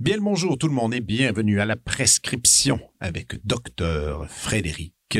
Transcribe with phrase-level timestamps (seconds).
[0.00, 5.18] Bien le bonjour tout le monde et bienvenue à la prescription avec docteur Frédéric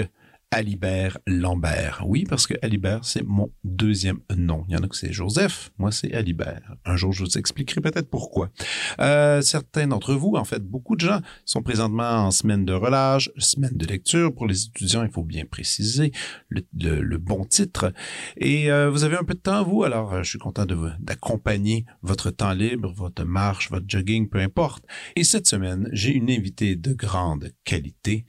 [0.50, 2.02] Alibert Lambert.
[2.06, 4.64] Oui, parce que Alibert, c'est mon deuxième nom.
[4.68, 6.74] Il y en a que c'est Joseph, moi c'est Alibert.
[6.86, 8.50] Un jour, je vous expliquerai peut-être pourquoi.
[8.98, 13.30] Euh, certains d'entre vous, en fait, beaucoup de gens sont présentement en semaine de relâche,
[13.36, 14.34] semaine de lecture.
[14.34, 16.12] Pour les étudiants, il faut bien préciser
[16.48, 17.92] le, bon titre.
[18.36, 20.64] Et euh, vous avez un peu de temps, vous, alors euh, je suis content
[20.98, 24.84] d'accompagner votre temps libre, votre marche, votre jogging, peu importe.
[25.14, 28.24] Et cette semaine, j'ai une invitée de grande qualité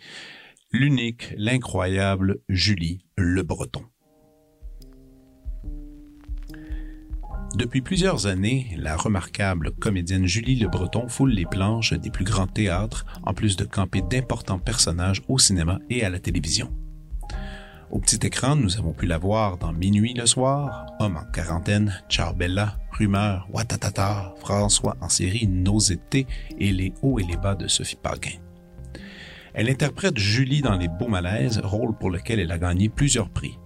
[0.72, 3.84] l'unique, l'incroyable Julie Le Breton.
[7.56, 12.46] Depuis plusieurs années, la remarquable comédienne Julie Le Breton foule les planches des plus grands
[12.46, 16.72] théâtres, en plus de camper d'importants personnages au cinéma et à la télévision.
[17.90, 22.00] Au petit écran, nous avons pu la voir dans Minuit le soir, Homme en quarantaine,
[22.10, 26.28] Charbella, Rumeur, Watatata, François en série Nausété
[26.60, 28.38] et Les hauts et les bas de Sophie Paquin.
[29.60, 33.60] Elle interprète Julie dans Les Beaux Malaises, rôle pour lequel elle a gagné plusieurs prix.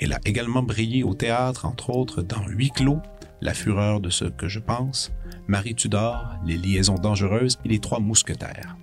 [0.00, 2.98] Elle a également brillé au théâtre, entre autres, dans Huit clos,
[3.40, 5.12] La fureur de ce que je pense,
[5.46, 8.76] Marie Tudor, Les liaisons dangereuses et Les Trois mousquetaires.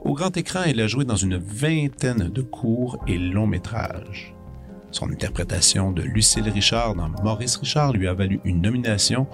[0.00, 4.34] Au grand écran, elle a joué dans une vingtaine de courts et longs métrages.
[4.92, 9.26] Son interprétation de Lucille Richard dans Maurice Richard lui a valu une nomination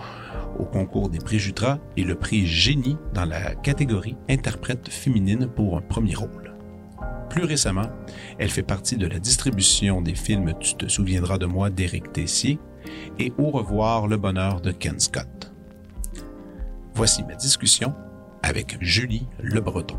[0.59, 5.77] au concours des prix Jutra et le prix Génie dans la catégorie interprète féminine pour
[5.77, 6.55] un premier rôle.
[7.31, 7.91] Plus récemment,
[8.39, 12.59] elle fait partie de la distribution des films Tu te souviendras de moi d'Éric Tessier
[13.19, 15.53] et Au revoir le bonheur de Ken Scott.
[16.95, 17.95] Voici ma discussion
[18.43, 19.99] avec Julie Le Breton.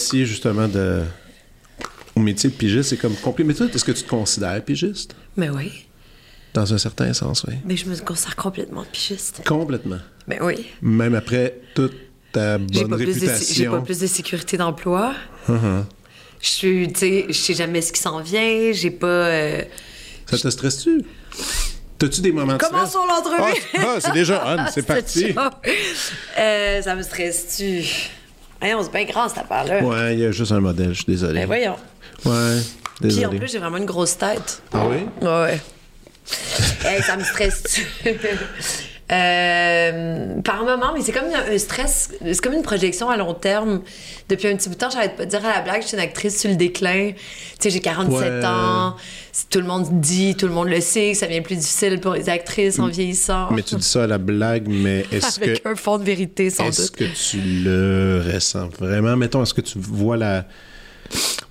[0.00, 1.02] Métier, justement, de.
[2.16, 3.44] Au métier de pigiste, c'est comme complet.
[3.44, 5.14] Mais toi, est-ce que tu te considères pigiste?
[5.36, 5.86] Mais oui.
[6.54, 7.54] Dans un certain sens, oui.
[7.64, 9.42] Mais je me considère complètement pigiste.
[9.46, 10.00] Complètement.
[10.26, 10.66] Mais oui.
[10.82, 11.94] Même après toute
[12.32, 13.54] ta bonne réputation.
[13.54, 15.14] J'ai pas plus de sécurité d'emploi.
[15.48, 15.84] Uh-huh.
[16.40, 18.72] Je suis, tu sais, je sais jamais ce qui s'en vient.
[18.72, 19.06] J'ai pas.
[19.06, 19.62] Euh,
[20.26, 21.04] Ça te stresse-tu?
[21.98, 22.70] T'as-tu des moments de stress?
[22.70, 23.60] Commençons l'entrevue!
[23.76, 25.34] Ah, ah, c'est déjà on, c'est parti!
[26.38, 27.84] Euh, ça me stresse-tu?
[28.60, 29.82] Voyons, c'est bien grand cette affaire-là.
[29.82, 31.40] Ouais, il y a juste un modèle, je suis désolé.
[31.40, 31.76] Ben voyons.
[32.24, 32.60] Ouais,
[33.00, 33.26] désolé.
[33.26, 34.62] Puis en plus, j'ai vraiment une grosse tête.
[34.72, 35.06] Ah oui?
[35.22, 35.60] Ouais.
[36.84, 37.80] hey, ça me stresse.
[39.10, 43.82] Euh, par moment, mais c'est comme un stress, c'est comme une projection à long terme.
[44.28, 45.96] Depuis un petit bout de temps, j'arrête pas de dire à la blague, je suis
[45.96, 47.10] une actrice sur le déclin.
[47.10, 47.16] Tu
[47.58, 48.94] sais, j'ai 47 ans.
[49.48, 52.14] Tout le monde dit, tout le monde le sait, que ça devient plus difficile pour
[52.14, 53.50] les actrices en vieillissant.
[53.50, 55.44] Mais tu dis ça à la blague, mais est-ce que.
[55.44, 56.78] Avec un fond de vérité, sans doute.
[56.78, 59.16] Est-ce que tu le ressens vraiment?
[59.16, 60.46] Mettons, est-ce que tu vois la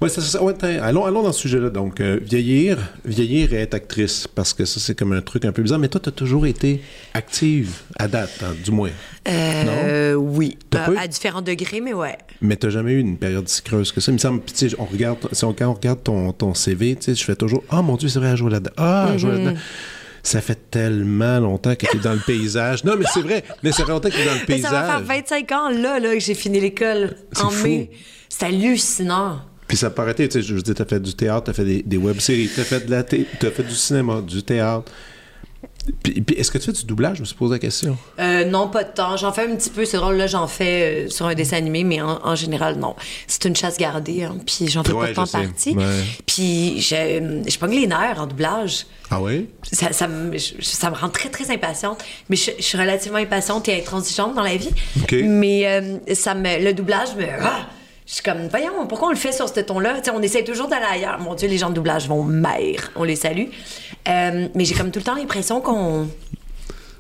[0.02, 0.40] oui, ça.
[0.82, 1.70] allons, allons dans ce sujet-là.
[1.70, 5.52] Donc, euh, vieillir, vieillir et être actrice, parce que ça, c'est comme un truc un
[5.52, 5.80] peu bizarre.
[5.80, 6.82] Mais toi, tu as toujours été
[7.14, 8.92] active, à date, hein, du moins.
[9.28, 10.22] Euh, non?
[10.22, 10.58] Oui.
[10.74, 12.18] À, différents degrés, mais ouais.
[12.42, 14.12] Mais tu jamais eu une période si creuse que ça.
[14.12, 16.96] Il me semble, tu sais, on regarde, si on, quand on regarde ton, ton CV,
[16.96, 18.72] tu sais, je fais toujours Ah, oh, mon Dieu, c'est vrai, à jouer là-dedans.
[18.78, 19.60] Ah, jouer là-dedans
[20.22, 22.84] ça fait tellement longtemps que tu es dans le paysage.
[22.84, 24.70] Non, mais c'est vrai, mais ça fait longtemps que tu es dans le paysage.
[24.70, 27.90] ça va faire 25 ans, là, là que j'ai fini l'école en mai.
[28.28, 29.40] C'est hallucinant.
[29.70, 31.84] Puis ça paraît, tu sais, je veux dire, t'as fait du théâtre, t'as fait des,
[31.84, 34.92] des web-séries, t'as fait de la t'as fait du cinéma, du théâtre.
[36.02, 37.18] Puis, est-ce que tu fais du doublage?
[37.18, 37.96] Je me suis posé la question.
[38.20, 39.16] Euh, non, pas de temps.
[39.16, 39.86] J'en fais un petit peu.
[39.86, 42.96] C'est drôle, là, j'en fais euh, sur un dessin animé, mais en, général, non.
[43.28, 45.76] C'est une chasse gardée, hein, puis j'en fais pas pas temps partie.
[46.26, 48.88] Puis je, je pogne les nerfs en doublage.
[49.12, 49.50] Ah oui?
[49.72, 52.04] Ça, ça, me, ça me rend très, très impatiente.
[52.30, 54.72] Mais je, suis relativement impatiente et intransigeante dans la vie.
[55.12, 57.26] Mais euh, ça me, le doublage me...
[57.42, 57.68] Ah!
[58.10, 60.02] Je suis comme, voyons, pourquoi on le fait sur ce ton-là?
[60.16, 61.20] on essaie toujours d'aller ailleurs.
[61.20, 62.92] Mon Dieu, les gens de doublage vont maire.
[62.96, 63.50] On les salue.
[64.08, 66.08] Euh, mais j'ai comme tout le temps l'impression qu'on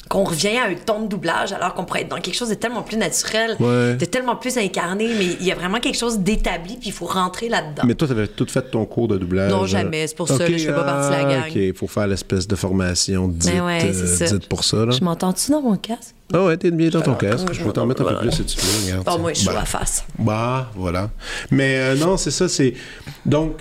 [0.09, 2.55] qu'on revient à un ton de doublage alors qu'on pourrait être dans quelque chose de
[2.55, 3.95] tellement plus naturel, Ouais.
[3.95, 7.05] de tellement plus incarné, mais il y a vraiment quelque chose d'établi, puis il faut
[7.05, 7.83] rentrer là-dedans.
[7.85, 9.51] Mais toi, t'avais tout fait ton cours de doublage.
[9.51, 10.07] Non, euh, jamais.
[10.07, 11.49] C'est pour ça, là, je fais pas partie de la ah, gang.
[11.49, 14.37] OK, il faut faire l'espèce de formation dite, Mais ouais, c'est euh, ça.
[14.37, 14.83] dite pour ça.
[14.85, 14.91] Là.
[14.91, 16.15] Je m'entends-tu dans mon casque?
[16.33, 17.47] Ah ouais, t'es bien dans ton casque.
[17.51, 18.85] je vais t'en mettre un peu plus si tu veux.
[18.85, 19.53] Regarde, Bon, moi, je suis Bah.
[19.55, 20.03] la face.
[20.17, 21.09] Bah, voilà.
[21.51, 22.73] Mais euh, non, c'est ça, c'est...
[23.25, 23.57] Donc,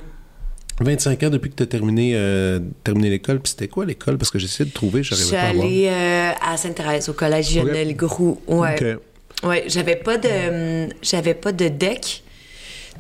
[0.81, 3.41] 25 ans depuis que tu as terminé, euh, terminé l'école.
[3.41, 4.19] Puis c'était quoi l'école?
[4.19, 5.67] Parce que j'essaie de trouver, j'arrivais pas à voir.
[5.67, 8.41] allée euh, à Sainte-Thérèse, au collège Lionel Groux.
[8.47, 8.97] Ouais.
[8.97, 9.49] OK.
[9.49, 12.23] Ouais, j'avais pas de hum, j'avais pas de deck.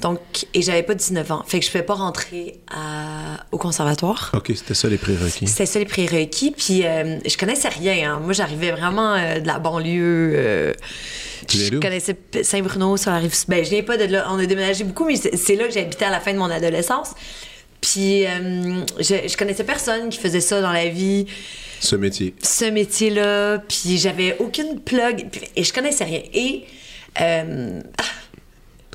[0.00, 0.20] Donc
[0.54, 1.42] et j'avais pas 19 ans.
[1.46, 4.30] Fait que je pouvais pas rentrer à- au conservatoire.
[4.32, 5.46] OK, c'était ça les prérequis.
[5.48, 8.20] C'était ça les prérequis puis euh, je connaissais rien hein.
[8.22, 10.72] Moi j'arrivais vraiment euh, de la banlieue euh,
[11.48, 14.84] je connaissais Saint-Bruno sur la rive ben je viens pas de là, on a déménagé
[14.84, 17.14] beaucoup mais c'est là que j'habitais à la fin de mon adolescence.
[17.80, 21.26] Puis euh, je, je connaissais personne qui faisait ça dans la vie
[21.80, 22.34] Ce métier.
[22.42, 26.22] ce métier-là, puis j'avais aucune plug, puis- et je connaissais rien.
[26.34, 26.64] Et
[27.20, 27.80] euh,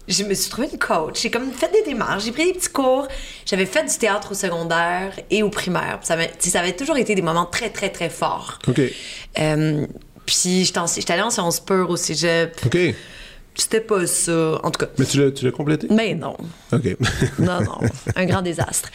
[0.07, 1.21] je me suis trouvée une coach.
[1.21, 3.07] J'ai comme fait des démarches, j'ai pris des petits cours.
[3.45, 5.99] J'avais fait du théâtre au secondaire et au primaire.
[6.03, 8.59] Ça, sais, ça avait toujours été des moments très, très, très forts.
[8.67, 8.81] OK.
[9.39, 9.87] Euh,
[10.25, 12.59] puis j'étais allée en sciences pures au cégep.
[12.65, 12.77] OK.
[13.55, 14.59] C'était pas ça.
[14.63, 15.87] En tout cas, Mais tu l'as, tu l'as complété?
[15.91, 16.35] mais non.
[16.71, 16.97] OK.
[17.39, 17.77] Non, non,
[18.15, 18.89] un grand désastre.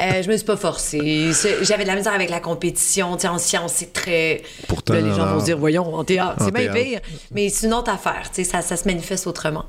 [0.00, 1.30] Euh, je me suis pas forcée.
[1.62, 3.16] J'avais de la misère avec la compétition.
[3.16, 4.42] Tu sais, en sciences, c'est très.
[4.68, 7.00] Pourtant, Là, les gens en- vont se dire, voyons, en théâtre, c'est bien pire.
[7.32, 8.30] Mais c'est une autre affaire.
[8.34, 9.64] Tu sais, ça, ça se manifeste autrement.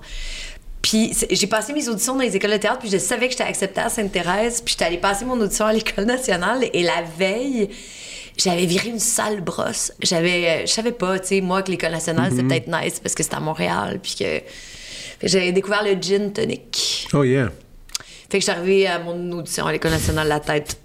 [0.82, 3.46] Puis j'ai passé mes auditions dans les écoles de théâtre, puis je savais que j'étais
[3.46, 7.70] acceptée à Sainte-Thérèse, puis j'étais allée passer mon audition à l'École nationale, et la veille,
[8.38, 9.92] j'avais viré une sale brosse.
[10.02, 12.36] J'avais, euh, je savais pas, tu sais, moi, que l'École nationale, Mm-hmm.
[12.36, 14.42] c'est peut-être nice parce que c'était à Montréal, puis que...
[15.26, 17.08] J'avais découvert le gin tonic.
[17.14, 17.50] Oh yeah.
[18.30, 20.78] Fait que arrivée à mon audition à l'École nationale, la tête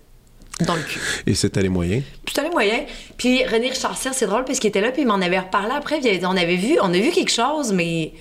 [0.61, 1.01] dans le cul.
[1.27, 2.05] Et c'était les moyens?
[2.25, 2.85] Tout allait moyen.
[3.17, 5.99] Puis René Richard c'est drôle parce qu'il était là, puis il m'en avait reparlé après.
[6.01, 8.13] Puis on avait vu, on a vu quelque chose, mais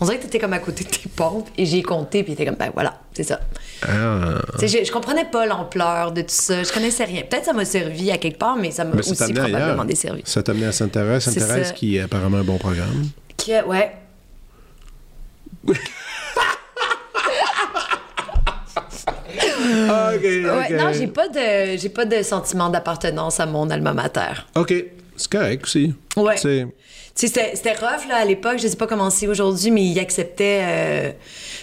[0.00, 1.48] on dirait que t'étais comme à côté de tes pompes.
[1.58, 3.40] Et j'y ai compté, puis il était comme, ben voilà, c'est ça.
[3.88, 4.40] Ah.
[4.58, 6.62] Tu sais, je, je comprenais pas l'ampleur de tout ça.
[6.62, 7.22] Je connaissais rien.
[7.22, 9.84] Peut-être ça m'a servi à quelque part, mais ça m'a aussi probablement ailleurs.
[9.84, 10.22] desservi.
[10.24, 11.24] Ça t'a amené à Sainte-Thérèse.
[11.24, 13.08] Sainte-Thérèse qui est apparemment un bon programme.
[13.36, 13.92] Qui a- ouais.
[19.88, 24.32] Ah, Ouais, non, j'ai pas de j'ai pas de sentiment d'appartenance à mon alma mater.
[24.56, 24.74] OK.
[25.16, 25.94] C'est correct aussi.
[26.16, 26.36] Ouais.
[26.36, 26.66] C'est...
[27.14, 31.12] C'était rough là, à l'époque, je sais pas comment c'est aujourd'hui, mais ils acceptaient euh,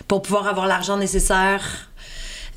[0.07, 1.89] pour pouvoir avoir l'argent nécessaire.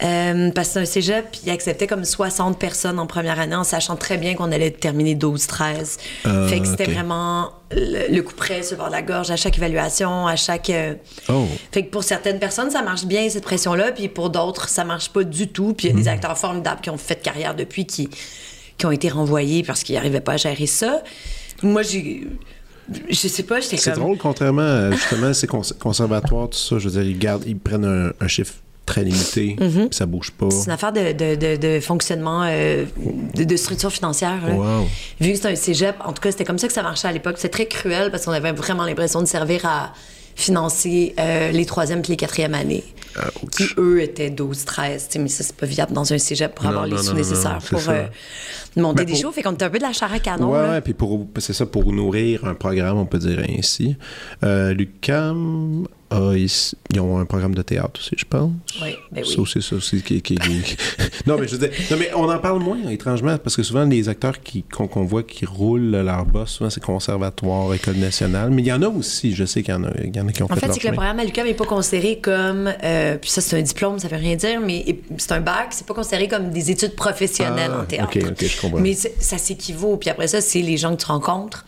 [0.03, 3.55] Euh, parce que c'est un cégep, puis ils acceptaient comme 60 personnes en première année
[3.55, 5.99] en sachant très bien qu'on allait terminer 12-13.
[6.25, 9.31] Ah, fait que c'était vraiment le, le coup près sur le bord de la gorge
[9.31, 10.71] à chaque évaluation, à chaque.
[10.71, 10.95] euh,
[11.29, 11.47] Oh.
[11.71, 15.11] Fait que pour certaines personnes, ça marche bien, cette pression-là, puis pour d'autres, ça marche
[15.11, 15.73] pas du tout.
[15.75, 16.03] Puis il y a Mhm.
[16.03, 18.09] des acteurs formidables qui ont fait carrière depuis qui,
[18.79, 21.03] qui ont été renvoyés parce qu'ils n'arrivaient pas à gérer ça.
[21.63, 22.27] Moi, j'ai.
[23.09, 24.03] Je sais pas, j'étais C'est comme.
[24.03, 27.57] drôle, contrairement à justement ces cons- conservatoires, tout ça, je veux dire, ils, gardent, ils
[27.57, 28.55] prennent un, un chiffre
[28.87, 30.51] très limité, puis ça bouge pas.
[30.51, 32.85] C'est une affaire de, de, de, de fonctionnement, euh,
[33.35, 34.41] de, structure financière.
[34.47, 34.55] là.
[34.55, 34.87] Wow.
[35.21, 37.13] Vu que c'est un cégep, en tout cas, c'était comme ça que ça marchait à
[37.13, 37.37] l'époque.
[37.37, 39.93] C'était très cruel parce qu'on avait vraiment l'impression de servir à
[40.35, 42.83] financer euh, les troisième puis les quatrième années.
[43.17, 45.07] Ah, Qui, eux, étaient 12, 13.
[45.07, 47.03] tu sais, Mais ça, c'est pas viable dans un cégep pour Non, avoir non, les
[47.03, 48.05] sous non, nécessaires c'est pour euh,
[48.77, 49.33] monter Ben, des pour- shows.
[49.33, 50.51] Fait qu'on était un peu de la chair à canon.
[50.51, 50.81] Ouais, là.
[50.81, 53.97] puis pour, c'est ça, pour nourrir un programme, on peut dire ainsi.
[54.43, 56.51] Lucam, a- ils,
[56.93, 58.51] ils ont un programme de théâtre aussi, je pense.
[58.83, 59.33] Oui, ben oui.
[59.35, 60.03] Ça aussi, ça aussi.
[60.03, 60.77] Qui, qui- qui-
[61.27, 63.85] non, mais je veux dire, non, mais on en parle moins, étrangement, parce que souvent,
[63.85, 68.51] les acteurs qui, qu'on, voit qui roulent leur boss, souvent, c'est conservatoire, école nationale.
[68.51, 70.29] Mais il y en a aussi, je sais qu'il y en a, il y en
[70.29, 71.65] a qui ont En fait, fait, leur c'est que le programme à l'UQAM n'est pas
[71.65, 72.73] considéré comme.
[72.83, 74.85] euh, puis ça, c'est un diplôme, ça veut rien dire, mais
[75.19, 78.11] c'est un bac, c'est pas considéré comme des études professionnelles Ah, en théâtre.
[78.17, 78.81] ok, ok, je comprends.
[78.81, 79.97] Mais ça s'équivaut.
[79.97, 81.65] Puis après ça, c'est les gens que tu rencontres,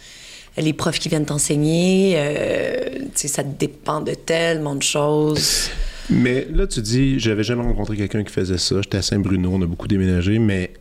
[0.57, 2.15] les profs qui viennent t'enseigner.
[2.17, 5.71] euh, ça dépend de tellement de choses.
[6.11, 8.77] Mais là, tu dis, j'avais jamais rencontré quelqu'un qui faisait ça.
[8.83, 10.73] J'étais à Saint-Bruno, on a beaucoup déménagé, mais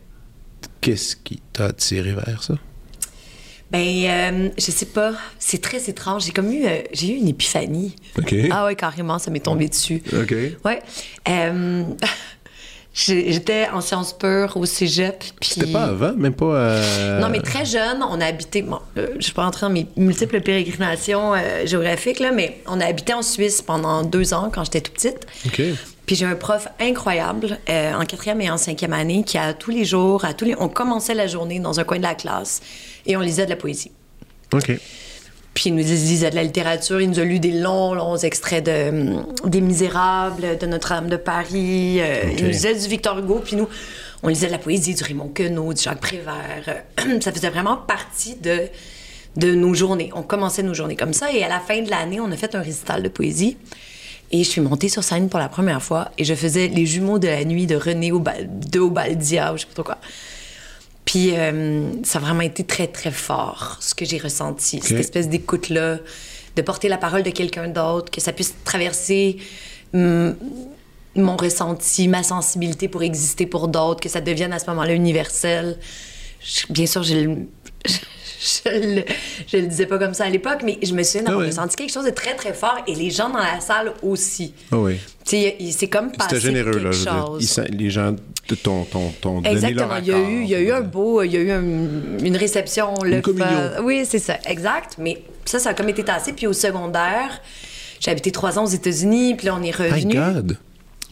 [0.80, 2.54] qu'est-ce qui t'a attiré vers ça?
[3.70, 5.14] Ben, euh, je sais pas.
[5.38, 6.26] C'est très étrange.
[6.26, 7.96] J'ai comme eu, euh, j'ai eu une épiphanie.
[8.18, 8.34] OK.
[8.50, 10.02] Ah ouais, carrément, ça m'est tombé dessus.
[10.12, 10.34] OK.
[10.64, 10.80] Ouais.
[11.28, 11.82] Euh,
[12.94, 15.18] J'étais en sciences pures au cégep.
[15.40, 16.44] puis- C'était pas avant, même pas.
[16.54, 18.62] euh, Non, mais très jeune, on a habité.
[18.62, 22.80] Bon, euh, je suis pas rentrer dans mes multiples pérégrinations euh, géographiques, là, mais on
[22.80, 25.26] a habité en Suisse pendant deux ans quand j'étais toute petite.
[25.46, 25.60] OK.
[26.06, 29.70] Puis j'ai un prof incroyable euh, en quatrième et en cinquième année qui, à tous
[29.70, 30.54] les jours, à tous les...
[30.60, 32.60] on commençait la journée dans un coin de la classe
[33.06, 33.90] et on lisait de la poésie.
[34.52, 34.70] OK.
[35.54, 38.64] Puis il nous lisait de la littérature, il nous a lu des longs, longs extraits
[38.66, 42.00] de hum, des Misérables, de Notre-Dame de Paris.
[42.00, 42.24] euh.
[42.36, 43.68] Il nous lisait du Victor Hugo, puis nous,
[44.22, 46.64] on lisait de la poésie, du Raymond Queneau, du Jacques Prévert.
[46.68, 48.68] Euh, Ça faisait vraiment partie de
[49.36, 50.10] de nos journées.
[50.14, 51.32] On commençait nos journées comme ça.
[51.32, 53.56] Et à la fin de l'année, on a fait un récital de poésie.
[54.30, 57.18] Et je suis montée sur scène pour la première fois et je faisais Les Jumeaux
[57.18, 59.98] de la nuit de René de Obaldia ou je sais pas trop quoi.
[61.14, 64.80] Puis euh, ça a vraiment été très, très fort, ce que j'ai ressenti.
[64.82, 65.98] Cette espèce d'écoute-là,
[66.56, 69.36] de porter la parole de quelqu'un d'autre, que ça puisse traverser
[69.92, 70.34] hum,
[71.14, 75.78] mon ressenti, ma sensibilité pour exister pour d'autres, que ça devienne à ce moment-là universel.
[76.40, 77.36] Je- bien sûr, je le,
[77.86, 79.04] je, le,
[79.46, 81.76] je le disais pas comme ça à l'époque, mais je me souviens d'avoir Ah ressenti
[81.76, 84.52] quelque chose de très, très fort et les gens dans la salle aussi.
[84.72, 84.96] Ah oui.
[85.24, 87.24] C'est comme C'était passer généreux, quelque là.
[87.26, 87.56] chose.
[87.56, 88.16] Ils les gens
[88.62, 89.96] ton, ton, Exactement.
[90.02, 92.18] Il y a eu, il y a eu un beau, il y a eu un-
[92.22, 93.22] une réception, le.
[93.82, 94.96] Oui, c'est ça, exact.
[94.98, 96.32] Mais ça, ça a comme été tassé.
[96.32, 97.40] Puis au secondaire,
[98.00, 100.14] j'ai habité trois ans aux États-Unis, puis là on est revenu.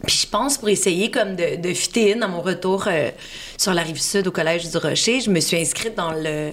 [0.05, 3.09] Puis je pense pour essayer comme de, de fitter in à mon retour euh,
[3.57, 6.49] sur la rive sud au collège du Rocher, je me suis inscrite dans le,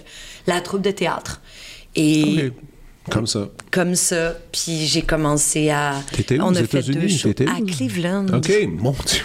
[0.46, 1.40] la troupe de théâtre.
[1.96, 2.50] Et.
[3.10, 3.48] Comme ça.
[3.72, 5.94] comme ça, puis j'ai commencé à.
[6.12, 7.18] T'étais où, on aux a fait deux États-Unis?
[7.18, 8.26] shows à Cleveland.
[8.34, 9.22] OK, mon Dieu.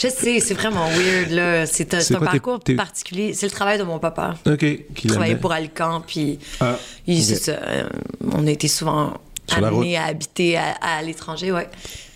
[0.00, 1.66] Je sais, c'est vraiment weird là.
[1.66, 3.34] C'est un, parcours particulier.
[3.34, 4.36] C'est le travail de mon papa.
[4.46, 4.58] OK.
[4.58, 6.76] Qui Il travaillait pour Alcan, puis Ah,
[7.06, 7.88] il- ça, euh,
[8.32, 9.14] on a été souvent
[9.48, 11.68] Sur amenés à habiter à, à l'étranger, ouais.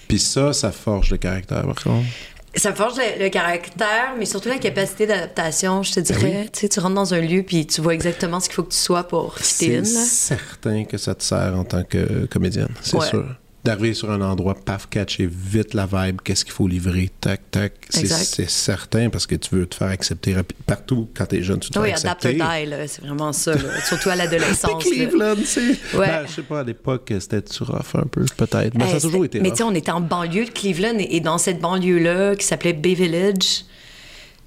[0.07, 2.07] Puis ça, ça forge le caractère, par contre.
[2.55, 6.49] Ça forge le, le caractère, mais surtout la capacité d'adaptation, je te Ben dirais.
[6.53, 8.73] Tu sais, tu rentres dans un lieu, puis tu vois exactement ce qu'il faut que
[8.73, 12.97] tu sois pour fitter C'est certain que ça te sert en tant que comédienne, c'est
[12.99, 13.09] Ouais.
[13.09, 13.25] sûr.
[13.65, 17.73] D'arriver sur un endroit, paf, catcher vite la vibe, qu'est-ce qu'il faut livrer, tac, tac.
[17.91, 20.35] C'est c'est certain parce que tu veux te faire accepter
[20.67, 21.09] partout.
[21.15, 22.33] Quand t'es jeune, tu te Oui, fais accepter.
[22.35, 23.81] die, là, c'est vraiment ça, là.
[23.87, 24.83] surtout à l'adolescence.
[24.83, 25.61] Cleveland, tu sais.
[25.95, 26.09] Ouais.
[26.09, 28.75] Ben, je sais pas, à l'époque, c'était-tu rough un peu, peut-être?
[28.75, 30.99] Mais ça a Eh, toujours été Mais tu sais, on était en banlieue de Cleveland
[30.99, 33.65] et, et dans cette banlieue-là qui s'appelait Bay Village,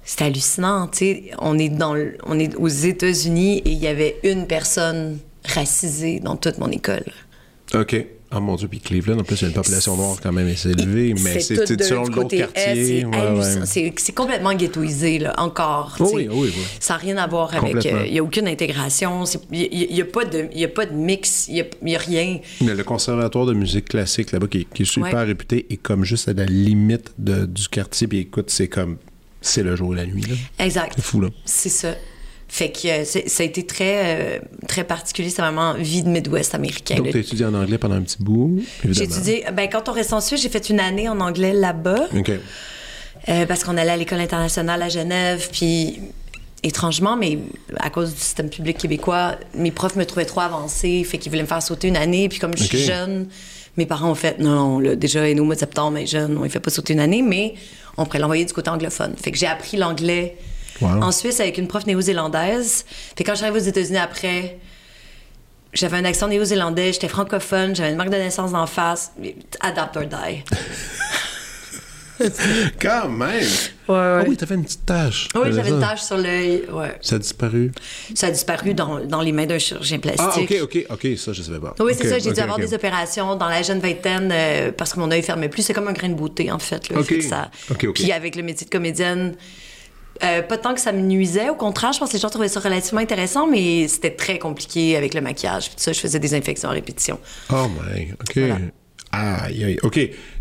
[0.04, 0.88] c'était hallucinant.
[0.88, 4.46] Tu sais, on est dans, le- on est aux États-Unis et il y avait une
[4.46, 7.04] personne racisée dans toute mon école.
[7.72, 7.96] OK.
[8.34, 10.48] Oh mon Dieu, puis Cleveland, en plus, il y a une population noire quand même
[10.48, 12.98] assez élevée, mais c'est du l'autre quartier.
[12.98, 14.12] est, C'est Ouais, ouais.
[14.14, 15.96] Complètement ghettoisé, là, encore.
[16.00, 16.62] Oui, oui, oui.
[16.80, 17.84] Ça n'a rien à voir avec.
[17.84, 19.24] Il n'y a aucune intégration.
[19.52, 21.46] Il n'y a, pas de- y a pas de mix.
[21.48, 22.40] Il n'y a, rien.
[22.62, 25.22] Mais le conservatoire de musique classique là-bas, qui, qui est super Ouais.
[25.24, 28.08] réputé, est comme juste à la limite de- du quartier.
[28.08, 28.96] Puis écoute, c'est comme.
[29.40, 30.34] C'est le jour et la nuit, là.
[30.64, 30.94] Exact.
[30.96, 31.28] C'est fou, là.
[31.44, 31.94] C'est ça.
[32.48, 34.38] Fait que euh, ça a été très, euh,
[34.68, 35.30] très particulier.
[35.30, 36.96] C'est vraiment vie de Midwest américain.
[36.96, 39.92] Donc, tu as étudié en anglais pendant un petit bout, J'ai étudié, ben, quand on
[39.92, 42.30] reste en Suisse, j'ai fait une année en anglais là-bas, OK.
[43.28, 46.00] euh, parce qu'on allait à l'école internationale à Genève, puis
[46.62, 47.38] étrangement, mais
[47.78, 51.42] à cause du système public québécois, mes profs me trouvaient trop avancée, fait qu'ils voulaient
[51.42, 53.26] me faire sauter une année, puis comme je suis jeune,
[53.76, 56.38] mes parents ont fait, non, là, déjà, elle est au mois de septembre, mais jeune,
[56.38, 57.54] on ne fait pas sauter une année, mais
[57.96, 59.14] on pourrait l'envoyer du côté anglophone.
[59.20, 60.36] Fait que j'ai appris l'anglais
[60.80, 61.02] Wow.
[61.02, 62.84] en Suisse avec une prof néo-zélandaise.
[63.16, 64.58] Que quand j'arrive aux États-Unis après,
[65.72, 69.12] j'avais un accent néo-zélandais, j'étais francophone, j'avais une marque de naissance d'en face.
[69.60, 70.42] Adapt or die.
[72.80, 73.44] Quand même!
[73.88, 75.28] Ouais, Ah oui, t'avais une petite tache.
[75.34, 76.64] Oui, j'avais une tache sur l'œil.
[76.72, 76.96] Ouais.
[77.02, 77.72] Ça a disparu.
[78.14, 80.26] Ça a disparu dans, dans les mains d'un chirurgien plastique.
[80.58, 81.74] Ah, OK, OK, OK, ça, je savais pas.
[81.80, 82.18] Oui, c'est ça.
[82.18, 85.48] J'ai dû avoir des opérations dans la jeune vingtaine euh, parce que mon œil fermait
[85.48, 85.62] plus.
[85.62, 86.88] C'est comme un grain de beauté, en fait.
[86.88, 87.02] Là.
[87.02, 87.50] Fait ça...
[87.70, 87.94] Ok, ok.
[87.94, 89.36] Puis avec le métier de comédienne,
[90.22, 91.48] euh, pas tant que ça me nuisait.
[91.50, 94.96] Au contraire, je pense que les gens trouvaient ça relativement intéressant, mais c'était très compliqué
[94.96, 95.66] avec le maquillage.
[95.68, 97.18] Puis tout ça, je faisais des infections à répétition.
[97.52, 98.12] Oh, my.
[98.12, 98.36] OK.
[98.38, 98.58] Voilà.
[99.12, 99.78] Aïe, aïe.
[99.82, 99.98] OK.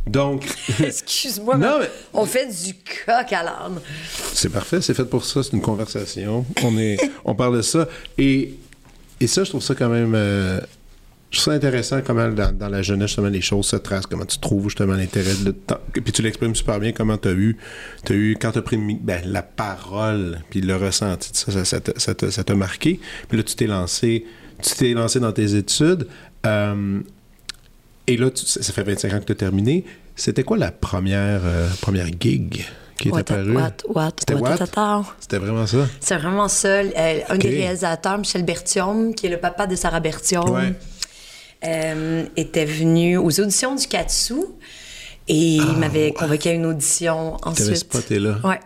[0.08, 0.44] Donc,
[0.84, 1.68] Excuse-moi, mais-
[2.14, 3.80] on fait du coq à l'âne.
[4.34, 6.46] c'est parfait, c'est fait pour ça, c'est une conversation.
[6.64, 7.88] On, est, on parle de ça.
[8.18, 8.54] Et,
[9.22, 10.14] et ça, je trouve ça quand même.
[10.16, 10.60] euh,
[11.36, 14.26] je trouve ça intéressant comment dans, dans la jeunesse, justement, les choses se tracent, comment
[14.26, 15.80] tu trouves justement l'intérêt de temps.
[15.94, 17.58] Puis tu l'exprimes super bien, comment tu as eu,
[18.04, 21.80] t'as eu, quand tu as pris ben, la parole, puis le ressenti ça, ça, ça
[21.82, 23.00] t'a- ça t'a ça t'a marqué.
[23.28, 24.26] Puis là, tu t'es lancé,
[24.64, 26.08] tu t'es lancé dans tes études.
[26.46, 27.00] Euh,
[28.08, 29.84] et là, tu- ça ça fait 25 ans que tu as terminé.
[30.16, 32.66] C'était quoi la première, euh, première gig
[32.98, 33.52] qui est What, apparue?
[33.58, 34.60] what, what, C'était what, what?
[34.62, 35.06] what, what?
[35.20, 35.86] C'était vraiment ça?
[36.00, 36.68] C'est vraiment ça.
[36.70, 40.74] Euh, un des réalisateurs, Michel Bertium, qui est le papa de Sarah Bertium, Ouais.
[41.66, 44.36] Euh, était venu aux auditions du Katsu
[45.28, 47.76] et il m'avait convoqué à une audition Ah, ensuite.
[47.78, 48.38] spoté là?
[48.44, 48.60] Ouais.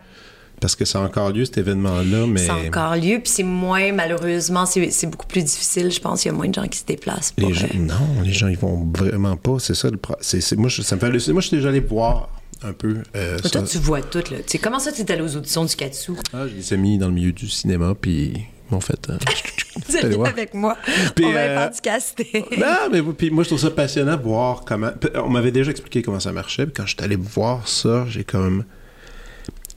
[0.61, 3.93] Parce que ça a encore lieu, cet événement-là, mais C'est encore lieu, puis c'est moins,
[3.93, 6.25] malheureusement, c'est beaucoup plus difficile, je pense.
[6.25, 7.31] Il y a moins de gens qui se déplacent.
[7.31, 9.55] pour, les gens, euh, non, les gens, ils vont vraiment pas.
[9.59, 11.31] C'est ça le pro- c'est, c'est- moi, je, ça me fait halluciner.
[11.31, 12.27] Moi, je suis déjà allé voir
[12.61, 12.97] un peu.
[13.15, 13.63] euh, toi, ça.
[13.63, 14.37] tu vois tout, là.
[14.61, 16.11] Comment ça, tu es allé aux auditions du Katsu?
[16.33, 18.33] Ah, j'ai des amis dans le milieu du cinéma, puis
[18.71, 19.09] m'ont fait.
[19.09, 19.17] euh,
[20.03, 20.29] allé voir.
[20.29, 20.77] avec moi.
[21.15, 22.45] Puis, On va euh, faire du casting.
[22.57, 24.91] Non, mais puis moi, je trouve ça passionnant de voir comment.
[24.99, 28.23] puis On m'avait déjà expliqué comment ça marchait, puis quand j'étais allé voir ça, j'ai
[28.23, 28.63] comme.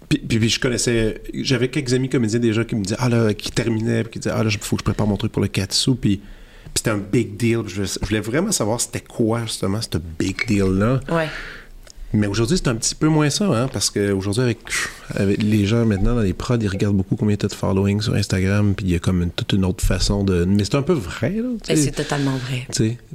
[0.08, 1.22] Puis, puis, puis je connaissais.
[1.34, 4.34] J'avais quelques amis comédiens déjà qui me disaient, ah là, qui terminaient, puis qui disaient,
[4.37, 6.20] ah là, il faut que je prépare mon truc pour le Katsu, puis.
[6.75, 7.62] c'était un big deal.
[7.66, 11.00] Je, je voulais vraiment savoir c'était quoi, justement, ce big deal-là.
[11.11, 11.28] Ouais.
[12.14, 14.59] Mais aujourd'hui, c'est un petit peu moins ça, hein, parce qu'aujourd'hui, avec,
[15.14, 18.00] avec les gens maintenant dans les prods, ils regardent beaucoup combien tu as de following
[18.00, 20.45] sur Instagram, puis il y a comme une, toute une autre façon de.
[20.45, 21.49] Mais c'est un peu vrai, là.
[21.66, 22.66] Ben, c'est totalement vrai.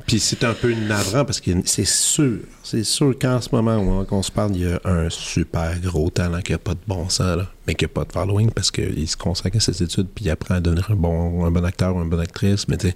[0.08, 4.06] Puis c'est un peu navrant parce que c'est sûr, c'est sûr qu'en ce moment où
[4.10, 7.08] on se parle, il y a un super gros talent qui a pas de bon
[7.10, 10.08] sens, là, mais qui a pas de following parce qu'il se consacre à ses études
[10.14, 12.68] puis il apprend à devenir un bon, un bon acteur ou une bonne actrice.
[12.68, 12.96] Mais tu sais,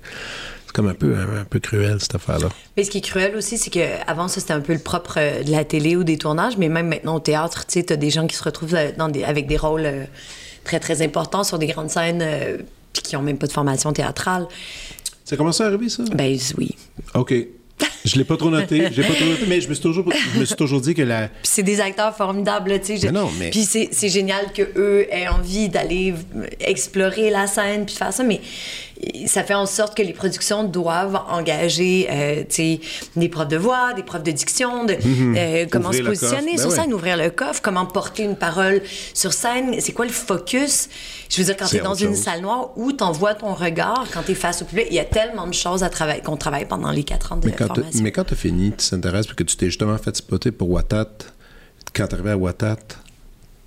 [0.72, 2.50] comme un peu, un, un peu cruel cette affaire-là.
[2.78, 5.44] Mais ce qui est cruel aussi, c'est qu'avant, ça, c'était un peu le propre euh,
[5.44, 8.10] de la télé ou des tournages, mais même maintenant au théâtre, tu sais, t'as des
[8.10, 10.04] gens qui se retrouvent euh, dans des, avec des rôles euh,
[10.64, 12.58] très, très importants sur des grandes scènes, euh,
[12.94, 14.48] puis qui ont même pas de formation théâtrale.
[15.26, 16.04] Ça commence à arriver, ça?
[16.14, 16.76] Ben oui.
[17.16, 17.34] OK.
[18.06, 20.40] Je l'ai pas trop noté, j'ai pas trop noté, mais je me suis toujours, je
[20.40, 22.98] me suis toujours dit que la, Puis c'est des acteurs formidables, tu sais.
[22.98, 26.14] je- Mais non, mais- Puis c'est c'est génial que eux aient envie d'aller
[26.60, 28.40] explorer la scène puis faire ça, mais
[29.26, 32.44] ça fait en sorte que les productions doivent engager, euh,
[33.16, 36.62] des profs de voix, des profs de diction, de euh, comment Ouvrir se positionner coffre.
[36.62, 36.94] sur Ben scène, ouais.
[36.94, 38.82] ouvrir le coffre, comment porter une parole
[39.14, 40.90] sur scène, c'est quoi le focus?
[41.30, 42.24] Je veux dire, quand tu es dans une chose.
[42.24, 45.06] salle noire où t'envoies ton regard, quand tu es face au public, il y a
[45.06, 48.04] tellement de choses à travailler, qu'on travaille pendant les quatre ans de Mais quand, formation.
[48.04, 50.70] mais quand tu as fini, tu t'intéresses parce que tu t'es justement fait spotter pour
[50.70, 51.08] Watat,
[51.94, 52.78] quand tu arrivé à Watat,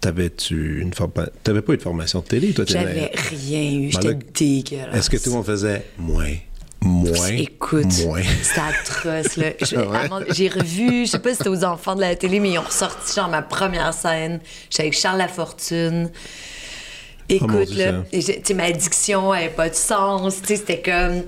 [0.05, 2.65] t'avais-tu une forma- t'avais pas eu de formation de télé, toi?
[2.69, 4.97] J'avais rien eu, j'étais dégueulasse.
[4.97, 6.35] Est-ce que tout le monde faisait moins,
[6.83, 8.21] moins, Écoute, moins?
[8.43, 9.37] c'était atroce.
[9.37, 9.47] là.
[10.19, 10.27] Ouais?
[10.35, 12.63] J'ai revu, je sais pas si c'était aux enfants de la télé, mais ils ont
[12.63, 14.41] ressorti genre ma première scène.
[14.69, 16.11] J'étais avec Charles Lafortune.
[16.13, 20.43] Oh Écoute, là, tu sais, ma diction avait pas de sens.
[20.43, 21.23] Tu sais, c'était comme.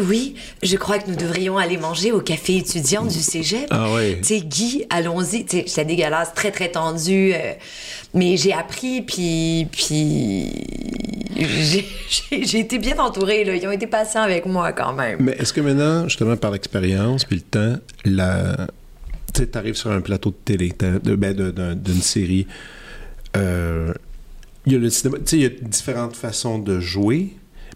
[0.00, 3.66] Oui, je crois que nous devrions aller manger au café étudiant du cégep.
[3.70, 4.18] Ah ouais.
[4.22, 5.44] Tu sais, Guy, allons-y.
[5.44, 7.32] Tu sais, C'était dégueulasse, très, très tendu.
[7.34, 7.52] euh,
[8.14, 9.66] mais j'ai appris, puis.
[9.70, 10.50] Puis.
[11.36, 13.54] J'ai j'ai- j'ai été bien entourée, là.
[13.54, 15.18] Ils ont été patients avec moi quand même.
[15.20, 18.66] Mais est-ce que maintenant, justement, par l'expérience puis le temps, la...
[19.34, 20.72] tu arrives sur un plateau de télé,
[21.02, 22.46] de- ben, de- d'un- d'une série,
[23.36, 23.92] euh,
[24.66, 27.30] il y a le cinéma, tu sais, il y a différentes façons de jouer,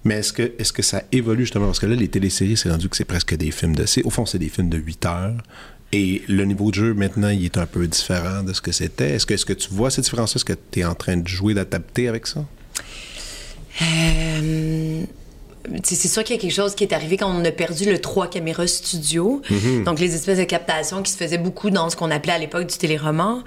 [0.07, 1.67] mais est-ce que, est-ce que ça évolue justement?
[1.67, 3.85] Parce que là, les téléséries, c'est rendu que c'est presque des films de...
[4.05, 5.37] Au fond, c'est des films de 8 heures.
[5.93, 9.11] Et le niveau de jeu, maintenant, il est un peu différent de ce que c'était.
[9.11, 10.37] Est-ce que, est-ce que tu vois cette différence-là?
[10.37, 12.45] Est-ce que tu es en train de jouer, d'adapter avec ça?
[13.83, 15.03] Euh,
[15.83, 18.01] c'est sûr qu'il y a quelque chose qui est arrivé quand on a perdu le
[18.01, 19.43] 3 caméras studio.
[19.49, 19.85] Mm-hmm.
[19.85, 22.67] Donc, les espèces de captations qui se faisaient beaucoup dans ce qu'on appelait à l'époque
[22.67, 23.43] du téléroman.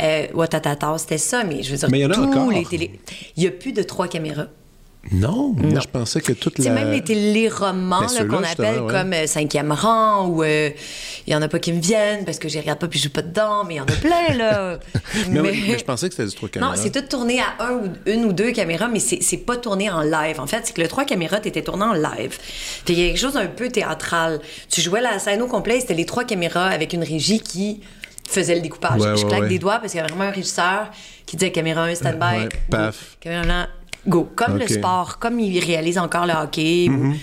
[0.00, 2.50] Euh, Watatata, c'était ça, mais je veux dire, Mais il y en a tous encore.
[2.50, 2.98] les télé...
[3.36, 4.48] Il n'y a plus de 3 caméras.
[5.12, 5.80] Non, moi, Non.
[5.80, 6.70] je pensais que toute la...
[6.70, 8.92] même les téléromans Ben, qu'on appelle ouais.
[8.92, 10.70] comme euh, cinquième rang ou euh,
[11.26, 12.98] il y en a pas qui me viennent parce que je les regarde pas puis
[12.98, 14.78] je joue pas dedans, mais il y en a plein, là.
[15.30, 16.74] Mais, oui, mais je pensais que c'était du 3 caméras.
[16.74, 19.56] Non, c'est tout tourné à un ou, une ou deux caméras, mais c'est c'est pas
[19.56, 20.40] tourné en live.
[20.40, 22.38] En fait, c'est que le trois caméras, t'étais tourné en live.
[22.84, 24.40] Qu'il y a quelque chose d'un peu théâtral.
[24.70, 27.80] Tu jouais la scène au complet, c'était les trois caméras avec une régie qui
[28.28, 29.00] faisait le découpage.
[29.00, 30.90] Ouais, je ouais, claque des doigts parce qu'il y a vraiment un régisseur
[31.26, 32.48] qui disait caméra 1, stand-by.
[32.70, 33.16] Paf.
[33.20, 33.68] Caméra 1,
[34.08, 34.28] go.
[34.36, 36.88] Comme le sport, comme il réalise encore le hockey.
[36.90, 37.14] ou-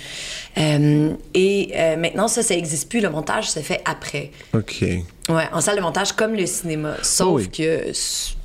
[0.55, 2.99] Euh, et euh, maintenant, ça, ça n'existe plus.
[2.99, 4.29] Le montage se fait après.
[4.53, 4.81] OK.
[5.29, 6.93] Ouais, en salle de montage comme le cinéma.
[7.01, 7.49] Sauf Oh oui.
[7.49, 7.91] que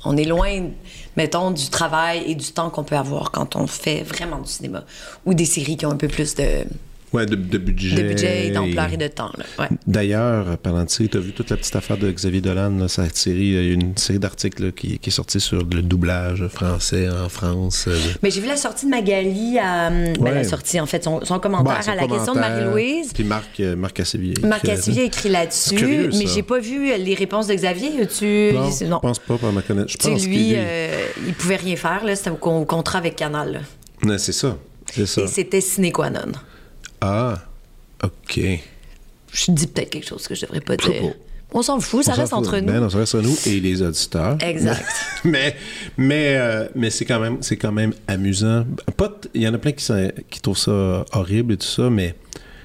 [0.05, 0.69] on est loin,
[1.15, 4.85] mettons, du travail et du temps qu'on peut avoir quand on fait vraiment du cinéma.
[5.27, 6.63] Ou des séries qui ont un peu plus de,
[7.13, 7.95] Ouais, de, de budget.
[7.95, 9.31] de budget, d'ampleur et de temps.
[9.57, 9.67] Ouais.
[9.87, 12.71] D'ailleurs, euh, parlant de série, tu as vu toute la petite affaire de Xavier Dolan,
[12.77, 15.81] là, sa série, il y a une série d'articles qui, qui est sortie sur le
[15.81, 17.85] doublage français en France.
[17.87, 19.89] euh, Mais j'ai vu la sortie de Magali à.
[19.89, 22.39] ben, la sortie, en fait, son, son commentaire Ouais, son à la question de.
[22.39, 23.11] Marie-Louise.
[23.13, 24.33] Puis Marc, euh, Marc Cassivier.
[24.43, 27.89] Marc écrit là-dessus, mais j'ai pas vu les réponses de Xavier.
[28.07, 29.91] Tu Non, je pense pas, par ma connaissance.
[29.93, 32.03] Je Tu pense lui, qu'il euh, il pouvait rien faire.
[32.05, 33.61] là, C'était au au contrat avec Canal.
[34.17, 34.57] c'est ça.
[34.93, 35.21] C'est ça.
[35.21, 36.21] Et c'était sine qua non.
[37.01, 37.35] Ah,
[38.03, 38.39] OK.
[39.31, 41.01] Je dis peut-être quelque chose que je devrais pas Je dire.
[41.01, 41.07] pas.
[41.51, 42.37] On s'en fout, ça On reste fout.
[42.39, 42.67] entre nous.
[42.67, 44.37] Ben non, ça reste entre nous et les auditeurs.
[44.41, 44.85] Exact.
[45.23, 45.55] mais
[45.97, 48.65] mais, euh, mais c'est quand même c'est quand même amusant.
[49.33, 49.85] Il y en a plein qui,
[50.29, 52.13] qui trouvent ça horrible et tout ça, mais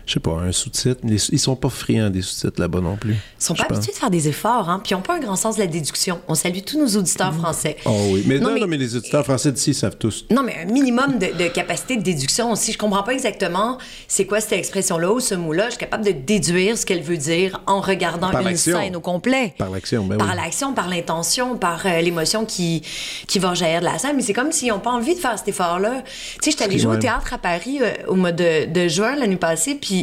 [0.07, 3.13] je sais pas, un sous-titre, ils sont pas friands des sous-titres là-bas non plus.
[3.15, 3.79] Ils sont pas pense.
[3.79, 5.67] habitués de faire des efforts, hein, puis ils n'ont pas un grand sens de la
[5.67, 6.21] déduction.
[6.29, 7.77] On salue tous nos auditeurs français.
[7.87, 10.27] Oh oui, mais non, Non, non, mais- les auditeurs français d'ici ils savent tous.
[10.31, 12.73] Non, mais un minimum de, de capacité de déduction aussi.
[12.73, 15.67] Je comprends pas exactement c'est quoi cette expression-là ou ce mot-là.
[15.67, 19.01] Je suis capable de déduire ce qu'elle veut dire en regardant Par une scène au
[19.01, 19.55] complet.
[19.59, 20.37] Par l'action, ben Par oui.
[20.37, 22.83] l'action, par l'intention, par euh, l'émotion qui,
[23.27, 24.17] qui va jaillir de la scène.
[24.17, 26.03] Mais c'est comme s'ils n'ont pas envie de faire cet effort-là.
[26.05, 26.11] Tu
[26.43, 29.37] sais, j'étais allée jouer au théâtre à Paris euh, au mois de, de juin l'année
[29.37, 29.94] passée, puis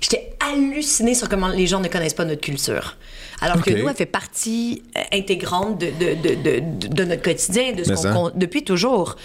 [0.00, 2.96] j'étais hallucinée sur comment les gens ne connaissent pas notre culture.
[3.40, 7.84] Alors que nous, elle fait partie euh, intégrante de, de, de, de, notre quotidien, de
[7.84, 9.16] ce qu'on qu'on- depuis toujours.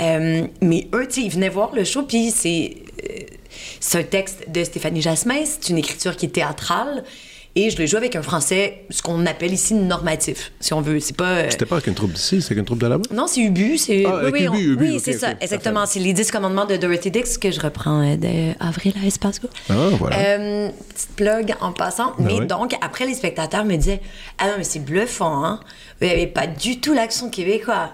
[0.00, 2.76] Euh, mais eux, ils venaient voir le show, puis c'est.
[3.04, 3.20] euh,
[3.80, 7.04] c'est un texte de Stéphanie Jasmin, c'est une écriture qui est théâtrale.
[7.56, 10.98] Et je l'ai joué avec un français, ce qu'on appelle ici normatif, si on veut.
[10.98, 11.24] C'est pas.
[11.36, 13.04] euh, C'était pas avec une troupe d'ici, c'est avec une troupe de là-bas?
[13.12, 13.78] non, c'est Ubu.
[13.78, 14.04] C'est...
[14.06, 15.86] Ah, avec Ubu, on- Ubu, oui, c'est ça, exactement.
[15.86, 19.40] C'est les 10 commandements de Dorothy Dix que je reprends euh, de Avril à Espace
[19.40, 19.48] Go.
[19.70, 20.16] Ah, voilà.
[20.18, 22.12] Euh, petite plug en passant.
[22.18, 22.46] Ben mais oui.
[22.48, 24.00] donc, après, les spectateurs me disaient
[24.38, 25.60] Ah non, mais c'est bluffant, hein.
[26.00, 27.90] Vous n'avez pas du tout l'accent québécois.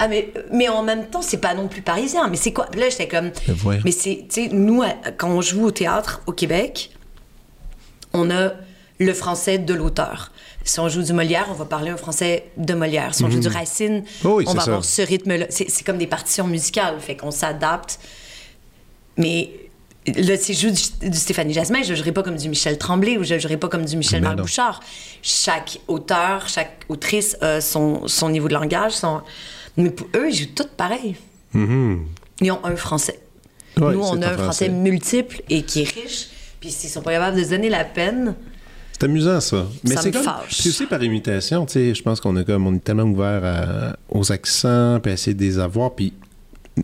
[0.00, 2.26] Ah, mais, mais en même temps, c'est pas non plus parisien.
[2.28, 2.66] Mais c'est quoi?
[2.76, 3.30] Là, j'étais comme.
[3.46, 3.82] Mais voyons.
[3.84, 4.82] Mais c'est, tu sais, nous,
[5.18, 6.90] quand on joue au théâtre au Québec,
[8.12, 8.54] on a
[9.00, 10.30] le français de l'auteur.
[10.64, 13.14] Si on joue du Molière, on va parler un français de Molière.
[13.14, 14.66] Si on joue du Racine, Oh oui, on va ça.
[14.70, 15.46] avoir ce rythme-là.
[15.50, 17.98] C'est, comme des partitions musicales, fait qu'on s'adapte.
[19.16, 19.50] Mais
[20.06, 22.78] là, si je joue du, du Stéphanie Jasmin, je ne jouerai pas comme du Michel
[22.78, 24.42] Tremblay ou je ne jouerai pas comme du Michel Mais Marc non.
[24.44, 24.80] Bouchard.
[25.22, 28.92] Chaque auteur, chaque autrice a son, son niveau de langage.
[28.92, 29.20] Son...
[29.76, 31.16] Mais pour eux, ils jouent tous pareil.
[31.54, 33.20] Ils ont un français.
[33.76, 34.68] Ouais, Nous, on a un français français.
[34.70, 36.28] multiple et qui est riche.
[36.60, 38.34] Puis s'ils sont pas capables de se donner la peine,
[38.98, 39.66] C'est amusant, ça.
[39.84, 40.22] Mais Ça c'est me comme.
[40.22, 40.56] fâche.
[40.62, 41.94] C'est aussi par imitation, tu sais.
[41.94, 42.66] Je pense qu'on est comme.
[42.66, 45.94] On est tellement ouvert à- aux accents, puis à essayer de les avoir.
[45.94, 46.12] Puis,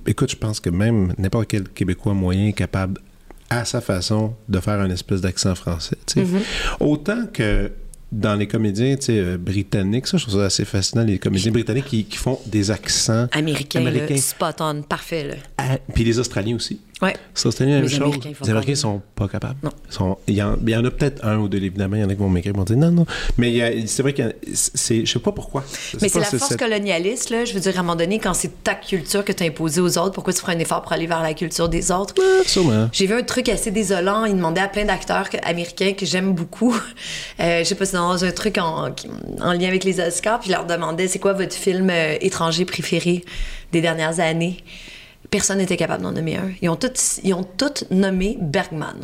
[0.07, 3.01] écoute, je pense que même n'importe quel Québécois moyen est capable,
[3.49, 6.27] à sa façon, de faire un espèce d'accent français, tu sais.
[6.27, 6.40] Mm-hmm.
[6.81, 7.70] Autant que
[8.12, 11.53] dans les comédiens, tu sais, euh, britanniques, ça, je trouve ça assez fascinant, les comédiens
[11.53, 14.16] britanniques qui, qui font des accents américain, là, américains.
[14.16, 15.29] spot on, parfait.
[15.29, 15.35] Là.
[15.59, 16.81] Ah, Puis les Australiens aussi.
[17.03, 17.15] Ouais.
[17.45, 18.15] Australiens, la même chose.
[18.43, 18.77] Les Américains pas.
[18.77, 19.57] sont pas capables.
[19.63, 20.17] Non.
[20.29, 21.97] Il, y en, y en a peut-être un ou deux, évidemment.
[21.97, 23.07] Il y en a qui vont m'écrire et vont dire non, non.
[23.39, 25.65] Mais a- c'est vrai que je sais pas pourquoi.
[26.03, 27.45] Mais c'est la force cette- colonialiste, là.
[27.47, 29.81] Je veux dire, à un moment donné, quand c'est ta culture que tu as imposée
[29.81, 32.15] aux autres, pourquoi tu ferais un effort pour aller vers la culture des autres?
[32.19, 32.89] Ouais, sûrement.
[32.93, 34.27] J'ai vu un truc assez désolant.
[34.27, 36.77] Il demandait à plein d'acteurs américains que j'aime beaucoup.
[37.41, 38.91] Euh, je sais pas si c'est dans un truc en
[39.55, 40.41] lien avec les Oscars.
[40.41, 43.25] Puis il leur demandait c'est quoi votre film euh, étranger préféré
[43.73, 44.59] des dernières années?
[45.31, 46.51] Personne n'était capable d'en nommer un.
[46.61, 48.97] Ils ont tous, ils ont tous nommé Bergman.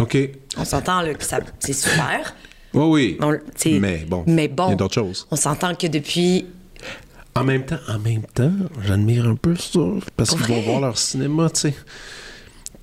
[0.00, 0.16] OK.
[0.56, 1.02] On s'entend
[1.58, 2.34] c'est super.
[2.74, 3.18] Oui, oui.
[3.20, 3.38] On-
[3.80, 4.24] mais bon.
[4.26, 4.66] Mais bon.
[4.68, 5.26] Il y a d'autres choses.
[5.30, 6.46] On s'entend que depuis
[7.34, 8.52] En même temps, en même temps,
[8.84, 9.80] j'admire un peu ça.
[10.16, 11.74] Parce qu'ils vont voir leur cinéma, tu sais.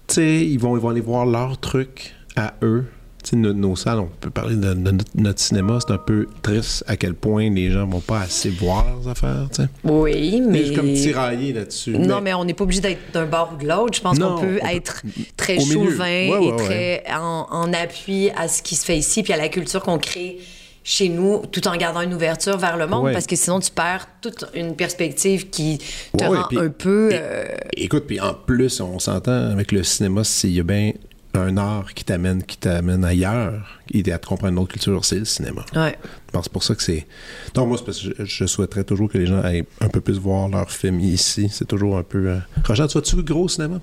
[0.07, 2.85] Tu sais, ils vont, ils vont aller voir leur truc à eux.
[3.23, 5.97] Tu sais, nos, nos salles, on peut parler de, de notre, notre cinéma, c'est un
[5.97, 9.67] peu triste à quel point les gens vont pas assez voir leurs affaires, tu sais.
[9.83, 11.97] Oui, Mais je comme tiraillé là-dessus.
[11.97, 13.93] Non, mais on n'est pas obligé d'être d'un bord ou de l'autre.
[13.93, 15.03] Je pense qu'on peut on peut- être
[15.35, 19.21] très chauvin Ouais, ouais, et très en, en appui à ce qui se fait ici,
[19.21, 20.37] puis à la culture qu'on crée
[20.81, 23.13] chez nous, tout en gardant une ouverture vers le monde, Ouais.
[23.13, 25.77] parce que sinon tu perds toute une perspective qui
[26.17, 27.09] te Ouais, rend un peu.
[27.11, 30.93] euh, Écoute, puis en plus, on s'entend avec le cinéma, s'il y a bien
[31.35, 35.19] un art qui t'amène, qui t'amène ailleurs, et à te comprendre une autre culture, c'est
[35.19, 35.63] le cinéma.
[35.75, 35.95] ouais.
[36.27, 37.07] Je pense pour ça que c'est.
[37.55, 39.99] Non, moi, c'est parce que je, je souhaiterais toujours que les gens aillent un peu
[40.01, 41.49] plus voir leurs films ici.
[41.51, 42.29] C'est toujours un peu.
[42.29, 42.37] euh...
[42.67, 43.79] Roger, tu vas-tu gros cinéma?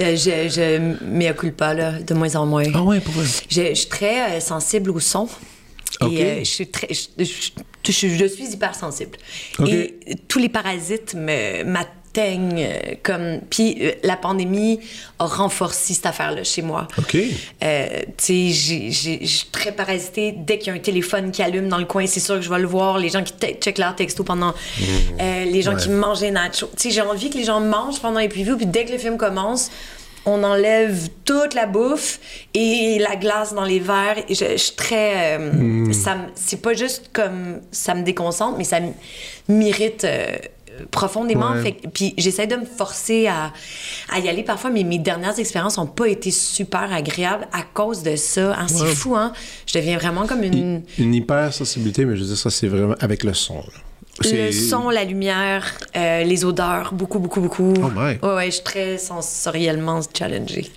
[0.00, 2.64] Euh, je, je mea culpa, là, de moins en moins.
[2.72, 3.26] Ah ouais, pour vrai?
[3.50, 5.28] Je, je suis très euh, sensible au son.
[6.00, 6.12] Ok.
[6.12, 9.18] Et euh, je, suis très, je, je- je- je suis hypersensible.
[9.66, 9.94] Et
[10.28, 11.64] tous les parasites me-
[12.16, 13.40] m'atteignent euh, comme...
[13.50, 14.80] Puis euh, la pandémie
[15.18, 16.88] a renforcé cette affaire-là chez moi.
[16.98, 17.16] OK.
[17.62, 20.34] Euh, tu sais, je suis très parasitée.
[20.36, 22.50] Dès qu'il y a un téléphone qui allume dans le coin, c'est sûr que je
[22.50, 22.98] vais le voir.
[22.98, 24.52] Les gens qui checkent leur texto pendant...
[25.20, 25.80] euh, les gens Ouais.
[25.80, 26.68] qui mangent des nachos.
[26.76, 28.98] Tu sais, j'ai envie que les gens mangent pendant les previews, puis dès que le
[28.98, 29.70] film commence,
[30.26, 32.20] on enlève toute la bouffe
[32.52, 34.18] et la glace dans les verres.
[34.28, 35.38] Et je, je suis très...
[35.38, 35.92] euh, me-
[36.34, 37.60] C'est pas juste comme...
[37.70, 38.80] Ça me déconcentre, mais ça
[39.48, 40.04] m'irrite...
[40.04, 40.36] euh,
[40.90, 41.52] profondément.
[41.52, 41.62] Ouais.
[41.62, 43.52] Fait puis j'essaie de me forcer à,
[44.10, 48.02] à y aller parfois, mais mes dernières expériences n'ont pas été super agréables à cause
[48.02, 48.54] de ça.
[48.58, 48.94] Hein, C'est Ouais.
[48.94, 49.32] fou, hein?
[49.66, 50.82] Je deviens vraiment comme une...
[50.98, 53.56] Une hypersensibilité, mais je veux dire, ça, c'est vraiment avec le son.
[53.56, 53.62] là.
[54.30, 55.64] Le son, la lumière,
[55.96, 57.72] euh, les odeurs, beaucoup, beaucoup, beaucoup.
[57.82, 58.18] Oh my.
[58.22, 60.70] Ouais, ouais, je suis très sensoriellement challengée.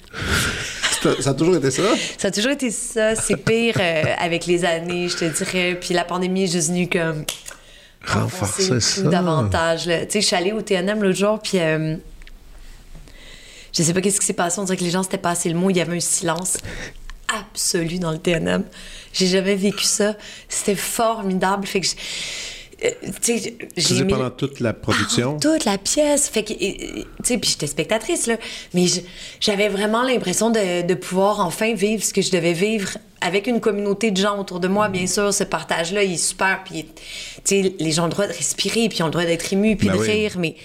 [1.03, 1.84] Ça ça a toujours été ça?
[2.17, 3.15] Ça a toujours été ça.
[3.15, 5.77] C'est pire euh, avec les années, je te dirais.
[5.79, 7.25] Puis la pandémie est juste venue comme
[8.05, 9.01] Renforcer ça.
[9.03, 9.83] davantage.
[9.83, 11.95] Tu sais, je suis allée au TNM l'autre jour, puis euh,
[13.73, 14.59] je sais pas qu'est-ce qui s'est passé.
[14.59, 15.69] On dirait que les gens s'étaient passé le mot.
[15.69, 16.57] Il y avait un silence
[17.27, 18.63] absolu dans le TNM.
[19.13, 20.15] J'ai jamais vécu ça.
[20.47, 21.65] C'était formidable.
[21.67, 21.95] Fait que je-
[22.83, 22.89] euh,
[23.77, 25.35] j'ai mis- pendant toute la production?
[25.38, 26.27] ah, toute la pièce.
[26.29, 28.38] Fait que, et- tu sais, puis j'étais spectatrice, là.
[28.73, 28.85] Mais
[29.39, 33.59] j'avais vraiment l'impression de, de pouvoir enfin vivre ce que je devais vivre avec une
[33.61, 34.89] communauté de gens autour de moi.
[34.89, 36.63] Bien sûr, ce partage-là, il est super.
[36.65, 39.25] Puis, tu sais, les gens ont le droit de respirer, puis ils ont le droit
[39.25, 40.07] d'être émus, puis Ben de oui.
[40.11, 40.33] rire.
[40.38, 40.55] Mais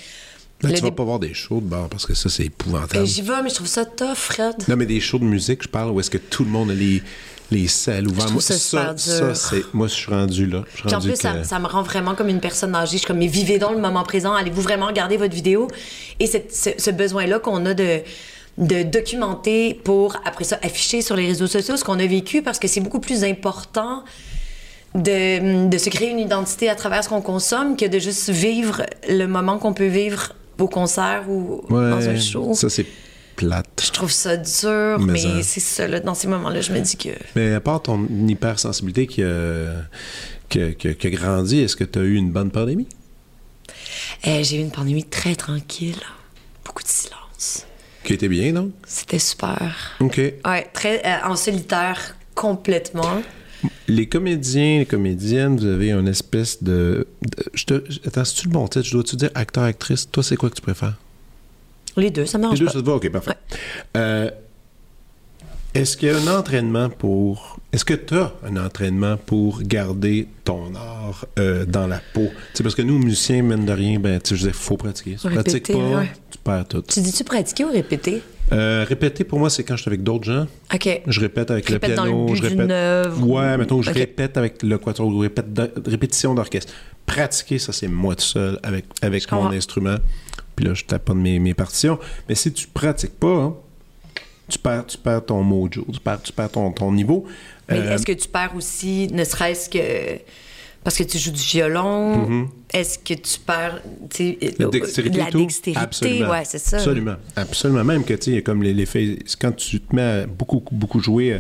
[0.63, 2.93] Là, tu vas pas voir des shows de bar parce que ça, c'est épouvantable.
[2.93, 4.57] Ben, j'y vais, mais je trouve ça tough, Fred.
[4.69, 6.75] Non, mais des shows de musique, je parle, où est-ce que tout le monde a
[6.75, 7.03] les,
[7.51, 8.33] les salles ouvertes.
[8.33, 9.65] Moi, ça ça, c'est.
[9.75, 10.63] Moi, je suis rendu là.
[10.71, 12.93] Je suis Puis en plus, ça, ça me rend vraiment comme une personne âgée.
[12.93, 14.33] Je suis comme, mais vivez dans le moment présent.
[14.35, 15.69] Allez-vous vraiment regarder votre vidéo?
[16.21, 18.01] Et cette- ce, ce besoin-là qu'on a de,
[18.59, 22.59] de documenter pour, après ça, afficher sur les réseaux sociaux ce qu'on a vécu parce
[22.59, 24.05] que c'est beaucoup plus important
[24.95, 28.83] de, de, se créer une identité à travers ce qu'on consomme que de juste vivre
[29.09, 32.53] le moment qu'on peut vivre au concert ou Ouais, dans un show.
[32.55, 32.87] Ça, c'est
[33.41, 33.83] plate.
[33.85, 37.09] Je trouve ça dur, Mais c'est ça, là, dans ces moments-là, je me dis que...
[37.37, 39.83] Mais à part ton hypersensibilité qui a,
[40.49, 42.87] qui a- qui a- qui a grandi, est-ce que tu as eu une bonne pandémie?
[44.25, 46.01] Eh, j'ai eu une pandémie très tranquille.
[46.65, 47.67] Beaucoup de silence.
[48.05, 48.73] Qui était bien, donc?
[48.87, 49.97] C'était super.
[50.01, 50.17] OK.
[50.45, 53.23] Ouais, très euh, en solitaire complètement.
[53.89, 57.07] Les comédiens, les comédiennes, vous avez une espèce de.
[57.23, 57.75] de- je te,
[58.07, 58.87] attends, c'est-tu le bon titre?
[58.87, 60.09] Je dois-tu dire acteur, actrice?
[60.11, 60.97] Toi, c'est quoi que tu préfères?
[62.01, 62.73] Les deux, ça me Les deux, pas.
[62.73, 62.95] ça te va?
[62.95, 63.33] OK, parfait.
[63.97, 64.31] Euh,
[65.73, 67.59] est-ce qu'il y a un entraînement pour.
[67.73, 72.27] Est-ce que tu as un entraînement pour garder ton art euh, dans la peau?
[72.55, 75.17] C'est parce que nous, musiciens, mine de rien, ben, je disais, faut pratiquer.
[75.17, 76.11] Si tu pratiques pas, ouais.
[76.31, 76.83] tu perds tout.
[76.83, 78.21] Tu dis-tu pratiquer ou répéter?
[78.53, 80.49] Euh, répéter, pour moi, c'est quand je suis avec d'autres gens.
[80.75, 81.03] OK.
[81.07, 82.27] Je répète avec Répète le dans le piano.
[82.27, 82.71] but je répète.
[82.73, 86.73] œuvre Ouais, ou- mettons, je répète avec le quatuor ou répétition d'orchestre.
[87.07, 89.55] Pratiquer, ça, c'est moi tout seul avec, avec Je mon comprends.
[89.57, 89.97] instrument.
[90.61, 91.99] Puis là, je taponne mes, mes partitions.
[92.29, 93.55] Mais si tu pratiques pas, hein,
[94.47, 97.25] tu, perds, tu perds ton mojo, tu perds, tu perds ton, ton niveau.
[97.71, 100.21] Mais Euh, est-ce que tu perds aussi, ne serait-ce que
[100.85, 104.55] parce que tu joues du violon, est-ce que tu perds tu sais, Mm-hmm.
[104.59, 105.81] La euh, dextérité, de la dextérité?
[105.83, 106.31] Absolument.
[106.31, 106.77] Ouais, c'est ça.
[106.77, 107.17] Absolument.
[107.37, 107.85] Absolument.
[107.85, 108.87] Même que, tu sais, comme les-
[109.41, 111.39] Quand tu te mets à beaucoup, beaucoup jouer euh,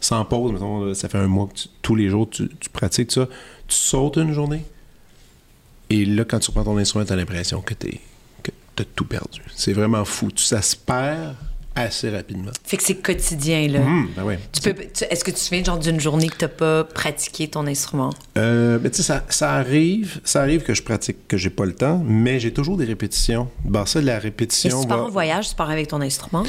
[0.00, 3.10] sans pause, mettons, ça fait un mois que tu- tous les jours tu, tu pratiques
[3.10, 3.26] ça,
[3.66, 4.62] tu sautes une journée.
[5.88, 7.98] Et là, quand tu reprends ton instrument, tu as l'impression que tu
[8.84, 9.40] tout perdu.
[9.54, 10.30] C'est vraiment fou.
[10.30, 11.34] Tu- Ça se perd
[11.74, 12.50] assez rapidement.
[12.64, 13.78] Fait que c'est quotidien, là.
[13.80, 14.38] Hum, ben ouais.
[14.52, 17.48] Tu peux, tu- est-ce que tu te souviens genre d'une journée que t'as pas pratiqué
[17.48, 18.10] ton instrument?
[18.36, 21.64] Euh, ben, tu sais, ça, ça arrive, ça arrive que je pratique, que j'ai pas
[21.64, 23.48] le temps, mais j'ai toujours des répétitions.
[23.64, 24.76] Ben, ça, la Et répétition.
[24.78, 26.42] si tu pars en voyage, tu pars avec ton instrument?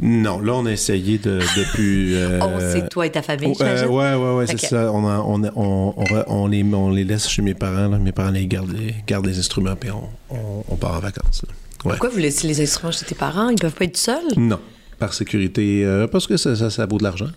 [0.00, 2.14] Non, là, on a essayé de, depuis.
[2.16, 4.92] euh, oh, c'est toi et ta famille, oh, euh, ouais, ouais, ouais, c'est ça.
[4.92, 5.94] On, a- on, a- on,
[6.26, 7.88] on, les, on les laisse chez mes parents.
[7.88, 7.98] là.
[7.98, 11.42] Mes parents les gardent, les, gardent les instruments, puis on, part en vacances.
[11.84, 11.90] Ouais.
[11.92, 13.50] Pourquoi vous laissez les instruments chez tes parents?
[13.50, 14.22] Ils peuvent pas être seuls?
[14.36, 14.58] Non,
[14.98, 17.28] par sécurité, euh, parce que ça, ça, ça vaut de l'argent.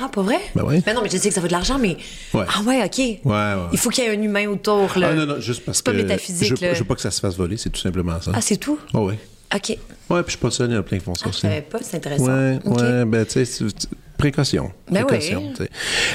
[0.00, 0.38] Ah, pas vrai?
[0.54, 0.82] Ben ouais.
[0.94, 1.96] non, mais je sais que ça vaut de l'argent, mais.
[2.32, 2.44] Ouais.
[2.48, 2.98] Ah, ouais, OK.
[2.98, 3.56] Ouais, ouais.
[3.72, 5.10] Il faut qu'il y ait un humain autour, là.
[5.12, 5.96] Ah non, non, juste parce C'est pas que.
[5.98, 6.74] métaphysique, je, là.
[6.74, 8.32] je veux pas que ça se fasse voler, c'est tout simplement ça.
[8.34, 8.78] Ah, c'est tout?
[8.92, 9.18] Oh, ouais.
[9.54, 9.68] OK.
[10.10, 11.28] Ouais, puis je suis pas seul, il y en a plein qui font ça Ah,
[11.28, 11.40] je aussi.
[11.42, 12.26] savais pas, c'est intéressant.
[12.26, 13.64] Ouais, ouais, ben tu sais,
[14.18, 14.72] précaution.
[14.90, 15.66] Ben précaution, oui.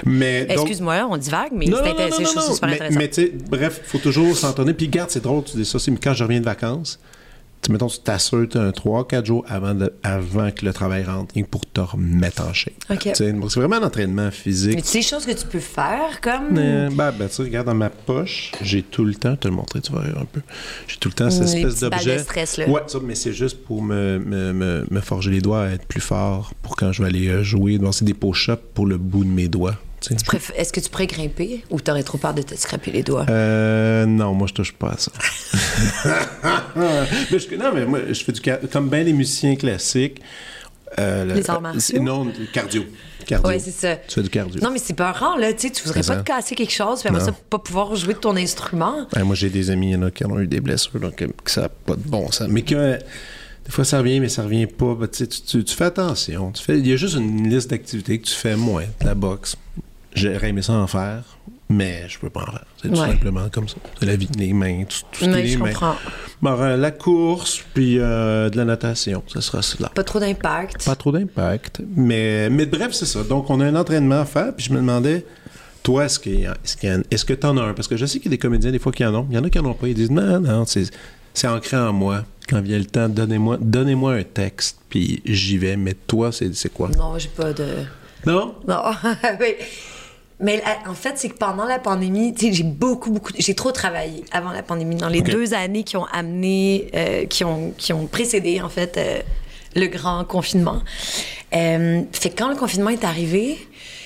[0.06, 2.22] Mais Excuse-moi, on divague, mais c'est non, non, intéressant.
[2.22, 3.00] non, Je trouve ça non, super mais, intéressant.
[3.00, 4.74] mais tu sais, bref, faut toujours s'entonner.
[4.74, 7.00] Puis garde, c'est drôle, tu dis ça, c'est quand je reviens de vacances,
[7.70, 11.82] mettons, tu t'assures un 3-4 jours avant, de- avant que le travail rentre, pour te
[11.82, 12.74] remettre en shape.
[12.90, 13.00] OK.
[13.00, 14.78] Tu sais, donc C'est vraiment un entraînement Mais physique.
[14.82, 16.58] tu sais, des choses que tu peux faire, comme.
[16.58, 19.54] Euh, ben, ben, tu sais, regarde dans ma poche, j'ai tout le temps, te le
[19.54, 20.42] montrer, tu vas rire un peu.
[20.88, 22.18] J'ai tout le temps cette espèce d'objet.
[22.18, 22.70] de stress, là.
[22.70, 25.86] Ouais, ça, mais c'est juste pour me, me, me, me forger les doigts à être
[25.86, 27.78] plus fort pour quand je vais aller euh, jouer.
[27.78, 29.76] Donc, c'est des push-ups pour le bout de mes doigts.
[30.02, 30.16] Tu sais.
[30.26, 33.26] Préf- Est-ce que tu pourrais grimper ou t'aurais trop peur de te scraper les doigts?
[33.30, 35.12] Euh, non, moi, je touche pas à ça.
[37.32, 40.22] mais je- non, mais moi, je fais du comme bien les musiciens classiques.
[40.98, 42.02] euh, le- Les arts martiaux?
[42.02, 42.84] Non, cardio.
[43.26, 43.50] cardio.
[43.50, 43.96] Oui, c'est ça.
[43.98, 44.60] Tu fais du cardio.
[44.62, 45.54] Non, mais c'est pas rare, là.
[45.54, 46.16] Tu sais, tu voudrais pas ça.
[46.18, 49.06] te casser quelque chose, puis après ça, pas pouvoir jouer de ton instrument.
[49.16, 51.22] Ouais, moi, j'ai des amis, il y en a qui ont eu des blessures, donc
[51.22, 52.48] euh, que ça n'a pas de bon sens.
[52.50, 52.98] Mais que euh,
[53.66, 54.96] des fois, ça revient, mais ça revient pas.
[54.96, 56.52] Ben, tu, sais, tu, tu- tu fais attention.
[56.52, 58.86] Tu fais, il y a juste une liste d'activités que tu fais moins.
[59.02, 59.56] La boxe,
[60.20, 61.24] j'aurais aimé ça en faire,
[61.70, 62.66] mais je peux pas en faire.
[62.82, 63.08] C'est tout Ouais.
[63.12, 63.76] simplement comme ça.
[64.00, 65.68] C'est la vie, les mains, tout, tout ce qui est je mains.
[65.70, 65.96] comprends.
[66.42, 69.90] Bon, euh, la course, puis euh, de la natation, ça sera cela.
[69.90, 70.86] Pas trop d'impact.
[70.86, 71.82] Pas trop d'impact.
[71.96, 73.24] Mais, mais bref, c'est ça.
[73.24, 74.56] Donc, on a un entraînement à faire.
[74.56, 75.26] Puis je me demandais,
[75.84, 76.56] toi, est-ce a-
[77.12, 77.74] est-ce que tu en as un?
[77.74, 79.28] Parce que je sais qu'il y a des comédiens, des fois, qui en ont.
[79.30, 79.88] Il y en a qui en ont pas.
[79.88, 80.86] Ils disent, non, non, c'est,
[81.34, 82.24] c'est ancré en moi.
[82.48, 85.78] Quand vient le temps, donnez-moi, donnez-moi un texte, puis j'y vais.
[85.78, 86.90] Mais toi, c'est, c'est quoi?
[86.98, 87.66] Non, j'ai pas de.
[88.26, 88.56] Non?
[88.68, 88.82] Non,
[89.40, 89.54] oui.
[90.40, 93.34] Mais en fait, c'est que pendant la pandémie, j'ai beaucoup, beaucoup.
[93.38, 94.96] J'ai trop travaillé avant la pandémie.
[94.96, 98.98] Dans les deux années qui ont amené, euh, qui, ont, qui ont précédé, en fait,
[98.98, 99.20] euh,
[99.76, 100.82] le grand confinement.
[101.54, 103.58] Euh, fait que quand le confinement est arrivé,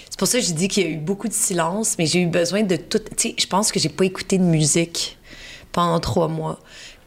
[0.10, 2.22] c'est pour ça que j'ai dit qu'il y a eu beaucoup de silence, mais j'ai
[2.22, 3.00] eu besoin de tout.
[3.16, 5.18] Tu sais, je pense que j'ai pas écouté de musique
[5.72, 6.60] pendant trois mois.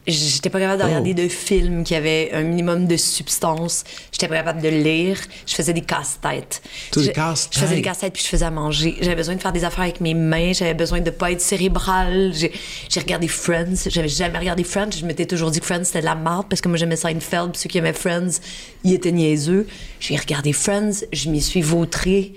[0.07, 3.83] J'étais pas capable de regarder de films qui avaient un minimum de substance.
[4.11, 5.17] J'étais pas capable de lire.
[5.45, 6.61] Je faisais des casse-têtes.
[6.95, 7.53] Je- casse-têtes?
[7.53, 8.13] Je faisais des casse-têtes?
[8.13, 8.95] puis je faisais à manger.
[9.01, 10.53] J'avais besoin de faire des affaires avec mes mains.
[10.53, 12.31] J'avais besoin de pas être cérébrale.
[12.33, 12.53] J'ai
[12.89, 13.75] j'ai regardé Friends.
[13.89, 14.91] J'avais jamais regardé Friends.
[14.97, 17.51] Je m'étais toujours dit que Friends c'était de la merde parce que moi j'aimais Seinfeld.
[17.51, 18.39] Puis ceux qui aimaient Friends,
[18.85, 19.67] ils étaient niaiseux.
[19.99, 21.03] J'ai regardé Friends.
[21.11, 22.33] Je m'y suis vautrée.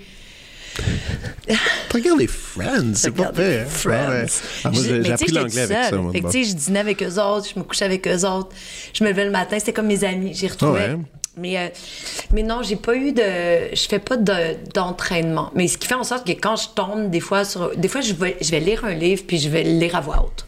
[1.93, 3.65] Regardes les Friends, c'est pas hein?
[3.69, 4.27] Friends.
[4.65, 5.97] Ah, j'ai, appris l'anglais avec ça.
[5.97, 6.31] moi, Fait que, bon.
[6.31, 8.51] tu sais, je dînais avec eux autres, je me couchais avec eux autres,
[8.93, 10.33] je me levais le matin, c'était comme mes amis.
[10.35, 11.03] J'y retrouvais Ah ouais.
[11.37, 11.69] Mais, euh,
[12.33, 13.23] mais non, j'ai pas eu de.
[13.75, 15.51] Je fais pas de- d'entraînement.
[15.55, 18.01] mais ce qui fait en sorte que quand je tombe, des fois, sur, des fois
[18.01, 20.45] je, vais, je vais lire un livre puis je vais le lire à voix haute.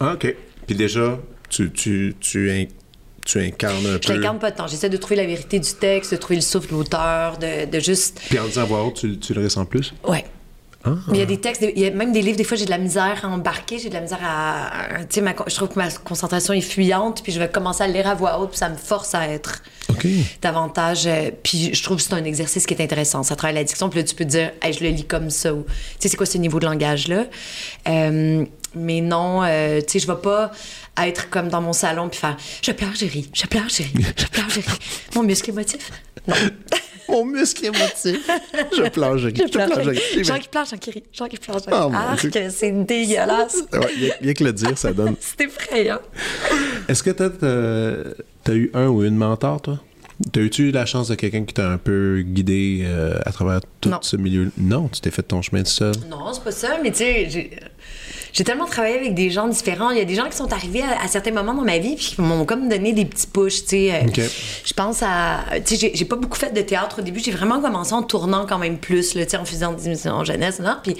[0.00, 0.34] Ah, OK.
[0.66, 2.50] Puis déjà, tu, tu, tu,
[3.24, 4.14] tu incarnes un Je peu.
[4.14, 4.66] l'incarne pas temps.
[4.66, 7.80] J'essaie de trouver la vérité du texte, de trouver le souffle de l'auteur, de, de
[7.80, 8.20] juste.
[8.28, 9.92] Puis en disant à voix haute, tu, tu le ressens plus?
[10.06, 10.24] Ouais.
[10.82, 10.94] Ah.
[11.08, 12.64] Mais Il y a des textes, il y a même des livres, des fois j'ai
[12.64, 14.94] de la misère à embarquer, j'ai de la misère à.
[14.96, 17.82] à- Tu sais, ma je trouve que ma concentration est fuyante, puis je vais commencer
[17.82, 20.06] à lire à voix haute, puis ça me force à être OK.
[20.40, 21.06] davantage.
[21.06, 23.22] euh, puis je trouve que c'est un exercice qui est intéressant.
[23.22, 25.28] Ça travaille la diction, puis là tu peux te dire, Hey, je le lis comme
[25.28, 25.52] ça.
[25.52, 27.26] ou Tu sais, c'est quoi ce niveau de langage-là?
[27.86, 30.50] Euh, mais non, euh, tu sais, je vais pas
[31.02, 33.92] être comme dans mon salon puis faire je pleure, j'ai ri, je pleure, j'ai ri,
[34.16, 34.78] je pleure, j'ai ri.
[35.14, 35.90] Mon muscle émotif?
[36.26, 36.34] Non.
[37.08, 38.30] Mon muscle émotif?
[38.76, 39.34] je pleure, je ris.
[39.36, 39.98] Je pleure, je j'ai ris.
[40.16, 40.24] ri.
[40.24, 42.48] Gens qui pleurent, gens qui rient, gens qui pleurent, gens qui Oh, Dieu.
[42.50, 43.56] c'est dégueulasse.
[43.72, 45.16] Ouais, rien- que le dire, ça donne.
[45.20, 45.98] C'est effrayant.
[46.88, 48.10] Est-ce que t'as, t'as,
[48.44, 49.80] t'as eu un ou une mentor, toi?
[50.32, 53.88] T'as eu la chance de quelqu'un qui t'a un peu guidé euh, à travers tout
[53.88, 53.98] Non.
[54.02, 54.52] ce milieu?
[54.58, 55.94] Non, tu t'es fait ton chemin tout seul?
[56.10, 57.50] Non, c'est pas ça, mais tu sais,
[58.32, 59.90] j'ai- tellement travaillé avec des gens différents.
[59.90, 61.96] Il y a des gens qui sont arrivés à, à certains moments dans ma vie
[61.96, 63.92] puis qui m'ont comme donné des petits pushs, tu sais.
[63.94, 64.26] Euh.
[64.64, 65.40] Je pense à...
[65.64, 67.20] Tu sais, j'ai- pas beaucoup fait de théâtre au début.
[67.20, 70.12] J'ai vraiment commencé en tournant quand même plus, là, tu sais, en faisant des émissions
[70.12, 70.76] en jeunesse, non?
[70.82, 70.96] Puis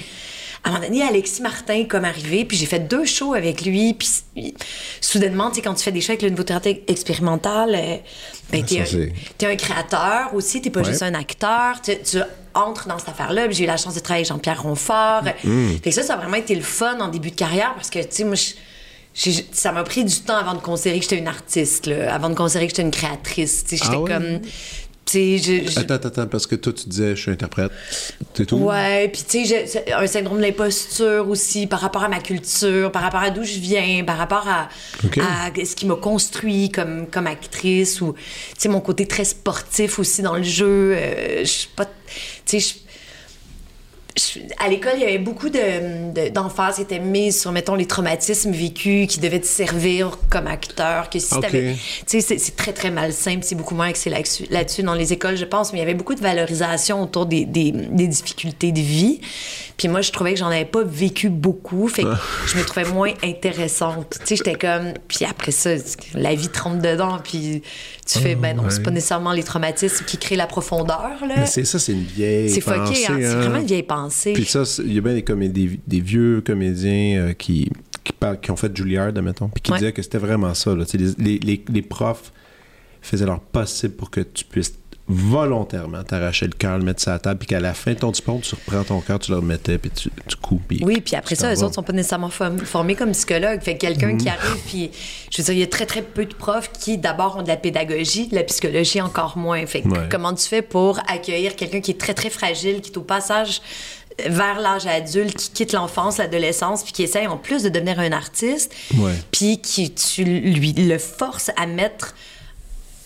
[0.63, 3.65] à un moment donné, Alexis Martin est comme arrivé, puis j'ai fait deux shows avec
[3.65, 3.95] lui.
[3.95, 4.09] Puis
[5.01, 7.97] soudainement, tu sais, quand tu fais des shows avec le nouveau théâtre expérimental, euh,
[8.53, 8.85] ben, Ah,
[9.39, 10.91] t'es un, créateur aussi, t'es pas Ouais.
[10.91, 11.81] juste un acteur.
[11.83, 12.19] Tu, tu
[12.55, 13.47] entres dans cette affaire-là.
[13.47, 15.23] Puis J'ai eu la chance de travailler avec Jean-Pierre Ronfort.
[15.45, 15.69] Mm.
[15.83, 17.99] Fait que ça, ça a vraiment été le fun en début de carrière parce que,
[18.01, 18.37] tu sais, moi,
[19.53, 22.35] ça m'a pris du temps avant de considérer que j'étais une artiste, là, avant de
[22.35, 23.65] considérer que j'étais une créatrice.
[23.65, 24.11] Tu sais, j'étais Ah ouais?
[24.11, 24.41] comme.
[25.13, 27.73] Je- je- Attends, attends, attends, parce que toi, tu disais, je suis interprète.
[28.35, 28.57] C'est tout?
[28.59, 32.93] Ouais, puis tu sais, j'ai un syndrome de l'imposture aussi par rapport à ma culture,
[32.93, 34.69] par rapport à d'où je viens, par rapport à
[35.03, 38.21] ce qui m'a construit comme, comme actrice ou, tu
[38.59, 40.95] sais, mon côté très sportif aussi dans le jeu.
[40.97, 41.87] euh, je suis pas.
[42.47, 42.75] Tu sais,
[44.17, 47.75] je- à l'école, il y avait beaucoup de, de- d'emphase qui était mise sur, mettons,
[47.75, 51.09] les traumatismes vécus qui devaient te servir comme acteur.
[51.11, 51.43] Que si Ok.
[51.43, 55.13] t'avais- tu sais, c'est, c'est très, très malsain, c'est beaucoup moins axé là-dessus, dans les
[55.13, 58.73] écoles, je pense, mais il y avait beaucoup de valorisation autour des, des, des difficultés
[58.73, 59.21] de vie.
[59.77, 62.09] Puis moi, je trouvais que j'en avais pas vécu beaucoup, fait que
[62.47, 64.17] je me trouvais moins intéressante.
[64.21, 64.93] Tu sais, j'étais comme...
[65.09, 65.71] Puis après ça,
[66.15, 67.63] la vie te rentre dedans, puis
[68.07, 68.83] tu fais, ben non, c'est ouais.
[68.83, 71.47] pas nécessairement les traumatismes qui créent la profondeur, là.
[71.47, 72.95] C'est ça, c'est une vieille C'est pensée.
[72.95, 73.17] fucké, hein.
[73.21, 73.37] C'est hein.
[73.37, 74.00] vraiment une vieille pensée.
[74.35, 77.71] Puis ça, il y a bien des, vieux comédiens euh, qui,
[78.05, 79.79] qui, parlent- qui ont fait Juilliard, admettons, puis qui Ouais.
[79.79, 80.75] disaient que c'était vraiment ça.
[80.75, 80.85] Là.
[80.87, 82.33] Tu sais, Les, les, les, les profs
[83.03, 84.75] faisaient leur possible pour que tu puisses
[85.11, 88.11] volontairement t'arracher le cœur, le mettre sur la table, puis qu'à la fin de ton
[88.11, 90.63] diplôme, tu reprends ton cœur, tu le remettais, puis tu, tu coupes.
[90.69, 91.63] puis Oui, puis après ça, vas.
[91.65, 93.61] autres sont pas nécessairement form- formés comme psychologues.
[93.63, 94.91] Fait que quelqu'un qui arrive, puis
[95.31, 97.49] je veux dire, il y a très, très peu de profs qui, d'abord, ont de
[97.49, 99.65] la pédagogie, de la psychologie encore moins.
[99.67, 100.09] Fait que Ouais.
[100.11, 103.61] comment tu fais pour accueillir quelqu'un qui est très, très fragile, qui est au passage
[104.29, 108.13] vers l'âge adulte, qui quitte l'enfance, l'adolescence, puis qui essaie en plus de devenir un
[108.13, 109.13] artiste, Ouais.
[109.31, 112.15] puis qui tu lui le forces à mettre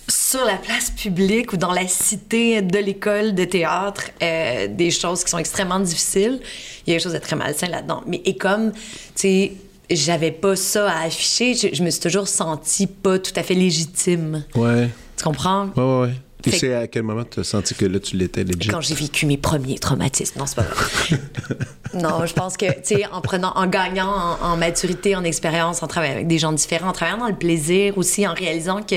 [0.08, 5.24] sur la place publique ou dans la cité de l'école de théâtre euh, des choses
[5.24, 6.40] qui sont extrêmement difficiles.
[6.86, 8.02] Il y a quelque chose de très malsain là-dedans.
[8.06, 8.78] Mais et comme, tu
[9.16, 9.52] sais,
[9.90, 13.54] j'avais pas ça à afficher, je, je me suis toujours sentie pas tout à fait
[13.54, 14.44] légitime.
[14.54, 15.66] Ouais, Tu comprends?
[15.76, 16.00] ouais, ouais.
[16.08, 16.14] ouais.
[16.42, 18.68] Tu Fait- sais à quel moment tu as senti que là, tu l'étais legit?
[18.68, 20.38] Quand j'ai vécu mes premiers traumatismes.
[20.38, 21.18] Non, c'est pas vrai.
[21.94, 24.12] non, je pense que, tu sais, en prenant, en gagnant
[24.42, 27.34] en, en maturité, en expérience, en travaillant avec des gens différents, en travaillant dans le
[27.36, 28.94] plaisir aussi, en réalisant que,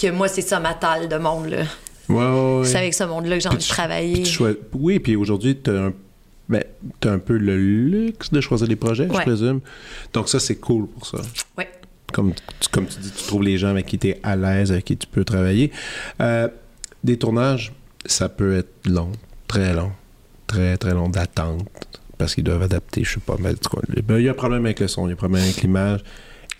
[0.00, 1.64] que moi, c'est ça ma talle de monde, là.
[2.08, 2.66] Ouais, ouais, ouais.
[2.66, 4.22] C'est avec ce monde-là que j'ai envie de travailler.
[4.22, 4.38] puis
[4.74, 5.92] Oui, puis aujourd'hui, tu as un...
[6.48, 6.64] Ben,
[7.00, 9.60] t'as un peu le luxe de choisir les projets, je présume.
[10.14, 11.18] Donc ça, c'est cool pour ça.
[11.58, 11.68] Ouais.
[12.10, 14.72] Comme tu, comme tu dis, tu trouves les gens avec qui tu es à l'aise,
[14.72, 15.70] avec qui tu peux travailler.
[16.22, 16.48] Euh,
[17.04, 17.74] des tournages,
[18.06, 19.12] ça peut être long,
[19.46, 19.92] très long,
[20.46, 21.68] très, très long d'attente,
[22.16, 23.52] parce qu'ils doivent adapter, je sais pas, mais
[24.02, 25.60] ben, il y a un problème avec le son, il y a un problème avec
[25.60, 26.00] l'image.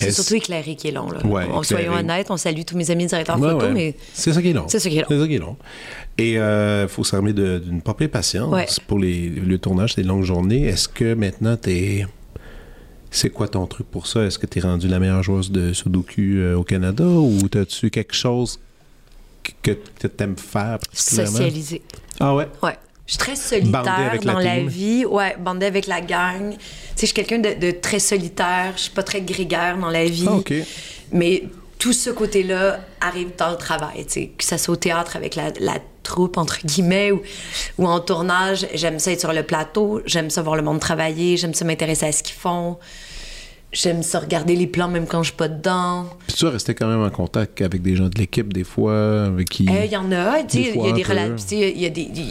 [0.01, 1.25] C'est surtout éclairé qui est long, là.
[1.27, 3.73] Ouais, On- Soyons honnêtes, on salue tous mes amis directeurs Ouais, photo, ouais.
[3.73, 4.67] mais C'est ça qui est long.
[4.69, 5.07] C'est ça qui est long.
[5.09, 5.57] C'est ça qui est long.
[6.19, 10.25] Et il faut s'armer d'une pas pire patience pour les, le tournage, c'est des longues
[10.25, 10.67] journées.
[10.67, 12.07] Est-ce que maintenant, t'es.
[13.11, 14.25] C'est quoi ton truc pour ça?
[14.25, 17.05] Est-ce que tu es rendu la meilleure joueuse de Sudoku euh, au Canada?
[17.05, 18.61] Ou as-tu quelque chose
[19.63, 21.31] que, tu aimes faire particulièrement?
[21.33, 21.83] socialisé.
[22.21, 22.49] Ah ouais?
[22.63, 22.75] Ouais.
[23.09, 25.07] Je suis très solitaire la dans la, vie.
[25.07, 26.51] Ouais, bandée avec la gang.
[26.51, 26.61] Tu sais,
[27.01, 28.75] je suis quelqu'un de, de très solitaire.
[28.77, 30.27] Je suis pas très grégaire dans la vie.
[30.29, 30.53] Ah, OK.
[31.13, 31.45] Mais
[31.79, 34.33] tout ce côté-là arrive dans le travail, tu sais.
[34.37, 37.23] Que ça soit au théâtre avec la, la troupe, entre guillemets, ou,
[37.79, 38.67] ou en tournage.
[38.75, 40.03] J'aime ça être sur le plateau.
[40.05, 41.39] J'aime ça voir le monde travailler.
[41.39, 42.77] J'aime ça m'intéresser à ce qu'ils font.
[43.71, 46.07] J'aime ça regarder les plans même quand je suis pas dedans.
[46.27, 49.25] Puis tu as resté quand même en contact avec des gens de l'équipe des fois,
[49.27, 49.67] avec qui...
[49.69, 51.13] Euh, Il y en a, tu sais, Des il y a des peu.
[51.13, 52.23] rela- tu sais, il y a des, des-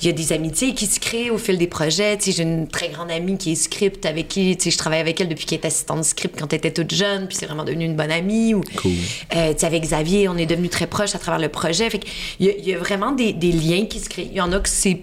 [0.00, 2.16] il y a des amitiés qui se créent au fil des projets.
[2.16, 4.78] Tu sais, j'ai une très grande amie qui est script avec qui, tu sais, je
[4.78, 7.36] travaille avec elle depuis qu'elle est assistante de script quand elle était toute jeune, puis
[7.36, 8.54] c'est vraiment devenu une bonne amie.
[8.54, 8.92] Ou, Cool.
[9.36, 11.90] euh, tu sais, avec Xavier, on est devenus très proches à travers le projet.
[11.90, 12.00] Fait
[12.40, 14.28] y il y a vraiment des, des liens qui se créent.
[14.30, 15.02] Il y en a que c'est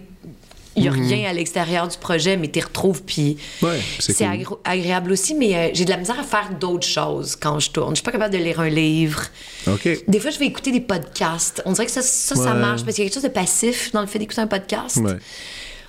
[0.76, 3.68] il n'y a rien à l'extérieur du projet, mais tu retrouves, puis Mhm.
[3.70, 4.26] Ouais, c'est cool.
[4.28, 5.34] agré- agréable aussi.
[5.36, 7.92] Mais euh, j'ai de la misère à faire d'autres choses quand je tourne.
[7.92, 9.24] Je suis pas capable de lire un livre.
[9.68, 9.88] OK.
[10.08, 11.62] Des fois, je vais écouter des podcasts.
[11.66, 14.02] On dirait que ça, ça, marche parce qu'il y a quelque chose de passif dans
[14.02, 14.98] le fait d'écouter un podcast.
[14.98, 15.18] Ouais.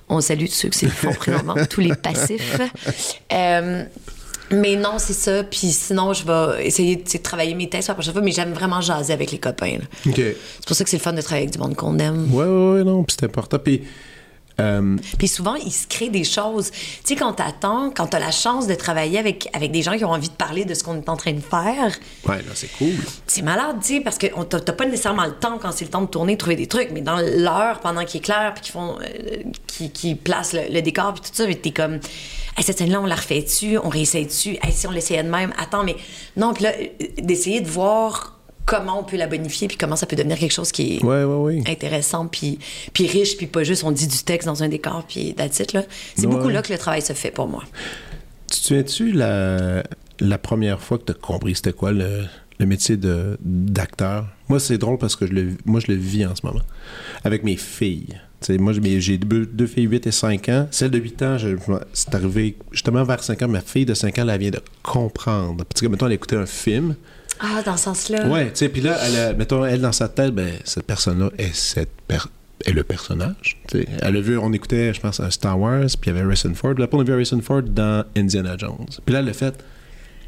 [0.09, 2.59] On salue tous ceux qui le font présentement, tous les passifs.
[3.31, 3.83] Euh,
[4.51, 5.43] mais non, c'est ça.
[5.43, 8.81] Puis sinon, je vais essayer de travailler mes textes la prochaine fois, mais j'aime vraiment
[8.81, 9.77] jaser avec les copains.
[9.77, 9.85] là.
[10.07, 10.15] OK.
[10.17, 12.33] C'est pour ça que c'est le fun de travailler avec du monde qu'on aime.
[12.33, 13.57] Ouais, ouais, ouais, non, puis c'est important.
[13.59, 13.83] Puis,
[14.61, 16.71] euh, Puis souvent, il se crée des choses.
[16.71, 20.05] Tu sais, quand t'attends, quand t'as la chance de travailler avec, avec des gens qui
[20.05, 21.91] ont envie de parler de ce qu'on est en train de faire,
[22.27, 22.93] ouais, là, c'est cool.
[23.27, 26.01] c'est malade, tu sais, parce que t'as pas nécessairement le temps quand c'est le temps
[26.01, 28.71] de tourner, de trouver des trucs, mais dans l'heure, pendant qu'il est clair, puis qu'ils
[28.71, 31.99] font, euh, placent le, le décor, puis tout ça, t'es comme,
[32.57, 35.29] Hey, cette scène-là, on la refait dessus, on réessaye dessus, Hey, si on l'essayait de
[35.29, 35.95] même, attends, mais
[36.35, 40.05] non, puis là, euh, d'essayer de voir comment on peut la bonifier, puis comment ça
[40.05, 41.63] peut devenir quelque chose qui est Ouais, ouais, ouais.
[41.67, 42.59] intéressant, puis,
[42.93, 45.83] puis riche, puis pas juste on dit du texte dans un décor, puis that's là.
[46.15, 47.63] C'est beaucoup là que le travail se fait pour moi.
[48.51, 49.83] Tu te souviens-tu la,
[50.19, 52.25] la première fois que tu as compris c'était quoi le,
[52.59, 52.97] le métier
[53.41, 54.27] d'acteur?
[54.49, 56.61] Moi, c'est drôle parce que je le, moi, je le vis en ce moment.
[57.23, 58.19] Avec mes filles.
[58.49, 60.67] Moi, j'ai deux, deux filles 8 et 5 ans.
[60.71, 61.37] Celle de 8 ans,
[61.93, 63.47] c'est arrivé justement vers 5 ans.
[63.47, 65.63] Ma fille de 5 ans, elle vient de comprendre.
[65.63, 66.95] Parce que, mettons, elle écoutait un film.
[67.41, 68.27] Ah, dans ce sens-là.
[68.27, 71.29] Ouais, tu sais, puis là, elle a- mettons, elle, dans sa tête, ben, cette personne-là
[71.37, 72.17] est, cette per-
[72.65, 73.57] est le personnage.
[73.67, 73.87] tu sais.
[74.01, 76.53] Elle a vu, on écoutait, je pense, un Star Wars, puis il y avait Harrison
[76.53, 76.73] Ford.
[76.77, 78.85] Là, on a vu Harrison Ford dans Indiana Jones.
[79.05, 79.55] Puis là, elle a fait,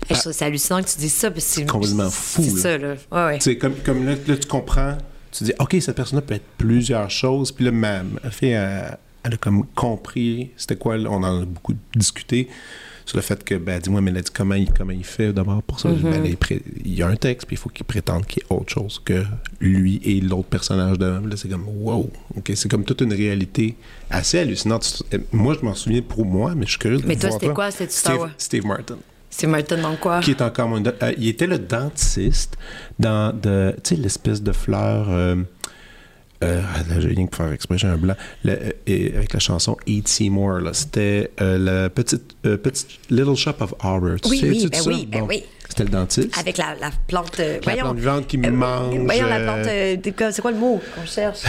[0.09, 2.77] je trouve ça hallucinant que tu dises ça, parce que c'est complètement fou, C'est ça,
[2.77, 2.95] là.
[3.11, 3.37] Ouais, ouais.
[3.37, 4.97] tu sais, comme, comme là, là, tu comprends,
[5.31, 7.51] tu dis, OK, cette personne-là peut être plusieurs choses.
[7.51, 11.45] Puis là, ma, ma fille, elle, elle a comme compris, c'était quoi, on en a
[11.45, 12.49] beaucoup discuté
[13.05, 15.79] sur le fait que, ben, dis-moi, mais dit comment il, comment il fait d'abord pour
[15.79, 15.89] ça?
[15.89, 18.43] Ben, là, il, pré- il y a un texte, puis il faut qu'il prétende qu'il
[18.43, 19.23] y ait autre chose que
[19.59, 23.75] lui et l'autre personnage de Là, c'est comme, wow, OK, c'est comme toute une réalité
[24.09, 25.03] assez hallucinante.
[25.31, 27.71] Moi, je m'en souviens pour moi, mais je suis curieux de Mais toi, c'était quoi,
[27.71, 28.29] c'était Star Steve?
[28.37, 28.97] Steve Martin
[29.29, 30.19] C'est Martin dans quoi?
[30.21, 32.55] qui est encore mon euh, il était le dentiste
[32.99, 35.35] dans de tu sais l'espèce de fleur euh,
[36.43, 38.15] euh, là, j'ai rien que faire exprès, j'ai un blanc.
[38.43, 38.51] Le-
[38.89, 43.55] euh, avec la chanson Eat Seymour, là, c'était euh, la petite, euh, petite Little Shop
[43.59, 44.17] of Horror.
[44.21, 44.89] Tu Oui, sais, oui, tu ben ça?
[44.89, 45.43] oui, ben oui.
[45.69, 46.37] C'était le dentiste.
[46.37, 47.39] Avec la, la plante.
[47.39, 47.81] euh, la voyons.
[47.81, 48.95] plante vivante qui Euh, mange.
[48.99, 50.31] Voyons, la plante.
[50.33, 51.39] c'est quoi le mot qu'on cherche?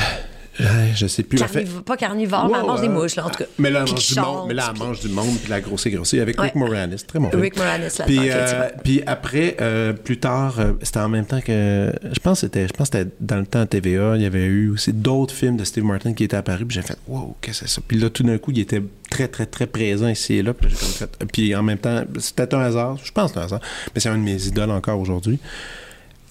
[0.59, 1.42] Je sais plus.
[1.42, 3.44] en fait- Carniv- Pas carnivore, mais elle mange des mouches, là, en tout cas.
[3.59, 4.48] Mais là, elle mange du monde.
[4.48, 6.46] Mais là, elle mange du monde, puis la grossée, grossée, avec Ouais.
[6.46, 6.96] Rick Moranis.
[7.07, 7.30] Très bon.
[7.32, 11.40] Rick Moranis, là-dedans, Puis, euh, puis après, euh, plus tard, euh, c'était en même temps
[11.40, 11.92] que.
[12.02, 14.16] Je pense que c'était, je pense que c'était dans le temps à TVA.
[14.16, 16.66] Il y avait eu aussi d'autres films de Steve Martin qui étaient apparus.
[16.68, 17.82] Puis j'ai fait, wow, qu'est-ce que c'est ça?
[17.86, 20.55] Puis là, tout d'un coup, il était très, très, très présent ici et là.
[20.55, 21.24] Puis là, j'ai comme fait.
[21.32, 22.98] Puis en même temps, c'était un hasard.
[23.02, 23.61] Je pense que c'est un hasard.
[23.94, 25.38] Mais c'est un de mes idoles encore aujourd'hui.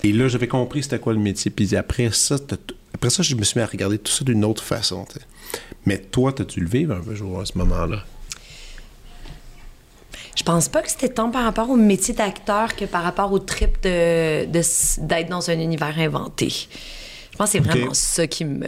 [0.04, 1.50] Et là, j'avais compris c'était quoi le métier.
[1.52, 2.38] Puis après ça,
[2.94, 5.06] après ça, je me suis mis à regarder tout ça d'une autre façon.
[5.86, 8.04] Mais toi, t'as dû le vivre un peu, je vois, à ce moment-là?
[10.36, 13.40] Je pense pas que c'était tant par rapport au métier d'acteur que par rapport au
[13.40, 16.50] trip de, d'être dans un univers inventé.
[16.50, 18.68] Je pense que c'est vraiment ça qui me.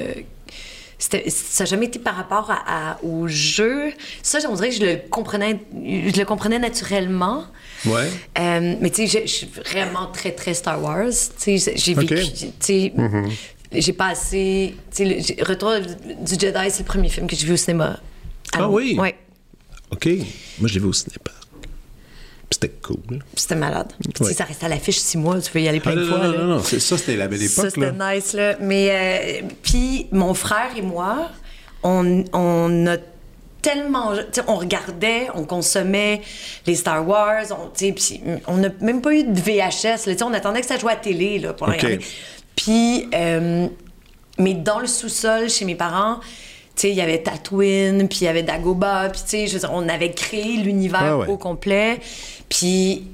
[0.99, 1.17] ça
[1.59, 3.91] n'a jamais été par rapport à, à- au jeu.
[4.21, 7.45] Ça, on dirait que je le comprenais, je le comprenais naturellement.
[7.85, 8.09] Ouais.
[8.39, 11.09] Euh, mais tu sais, je- je suis vraiment très, très Star Wars.
[11.39, 12.01] Tu sais, j'ai Ok.
[12.09, 12.31] vécu.
[12.31, 12.93] Tu sais,
[13.81, 14.75] j'ai passé.
[14.91, 17.57] Tu sais, le- j'ai- Retour du Jedi, c'est le premier film que j'ai vu au
[17.57, 17.99] cinéma.
[18.53, 18.95] Ah oui?
[18.99, 19.15] Ouais.
[19.91, 20.07] OK.
[20.59, 21.19] Moi, je l'ai vu au cinéma.
[22.51, 23.23] C'était cool.
[23.35, 23.91] C'était malade.
[24.21, 24.33] Ouais.
[24.33, 26.17] ça restait à l'affiche six mois, tu peux y aller plein Ah, de non, fois.
[26.27, 26.37] non, là.
[26.37, 27.71] non, non, ça, c'était la belle Ça, époque.
[27.75, 28.15] c'était là.
[28.15, 28.55] nice, là.
[28.61, 31.29] Mais, euh, puis, mon frère et moi,
[31.83, 32.97] on, on a
[33.61, 34.15] tellement...
[34.15, 36.21] tu sais, on regardait, on consommait
[36.67, 40.13] les Star Wars, on, tu sais, puis on n'a même pas eu de VHS, là,
[40.13, 41.99] tu sais, on attendait que ça joue à la télé, là, pour regarder.
[42.55, 43.67] Puis, euh,
[44.39, 46.19] mais dans le sous-sol, chez mes parents...
[46.77, 49.87] Tu sais, il y avait Tatooine, puis il y avait Dagobah, puis tu sais, on
[49.87, 51.27] avait créé l'univers Ah ouais.
[51.27, 52.01] au complet.
[52.49, 53.07] Puis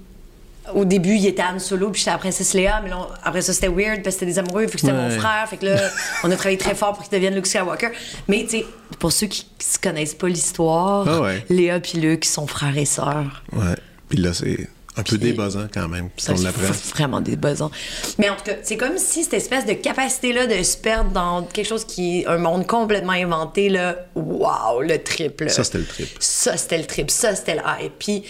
[0.74, 3.44] au début, il était Han Solo, puis j'étais la princesse Léa, mais là, on- après
[3.44, 5.48] ça, c'était weird parce que c'était des amoureux, puis que c'était mon frère.
[5.48, 5.78] Fait que là,
[6.24, 7.90] on a travaillé très fort pour qu'il devienne Luke Skywalker.
[8.28, 8.66] Mais, tu sais,
[8.98, 11.46] pour ceux qui ne connaissent pas l'histoire, Ah ouais.
[11.50, 13.44] Léa puis Luke sont frères et sœurs.
[13.54, 13.76] Ouais.
[14.10, 14.68] Puis là, c'est
[14.98, 16.64] un peu débuzzant quand même, si on C'est l'apprend.
[16.94, 17.72] vraiment des besoins.
[18.18, 21.44] Mais en tout cas, c'est comme si cette espèce de capacité-là de se perdre dans
[21.44, 25.50] quelque chose qui est un monde complètement inventé, là, waouh, le triple.
[25.50, 26.10] Ça, c'était le trip.
[26.20, 27.10] Ça, c'était le trip.
[27.10, 27.94] Ça, c'était le hype.
[28.00, 28.24] Puis,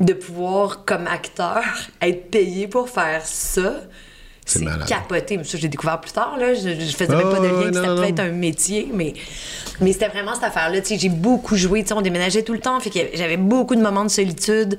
[0.00, 1.62] de pouvoir, comme acteur,
[2.02, 3.80] être payé pour faire ça,
[4.44, 5.38] C'est capoté.
[5.38, 6.36] Mais ça, j'ai découvert plus tard.
[6.38, 6.52] Là.
[6.52, 8.24] Je, je faisais même Oh, pas de lien ouais, que non, peut-être non.
[8.24, 9.14] un métier, mais,
[9.80, 10.82] mais c'était vraiment cette affaire-là.
[10.82, 11.82] Tu sais, J'ai beaucoup joué.
[11.82, 12.78] Tu sais, On déménageait tout le temps.
[12.80, 14.78] Fait que j'avais beaucoup de moments de solitude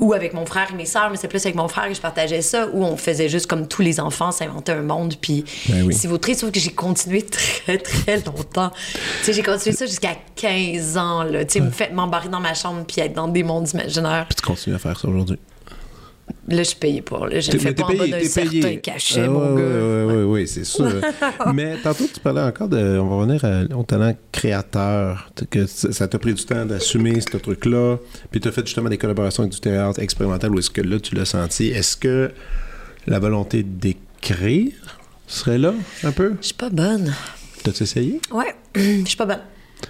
[0.00, 2.00] ou avec mon frère et mes sœurs, mais c'est plus avec mon frère que je
[2.00, 5.84] partageais ça, où on faisait juste comme tous les enfants, s'inventer un monde, puis Ben
[5.84, 5.94] oui.
[5.94, 8.70] c'est vautré, sauf que j'ai continué très, très longtemps.
[8.70, 11.44] tu sais, j'ai continué ça jusqu'à 15 ans, là.
[11.44, 14.26] Tu sais, me fait m'embarrer dans ma chambre, puis être dans des mondes imaginaires.
[14.28, 15.38] Puis tu continues à faire ça aujourd'hui.
[16.48, 17.40] Là, je suis payée pour, là.
[17.40, 19.68] Je ne fais pas en bas d'un certain cachet, Ah, mon ouais, gars.
[19.68, 20.90] ouais, ouais, ouais, c'est sûr.
[21.54, 22.98] mais tantôt, tu parlais encore de.
[22.98, 25.30] On va revenir à- au talent créateur.
[25.50, 27.96] Que ça t'a pris du temps d'assumer ce truc-là.
[28.30, 30.54] Puis tu as fait justement des collaborations avec du théâtre expérimental.
[30.54, 31.68] Ou est-ce que là, tu l'as senti?
[31.68, 32.30] Est-ce que
[33.06, 34.72] la volonté d'écrire
[35.26, 35.72] serait là
[36.02, 36.34] un peu?
[36.40, 37.14] Je suis pas bonne.
[37.62, 38.20] T'as-tu essayé?
[38.30, 39.40] Ouais, je suis pas bonne.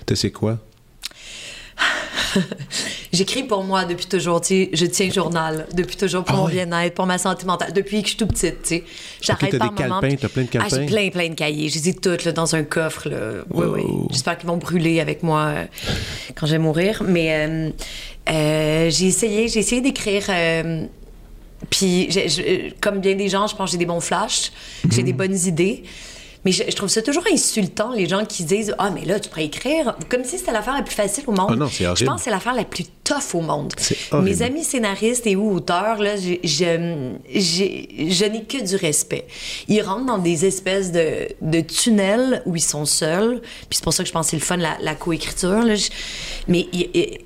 [0.07, 0.59] T'as essayé quoi?
[3.13, 6.49] J'écris pour moi depuis toujours, tu sais, je tiens journal depuis toujours pour Ah mon
[6.49, 8.85] bien-être, pour ma santé mentale, depuis que je suis toute petite, tu sais.
[9.21, 10.01] J'arrête t'as par des moment.
[10.01, 10.87] calepins, t'as plein de Ah, j'ai calepins?
[10.93, 11.69] plein, plein de cahiers.
[11.69, 13.45] Je les ai toutes là, dans un coffre, là.
[13.51, 13.83] Oui, oui.
[14.11, 15.65] J'espère qu'ils vont brûler avec moi euh,
[16.35, 17.03] quand je vais mourir.
[17.07, 17.71] Mais euh,
[18.31, 20.25] euh, j'ai essayé, j'ai essayé d'écrire.
[21.71, 24.53] puis, j'ai- comme bien des gens, je pense que j'ai des bons flashs,
[24.91, 25.07] j'ai Mhm.
[25.07, 25.85] des bonnes idées.
[26.45, 29.29] Mais je, je trouve ça toujours insultant, les gens qui disent Ah, mais là, tu
[29.31, 29.97] pourrais écrire.
[30.11, 31.49] Comme si c'était l'affaire la plus facile au monde.
[31.53, 32.07] Ah non, c'est Je horrible.
[32.11, 33.73] pense que c'est l'affaire la plus tough au monde.
[33.79, 34.29] C'est horrible.
[34.31, 39.27] Mes amis scénaristes et ou auteurs, là, je, je n'ai que du respect.
[39.69, 43.41] Ils rentrent dans des espèces de, de tunnels où ils sont seuls.
[43.41, 45.63] Puis c'est pour ça que je pense que c'est le fun, la, la coécriture.
[45.63, 45.75] là.
[45.75, 45.89] Je-
[46.49, 47.19] mais il- il-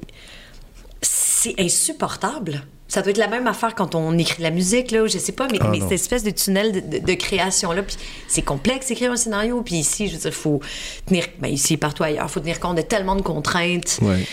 [1.03, 2.62] c'est insupportable.
[2.89, 5.18] Ça doit être la même affaire quand on écrit de la musique, là, ou je
[5.18, 7.82] sais pas, mais, Ah mais cette espèce de tunnel de, de- de création-là.
[7.82, 7.97] Puis
[8.28, 9.61] c'est complexe écrire un scénario.
[9.62, 10.61] Puis ici, je veux dire, faut
[11.07, 13.99] tenir, ben ici partout ailleurs, il faut tenir compte de tellement de contraintes.
[14.01, 14.24] Ouais.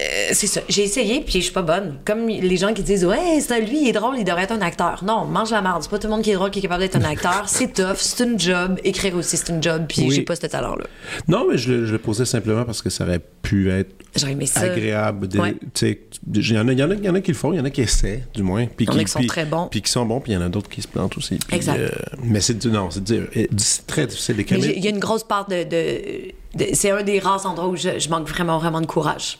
[0.00, 0.60] Euh, c'est ça.
[0.68, 1.98] J'ai essayé, puis je suis pas bonne.
[2.04, 4.52] Comme les gens qui disent Ouais, c'est un- lui, il est drôle, il devrait être
[4.52, 5.02] un acteur.
[5.02, 5.82] Non, mange la merde.
[5.82, 7.44] C'est pas tout le monde qui est drôle qui est capable d'être un acteur.
[7.48, 8.78] C'est tough, c'est une job.
[8.84, 10.10] Écrire aussi, c'est une job, puis Oui.
[10.12, 10.84] j'ai pas ce talent-là.
[11.26, 14.32] Non, mais je, le- je le posais simplement parce que ça aurait pu être J'aurais
[14.32, 14.60] aimé ça.
[14.60, 15.28] agréable.
[15.38, 15.54] Ouais.
[15.82, 17.56] Il y, en a- y, en a- il y en a qui le font, il
[17.56, 18.66] y en a qui essaient, du moins.
[18.66, 19.68] Puis Il y en a qui sont très bons.
[19.70, 21.38] Puis qui sont bons, puis il y en a d'autres qui se plantent aussi.
[21.52, 21.78] Exact.
[21.78, 21.88] euh,
[22.22, 23.08] mais c'est du- non, c'est.
[23.36, 24.72] Et C'est très difficile Mais d'écrire.
[24.76, 25.62] il y a une grosse part de.
[25.64, 29.38] de- de- c'est un des rares endroits où je, je manque vraiment, vraiment de courage.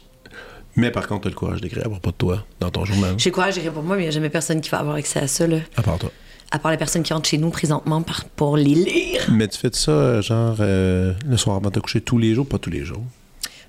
[0.77, 3.15] Mais par contre, tu as le courage d'écrire à propos de toi dans ton journal.
[3.19, 5.19] J'ai courage, j'irai pour moi, mais il n'y a jamais personne qui va avoir accès
[5.19, 5.59] à ça, là.
[5.77, 6.13] À part toi.
[6.51, 9.27] À part les personnes qui rentrent chez nous présentement par- pour les lire.
[9.33, 12.17] Mais tu fais de ça, euh, genre, euh, le soir avant de te coucher tous
[12.19, 13.03] les jours, pas tous les jours.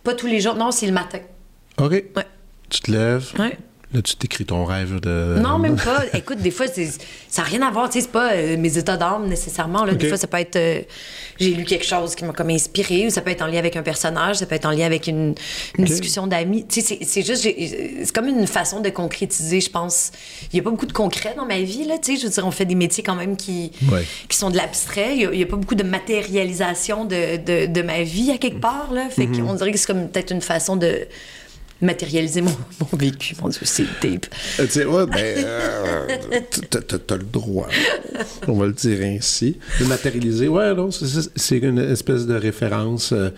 [0.09, 0.55] Pas tous les jours.
[0.55, 1.19] Non, c'est le matin.
[1.77, 1.91] OK.
[1.91, 2.25] Ouais.
[2.67, 3.31] Tu te lèves.
[3.37, 3.55] Ouais.
[3.91, 5.37] Là, tu t'écris ton rêve de.
[5.39, 6.03] Non, même pas.
[6.13, 7.89] Écoute, des fois, c'est- ça n'a rien à voir.
[7.89, 9.83] Tu sais, c'est pas euh, mes états d'âme nécessairement.
[9.83, 9.95] Là.
[9.95, 10.57] Des fois, ça peut être.
[10.57, 10.81] euh,
[11.39, 13.75] j'ai lu quelque chose qui m'a comme inspiré, ou ça peut être en lien avec
[13.77, 15.33] un personnage, ça peut être en lien avec une,
[15.79, 16.67] discussion d'amis.
[16.67, 17.41] Tu sais, c'est- juste.
[17.41, 20.11] j'ai- C'est comme une façon de concrétiser, je pense.
[20.53, 21.97] Il n'y a pas beaucoup de concret dans ma vie, là.
[21.97, 24.03] Tu sais, je veux dire, on fait des métiers quand même qui, Ouais.
[24.27, 25.17] qui sont de l'abstrait.
[25.17, 28.91] Il n'y a, pas beaucoup de matérialisation de, de, de ma vie à quelque part,
[28.93, 29.09] là.
[29.09, 29.45] Fait Mm-hmm.
[29.47, 31.07] qu'on dirait que c'est comme peut-être une façon de
[31.81, 33.35] matérialiser mon, mon vécu.
[33.41, 34.25] Mon tape.
[34.59, 36.07] Euh, tu sais, ouais, ben, euh,
[36.69, 37.67] t'as- le droit,
[38.47, 40.47] on va le dire ainsi, de matérialiser.
[40.47, 43.11] Ouais, non, c'est- une espèce de référence.
[43.13, 43.29] euh,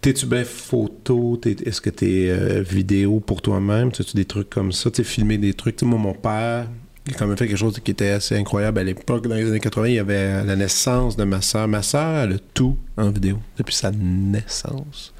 [0.00, 1.36] T'es-tu bien photo?
[1.36, 3.92] T'es- Est-ce que t'es euh, vidéo pour toi-même?
[3.92, 4.90] T'as-tu des trucs comme ça?
[4.90, 5.82] Tu sais, filmer des trucs?
[5.82, 6.68] Moi, mon père,
[7.06, 9.26] il a quand même fait quelque chose qui était assez incroyable à l'époque.
[9.28, 11.68] Dans les années 80, il y avait la naissance de ma sœur.
[11.68, 15.12] Ma sœur, elle a tout en vidéo depuis sa naissance.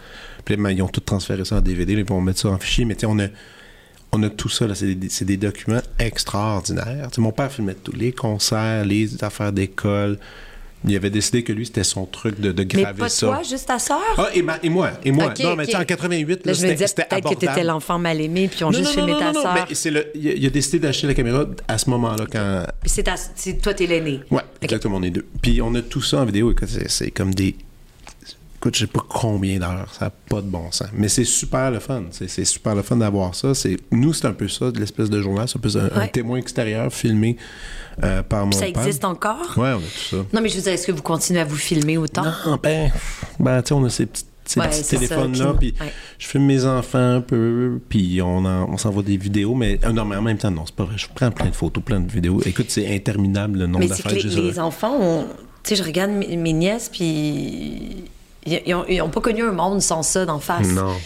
[0.54, 1.94] Puis ben, ils ont tout transféré ça en DVD.
[1.94, 2.84] là, Ils vont mettre ça en fichier.
[2.84, 3.26] Mais tu sais, on a,
[4.12, 4.66] on a tout ça.
[4.66, 4.74] là.
[4.74, 7.08] C'est des, c'est des documents extraordinaires.
[7.18, 10.18] Mon père filmait tous les concerts, les affaires d'école.
[10.86, 13.26] Il avait décidé que lui, c'était son truc de, de Mais graver pas ça.
[13.26, 14.00] toi, juste ta sœur?
[14.16, 15.34] Ah, et, ma- et moi, et moi.
[15.38, 17.98] Non, mais en 88, Là, là, je me c'était disais c'était peut-être que t'étais l'enfant
[17.98, 19.52] mal aimé, puis on Non, juste non, filmé non, ta sœur.
[19.68, 22.64] mais c'est le, il, a, décidé d'acheter la caméra à ce moment-là quand...
[22.80, 24.20] Puis c'est ta- c'est- toi, t'es l'aîné.
[24.30, 25.26] Ouais, exactement, on est deux.
[25.42, 26.54] Puis on a tout ça en vidéo,
[26.88, 27.56] c'est comme des...
[28.60, 30.88] Écoute, je sais pas combien d'heures, ça n'a pas de bon sens.
[30.92, 33.54] Mais c'est super le fun, c'est, super le fun d'avoir ça.
[33.54, 36.36] C'est, nous, c'est un peu ça, de l'espèce de journal, c'est un peu un, témoin
[36.36, 37.38] extérieur filmé
[38.04, 39.54] euh, par mon ça existe encore?
[39.56, 40.16] Ouais, on a tout ça.
[40.34, 42.22] Non, mais je veux dire, est-ce que vous continuez à vous filmer autant?
[42.46, 42.90] Non, ben,
[43.38, 45.92] ben tu sais, on a ces petits, ces Ouais, petits téléphones-là, puis- ouais.
[46.18, 50.04] je filme mes enfants un peu, puis on, on s'envoie des vidéos, mais euh, non,
[50.04, 50.98] mais en même temps, non, c'est pas vrai.
[50.98, 52.42] Je prends plein de photos, plein de vidéos.
[52.44, 55.24] Écoute, c'est interminable le nombre d'affaires les, que j'ai les sur- enfants, ont-
[55.62, 58.04] tu sais, je regarde mes, mes nièces, puis
[58.46, 60.68] ils, ils ont, ils ont pas connu un monde sans ça d'en face.
[60.68, 60.94] Non.
[60.94, 61.02] Tu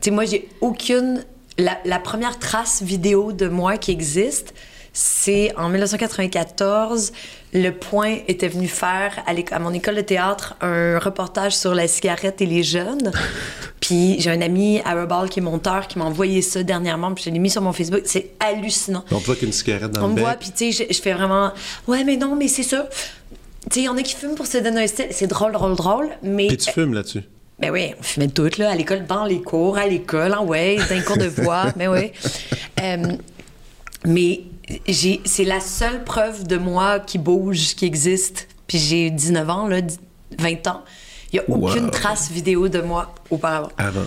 [0.00, 1.24] sais, moi, j'ai aucune.
[1.58, 4.54] La, la première trace vidéo de moi qui existe,
[4.94, 7.12] c'est en 1994,
[7.54, 12.40] Le Point était venu faire à, mon école de théâtre un reportage sur la cigarette
[12.40, 13.10] et les jeunes.
[13.80, 17.30] Puis j'ai un ami, Arabal, qui est monteur, qui m'a envoyé ça dernièrement, puis je
[17.30, 18.02] l'ai mis sur mon Facebook.
[18.04, 19.04] C'est hallucinant.
[19.10, 20.24] On voit qu'une cigarette dans On le me bec?
[20.24, 21.50] voit, puis tu sais, je, je fais vraiment.
[21.88, 22.88] Ouais, mais non, mais c'est ça.
[23.70, 25.06] Tu sais, il y en a qui fument pour se donner un style.
[25.10, 26.08] C'est drôle, drôle, drôle.
[26.22, 26.48] Mais.
[26.48, 27.22] Puis tu fumes là-dessus.
[27.58, 30.78] Ben oui, on fumait toutes, là, à l'école, dans les cours, à l'école, en ouais,
[30.88, 32.10] dans les cours de voix, ben oui.
[32.82, 33.12] Euh,
[34.04, 34.40] mais
[34.88, 38.48] j'ai, c'est la seule preuve de moi qui bouge, qui existe.
[38.66, 39.80] Puis j'ai 19 ans, là,
[40.38, 40.82] 20 ans.
[41.32, 41.90] Il n'y a aucune Wow.
[41.90, 43.70] trace vidéo de moi auparavant.
[43.78, 44.04] Avant,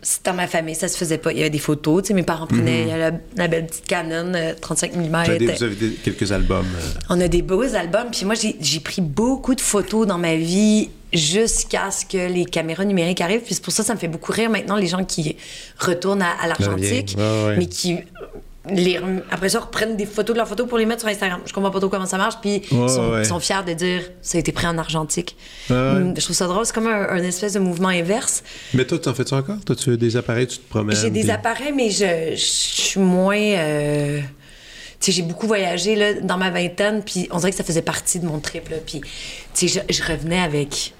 [0.00, 1.32] c'est dans ma famille, ça se faisait pas.
[1.32, 3.86] Il y avait des photos, tu sais, mes parents prenaient a la, la belle petite
[3.86, 5.02] Canon euh, 35 mm.
[5.08, 6.64] Vous avez, vous avez quelques albums.
[6.76, 8.06] euh, On a des beaux albums.
[8.10, 12.84] Puis moi, j'ai pris beaucoup de photos dans ma vie jusqu'à ce que les caméras
[12.84, 13.42] numériques arrivent.
[13.42, 15.36] Puis c'est pour ça que ça me fait beaucoup rire maintenant, les gens qui
[15.78, 17.56] retournent à, à l'argentique, ouais.
[17.56, 17.98] mais qui,
[18.70, 18.98] les,
[19.30, 21.40] après ça, reprennent des photos de leurs photos pour les mettre sur Instagram.
[21.44, 22.36] Je comprends pas trop comment ça marche.
[22.40, 23.22] Puis ils sont, ouais.
[23.22, 25.36] ils sont fiers de dire ça a été pris en argentique.
[25.70, 25.76] Ouais.
[25.76, 26.64] Hum, Je trouve ça drôle.
[26.64, 28.42] C'est comme un, un espèce de mouvement inverse.
[28.72, 29.56] Mais toi, t'en fais-tu encore?
[29.66, 30.96] Toi, tu as des appareils, tu te promènes?
[30.96, 33.36] J'ai des appareils, mais je, je suis moins.
[33.36, 34.20] euh,
[35.00, 37.82] Tu sais, j'ai beaucoup voyagé là, dans ma vingtaine, puis on dirait que ça faisait
[37.82, 38.70] partie de mon trip.
[38.70, 39.00] Là, puis,
[39.54, 40.94] tu sais, je, je revenais avec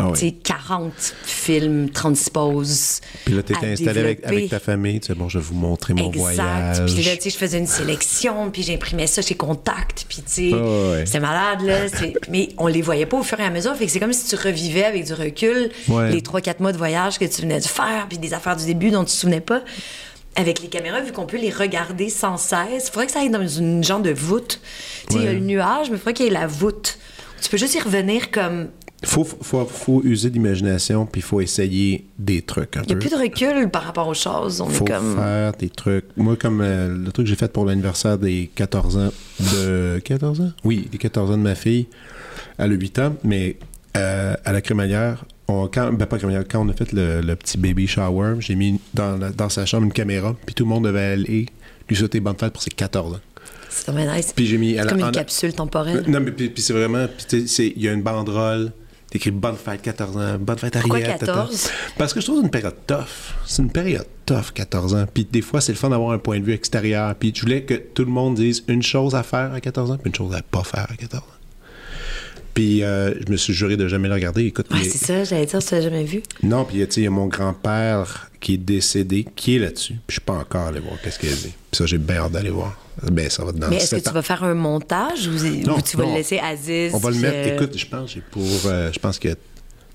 [0.00, 0.12] Ah ouais.
[0.14, 0.92] tu sais, 40
[1.24, 3.00] films transposes.
[3.24, 5.00] Puis là, t'étais à installé avec, ta famille.
[5.00, 6.20] Tu sais, bon, je vais vous montrer mon Exact.
[6.20, 6.94] voyage.
[6.94, 10.50] Puis là, tu sais, je faisais une sélection, puis j'imprimais ça chez Contact, puis tu
[10.50, 11.04] sais, ouais.
[11.06, 11.86] c'était malade, là.
[12.30, 14.26] Mais on les voyait pas au fur et à mesure, fait que c'est comme si
[14.28, 16.10] tu revivais avec du recul Ouais.
[16.10, 18.90] les 3-4 mois de voyage que tu venais de faire, puis des affaires du début
[18.90, 19.60] dont tu te souvenais pas.
[20.36, 23.30] Avec les caméras, vu qu'on peut les regarder sans cesse, il faudrait que ça aille
[23.30, 24.60] dans une genre de voûte.
[25.08, 26.98] Tu sais, il y a le nuage, mais il faudrait qu'il y ait la voûte.
[27.42, 28.68] Tu peux juste y revenir comme.
[29.02, 33.08] Faut, faut, faut user d'imagination, puis il faut essayer des trucs Il n'y a plus
[33.10, 34.60] de recul par rapport aux choses.
[34.60, 35.16] On faut est comme.
[35.16, 36.04] faire des trucs.
[36.18, 39.10] Moi, comme euh, le truc que j'ai fait pour l'anniversaire des 14 ans
[39.54, 40.00] de...
[40.04, 40.52] 14 ans?
[40.64, 41.86] Oui, des 14 ans de ma fille.
[42.58, 43.56] Elle a 8 ans, mais
[43.96, 47.36] euh, à la crémaillère, on, quand, ben pas crémaillère, quand on a fait le, le
[47.36, 50.68] petit baby shower, j'ai mis dans, la- dans sa chambre une caméra, puis tout le
[50.68, 51.46] monde devait aller
[51.88, 53.20] lui souhaiter bonne fête pour ses 14 ans.
[53.70, 54.32] C'est nice.
[54.36, 54.74] Puis j'ai mis...
[54.74, 56.04] C'est comme une capsule temporelle.
[56.06, 57.06] Non, mais puis, puis c'est vraiment...
[57.32, 58.72] il y a une banderole...
[59.10, 61.18] T'écris Bonne fête 14 ans, bonne fête Pourquoi Ariette.
[61.18, 61.32] tata.
[61.32, 61.70] 14?
[61.98, 63.34] Parce que je trouve que c'est une période tough.
[63.44, 65.04] C'est une période tough, 14 ans.
[65.12, 67.14] Puis des fois, c'est le fun d'avoir un point de vue extérieur.
[67.16, 69.96] Puis je voulais que tout le monde dise une chose à faire à 14 ans,
[69.98, 71.26] puis une chose à pas faire à 14 ans.
[72.54, 74.44] Puis euh, je me suis juré de jamais le regarder.
[74.44, 76.22] Écoute, Ouais, c'est ça, j'allais dire, tu l'as jamais vu?
[76.42, 79.94] non, puis tu sais, il y a mon grand-père qui est décédé, qui est là-dessus.
[79.94, 81.42] Puis je suis pas encore allé voir qu'est-ce qu'il a dit.
[81.70, 82.76] Puis ça, j'ai bien hâte d'aller voir.
[83.12, 85.32] Ben, ça va dans Mais est-ce que tu vas faire un montage ou,
[85.66, 86.92] Non, ou tu vas le laisser Aziz?
[86.94, 87.48] On va le puis, mettre.
[87.48, 88.42] euh, Écoute, je pense j'ai pour.
[88.66, 89.36] euh, je pense qu'il y a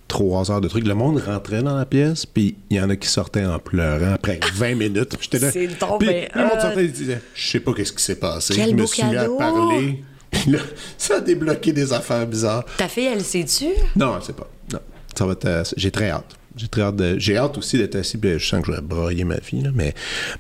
[0.08, 0.88] trois heures de trucs.
[0.88, 4.14] Le monde rentrait dans la pièce, puis il y en a qui sortaient en pleurant
[4.14, 5.16] après 20 minutes.
[5.20, 5.51] J'étais là.
[5.51, 8.53] C'est Puis ben le monde sortait et disait Je sais pas qu'est-ce qui s'est passé.
[8.56, 9.38] Quel je me suis mis à cadeau.
[9.38, 10.03] parler.
[10.42, 10.60] Puis là,
[10.98, 12.66] ça a débloqué des affaires bizarres.
[12.78, 13.68] Ta fille, elle sait-tu?
[13.96, 14.50] Non, je sais pas.
[14.74, 14.80] Non.
[15.18, 15.46] Ça va être.
[15.46, 16.36] euh, j'ai très hâte.
[16.58, 18.82] J'ai très hâte de- J'ai hâte aussi d'être assis, puis je sens que je vais
[18.82, 19.94] broyer ma fille, là, mais,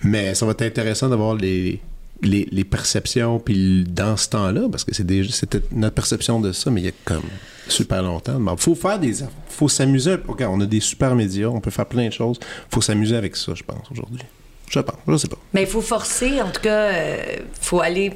[0.03, 1.81] mais ça va être intéressant d'avoir les,
[2.21, 6.51] les, les perceptions, puis dans ce temps-là, parce que c'est déjà, c'était notre perception de
[6.53, 7.23] ça, mais il y a comme
[7.67, 8.39] super longtemps.
[8.39, 9.13] Il faut faire des.
[9.49, 10.15] faut s'amuser.
[10.27, 12.39] Regarde, on a des super médias, on peut faire plein de choses.
[12.73, 14.21] faut s'amuser avec ça, je pense, aujourd'hui.
[14.69, 15.37] Je pense, je sais pas.
[15.53, 17.17] Mais il faut forcer, en tout cas, euh,
[17.59, 18.13] faut aller.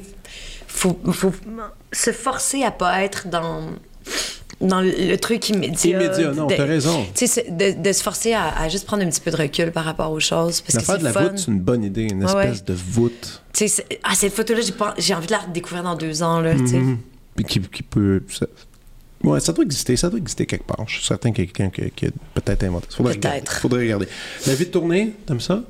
[0.72, 1.32] Faut, faut
[1.92, 3.62] se forcer à pas être dans.
[4.60, 5.96] Dans le, truc immédiat.
[6.02, 7.06] Immédiat, non, t'as raison.
[7.14, 9.72] Tu sais, de, de se forcer à, à juste prendre un petit peu de recul
[9.72, 10.60] par rapport aux choses.
[10.60, 11.22] Parce que L'affaire de la fun.
[11.22, 12.64] voûte, c'est une bonne idée, une espèce ouais.
[12.66, 13.42] de voûte.
[13.54, 14.60] Tu sais, c'est- ah, cette photo-là,
[14.98, 16.40] j'ai, envie de la redécouvrir dans deux ans.
[16.40, 16.78] Là, tu sais.
[16.78, 16.98] Mhm.
[17.36, 18.22] Puis qui, qui peut.
[18.28, 18.44] Ça,
[19.24, 19.96] ouais, ça doit exister.
[19.96, 20.84] Ça doit exister quelque part.
[20.86, 22.96] Je suis certain qu'il y a quelqu'un qui, qui a peut-être inventé ça.
[22.98, 23.28] Faudrait Peut-être.
[23.32, 23.60] regarder.
[23.60, 24.08] Faudrait regarder.
[24.46, 25.62] La vie de tournée, t'aimes ça?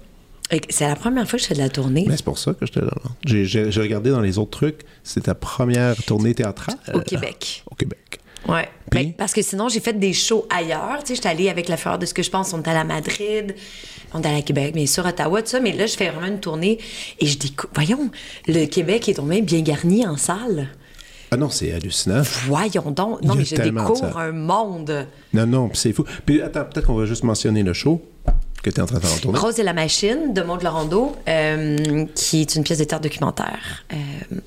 [0.68, 2.72] C'est la première fois que je fais de la tournée c'est pour ça que je
[2.72, 3.14] te le demande.
[3.24, 4.80] J'ai, j'ai- j'ai regardé dans les autres trucs.
[5.04, 6.76] C'est ta première tournée théâtrale?
[6.94, 7.62] au Québec.
[7.70, 8.18] Au Québec.
[8.48, 8.68] Ouais.
[8.90, 10.98] Ben, parce que sinon, j'ai fait des shows ailleurs.
[11.00, 12.52] Tu sais, j'étais allée avec la fleur de ce que je pense.
[12.54, 13.54] On est allé à Madrid,
[14.14, 15.60] on est allé à Québec, bien sûr, Ottawa, tout ça.
[15.60, 16.78] Mais là, je fais vraiment une tournée
[17.20, 18.10] et je dis, voyons,
[18.48, 20.68] le Québec est tombé bien garni en salle.
[21.30, 22.22] Ah non, c'est hallucinant.
[22.46, 23.22] Voyons donc.
[23.22, 25.06] Non, mais je découvre un monde.
[25.32, 26.04] Non, non, puis c'est fou.
[26.26, 28.02] Puis attends, peut-être qu'on va juste mentionner le show
[28.62, 29.40] que tu es en train de faire.
[29.40, 33.84] Rose et la machine de Maud Laurando, euh, qui est une pièce de théâtre documentaire
[33.92, 33.96] euh,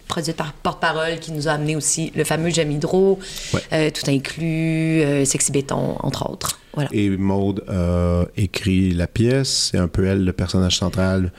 [0.08, 3.20] produite par Porte-Parole, qui nous a amené aussi le fameux Jamie Hydro,
[3.54, 3.62] Ouais.
[3.74, 6.60] euh, tout inclus, euh, Sexy Béton, entre autres.
[6.76, 6.90] Voilà.
[6.92, 9.70] Et Maude a écrit la pièce.
[9.72, 11.32] C'est un peu elle, le personnage central.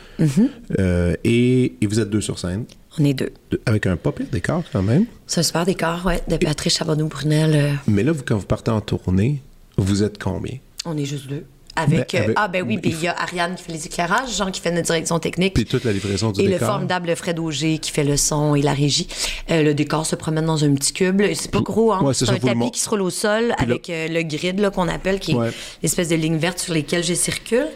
[0.79, 2.64] Euh, et, et vous êtes deux sur scène.
[2.99, 3.33] On est deux.
[3.51, 5.07] De- Avec un pas pire décor quand même.
[5.27, 7.51] C'est un super décor, ouais, de Patrice Charbonneau-Brunel.
[7.55, 9.43] euh, Mais là, vous, quand vous partez en tournée,
[9.77, 10.59] vous êtes combien?
[10.87, 11.45] on est juste deux.
[11.77, 13.87] Avec, Ben, euh, avec- ah ben oui, puis il y a Ariane qui fait les
[13.87, 15.55] éclairages, Jean qui fait notre direction technique.
[15.55, 16.68] Puis toute la livraison du et le décor.
[16.68, 19.09] formidable Fred Auger qui fait le son et la régie.
[19.51, 21.22] Euh, le décor se promène dans un petit cube.
[21.35, 22.03] C'est pas gros, hein.
[22.03, 24.22] Ouais, c'est un le tapis qui se roule au sol Puis là- avec euh, le
[24.22, 25.51] grid là, qu'on appelle, qui est Ouais.
[25.83, 27.68] l'espèce de ligne verte sur lesquelles je circule.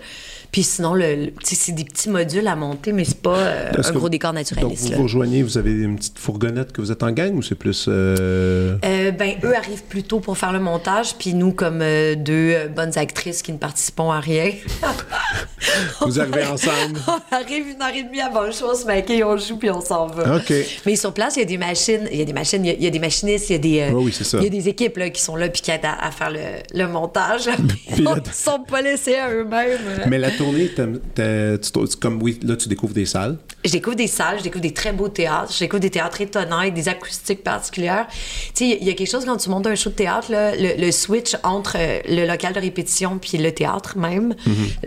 [0.50, 4.00] Puis sinon, le, c'est des petits modules à monter, mais c'est pas euh, un gros
[4.00, 4.84] vous- décor Donc, naturaliste.
[4.84, 4.96] vous là.
[4.96, 7.84] vous rejoignez, vous avez une petite fourgonnette que vous êtes en gang ou c'est plus.
[7.88, 12.14] euh, Euh, ben, eux arrivent plus tôt pour faire le montage, puis nous, comme euh,
[12.14, 14.50] deux euh, bonnes actrices qui ne participons à rien,
[16.00, 16.98] Vous arrivez ensemble?
[17.08, 19.70] on arrive une heure et demie avant le show, on se maquille, on joue, puis
[19.70, 20.36] on s'en va.
[20.36, 20.52] OK.
[20.86, 22.70] Mais sur place, il y a des machines, il y a des machines, il y
[22.70, 24.38] a, il y a des machinistes, il y a des, Ouais, oui, c'est ça.
[24.38, 26.30] il y a des équipes là, qui sont là puis qui aident à, à faire
[26.30, 26.38] le,
[26.74, 27.48] le montage.
[27.92, 30.04] Puis Ils sont pas laissés à eux-mêmes.
[30.08, 33.36] Mais la tournée, tu- tu- comme oui, là, tu découvres des salles.
[33.64, 36.58] Je découvre des salles, je découvre des très beaux théâtres, je découvre des théâtres étonnants
[36.60, 38.06] avec des acoustiques particulières.
[38.54, 40.54] Tu sais, il y a quelque chose quand tu montes un show de théâtre, là,
[40.56, 44.34] le, le switch entre euh, le local de répétition puis le théâtre même,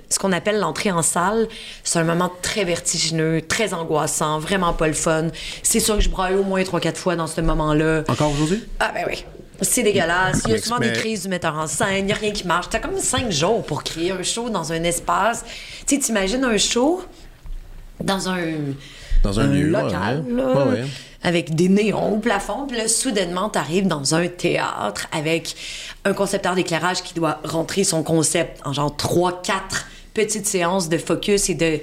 [0.09, 1.47] ce qu'on appelle l'entrée en salle,
[1.83, 5.27] c'est un moment très vertigineux, très angoissant, vraiment pas le fun.
[5.63, 8.03] C'est sûr que je braille au moins 3-4 fois dans ce moment-là.
[8.07, 8.63] Encore aujourd'hui?
[8.79, 9.23] Ah ben oui.
[9.61, 10.41] C'est dégueulasse.
[10.45, 11.99] Il y a souvent des crises du metteur en scène.
[11.99, 12.69] Il n'y a rien qui marche.
[12.69, 15.45] T'as comme cinq jours pour créer un show dans un espace.
[15.85, 17.03] Tu sais, t'imagines un show
[17.99, 18.39] dans un
[19.23, 20.25] dans un, lieu, local,
[21.21, 22.65] avec des néons au plafond.
[22.67, 25.55] Puis là, soudainement, t'arrives dans un théâtre avec
[26.05, 31.49] un concepteur d'éclairage qui doit rentrer son concept en genre 3-4 petite séance de focus
[31.49, 31.79] et de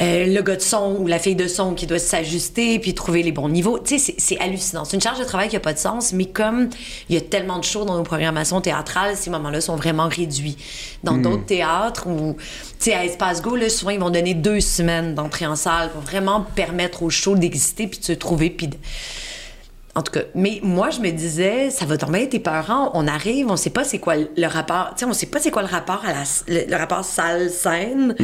[0.00, 3.22] euh, le gars de son ou la fille de son qui doit s'ajuster puis trouver
[3.22, 3.78] les bons niveaux.
[3.78, 4.84] Tu sais, c'est hallucinant.
[4.84, 6.70] C'est une charge de travail qui n'a pas de sens, mais comme
[7.08, 10.56] il y a tellement de choses dans nos programmations théâtrales, ces moments-là sont vraiment réduits.
[11.02, 11.22] Dans hmm.
[11.22, 12.36] d'autres théâtres ou,
[12.78, 15.90] tu sais, à Espace Go, là, souvent, ils vont donner deux semaines d'entrée en salle
[15.90, 18.76] pour vraiment permettre au show d'exister puis de se trouver puis de
[19.96, 22.90] en tout cas, mais moi, je me disais, ça va tomber être épeurant.
[22.92, 24.90] On arrive, on sait pas c'est quoi le rapport.
[24.90, 28.14] Tu sais, on sait pas c'est quoi le rapport à la, le, le rapport salle-scène.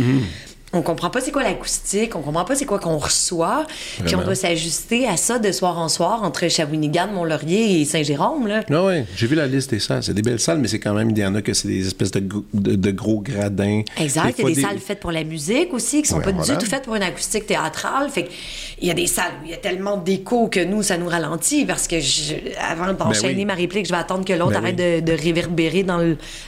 [0.75, 3.67] On comprend pas c'est quoi l'acoustique, on comprend pas c'est quoi qu'on reçoit.
[4.07, 8.47] Puis on doit s'ajuster à ça de soir en soir entre Shawinigan, Mont-Laurier et Saint-Jérôme,
[8.49, 8.63] là.
[8.71, 10.03] Ah ouais, j'ai vu la liste des salles.
[10.03, 11.87] C'est des belles salles, mais c'est quand même, il y en a que c'est des
[11.87, 12.21] espèces de,
[12.55, 13.83] de, de gros gradins.
[14.01, 14.35] Exact.
[14.39, 16.55] Il y a des, salles faites pour la musique aussi, qui sont Ouais, pas voilà.
[16.57, 18.09] du tout faites pour une acoustique théâtrale.
[18.11, 18.29] Fait
[18.81, 21.09] il y a des salles où il y a tellement d'écho que nous, ça nous
[21.09, 23.45] ralentit parce que je- avant d'enchaîner oui.
[23.45, 25.03] ma réplique, je vais attendre que l'autre Ben arrête oui.
[25.03, 25.99] de, de réverbérer dans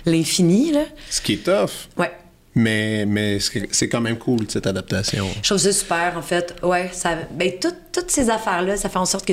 [0.07, 0.85] l'infini, là.
[1.11, 1.71] Ce qui est tough.
[1.99, 2.11] Ouais.
[2.55, 5.27] Mais, mais c'est quand même cool, cette adaptation.
[5.43, 6.55] Je trouve ça super, en fait.
[6.63, 6.91] Ouais,
[7.33, 9.33] ben, tout- toutes ces affaires-là, ça fait en sorte que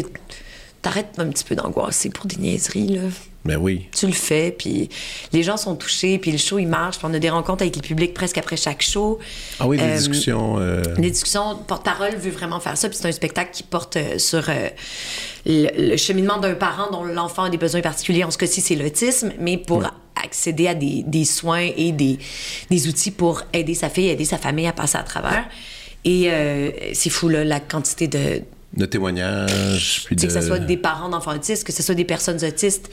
[0.82, 3.02] t'arrêtes un petit peu d'angoisser pour des niaiseries, là.
[3.44, 3.88] Ben oui.
[3.98, 4.88] Tu le fais, puis
[5.34, 7.76] les gens sont touchés, puis le show, il marche, puis on a des rencontres avec
[7.76, 9.18] le public presque après chaque show.
[9.60, 10.60] Ah oui, des Euh, discussions.
[10.60, 14.20] euh, Les discussions, Porte-Parole veut vraiment faire ça, puis c'est un spectacle qui porte euh,
[14.20, 14.70] sur euh,
[15.48, 18.24] le, le cheminement d'un parent dont l'enfant a des besoins particuliers.
[18.24, 19.84] En ce cas-ci, c'est l'autisme, mais pour
[20.24, 22.20] accéder à des, des soins et des,
[22.70, 25.46] des outils pour aider sa fille, aider sa famille à passer à travers.
[26.06, 26.30] Et
[26.94, 28.42] c'est fou, là, la quantité de,
[28.78, 30.04] de témoignages.
[30.06, 30.22] Puis de...
[30.22, 32.90] que ce soit des parents d'enfants autistes, que ce soit des personnes autistes,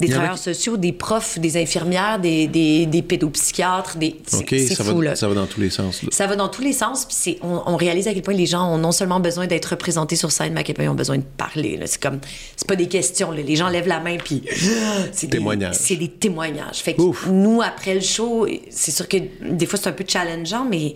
[0.00, 4.16] des travailleurs sociaux, des profs, des infirmières, des, des, des pédopsychiatres, des...
[4.26, 5.16] c'est- OK, c'est ça, fou, va, là.
[5.16, 6.02] ça va dans tous les sens.
[6.02, 6.08] là.
[6.12, 8.46] Ça va dans tous les sens, puis c'est- on, on réalise à quel point les
[8.46, 10.94] gens ont non seulement besoin d'être représentés sur scène, mais à quel point ils ont
[10.94, 11.78] besoin de parler.
[11.86, 12.18] C'est comme,
[12.56, 13.30] c'est pas des questions.
[13.30, 13.42] là.
[13.42, 14.42] Les gens lèvent la main, puis
[15.12, 15.76] c'est des Témoignages.
[15.76, 16.78] C'est des témoignages.
[16.78, 17.26] Fait que Ouf.
[17.28, 19.16] nous, après le show, c'est sûr que
[19.50, 20.94] des fois c'est un peu challengeant, mais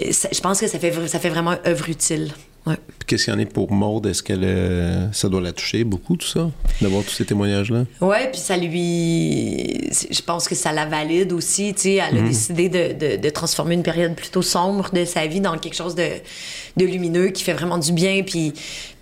[0.00, 2.32] euh, ça- je pense que ça fait, ça fait vraiment œuvre utile.
[2.64, 2.76] Ouais.
[2.86, 4.06] Puis Qu'est-ce qu'il y en a pour Maude?
[4.06, 6.48] Est-ce qu'elle euh, ça doit la toucher beaucoup, tout ça?
[6.80, 7.84] D'avoir tous ces témoignages-là?
[8.00, 9.90] Ouais, puis ça lui.
[10.10, 11.74] Je pense que ça la valide aussi.
[11.74, 15.26] Tu sais, elle a décidé de, de- de transformer une période plutôt sombre de sa
[15.26, 16.06] vie dans quelque chose de,
[16.76, 18.52] de lumineux qui fait vraiment du bien, puis,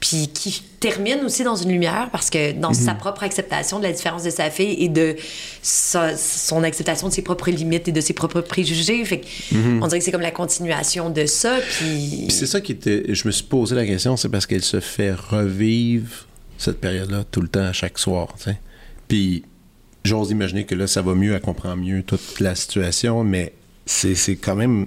[0.01, 3.93] puis qui termine aussi dans une lumière parce que dans sa propre acceptation de la
[3.93, 5.15] différence de sa fille et de
[5.63, 9.05] sa- son acceptation de ses propres limites et de ses propres préjugés.
[9.05, 9.27] Fait que
[9.83, 12.25] on dirait que c'est comme la continuation de ça, puis.
[12.29, 13.13] Puis c'est ça qui était.
[13.15, 16.27] Je me suis posé la question, c'est parce qu'elle se fait revivre
[16.57, 18.35] cette période-là tout le temps, à chaque soir.
[18.39, 18.59] tu sais.
[19.07, 19.45] Puis
[20.05, 23.53] j'ose imaginer que là, ça va mieux, elle comprend mieux toute la situation, mais
[23.85, 24.87] c'est c'est quand même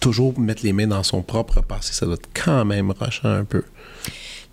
[0.00, 1.92] toujours mettre les mains dans son propre passé.
[1.92, 3.62] Ça doit être quand même rushant un peu.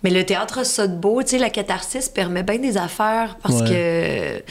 [0.02, 3.36] Mais le théâtre a ça de beau, tu sais, la catharsis permet bien des affaires
[3.42, 4.42] parce que,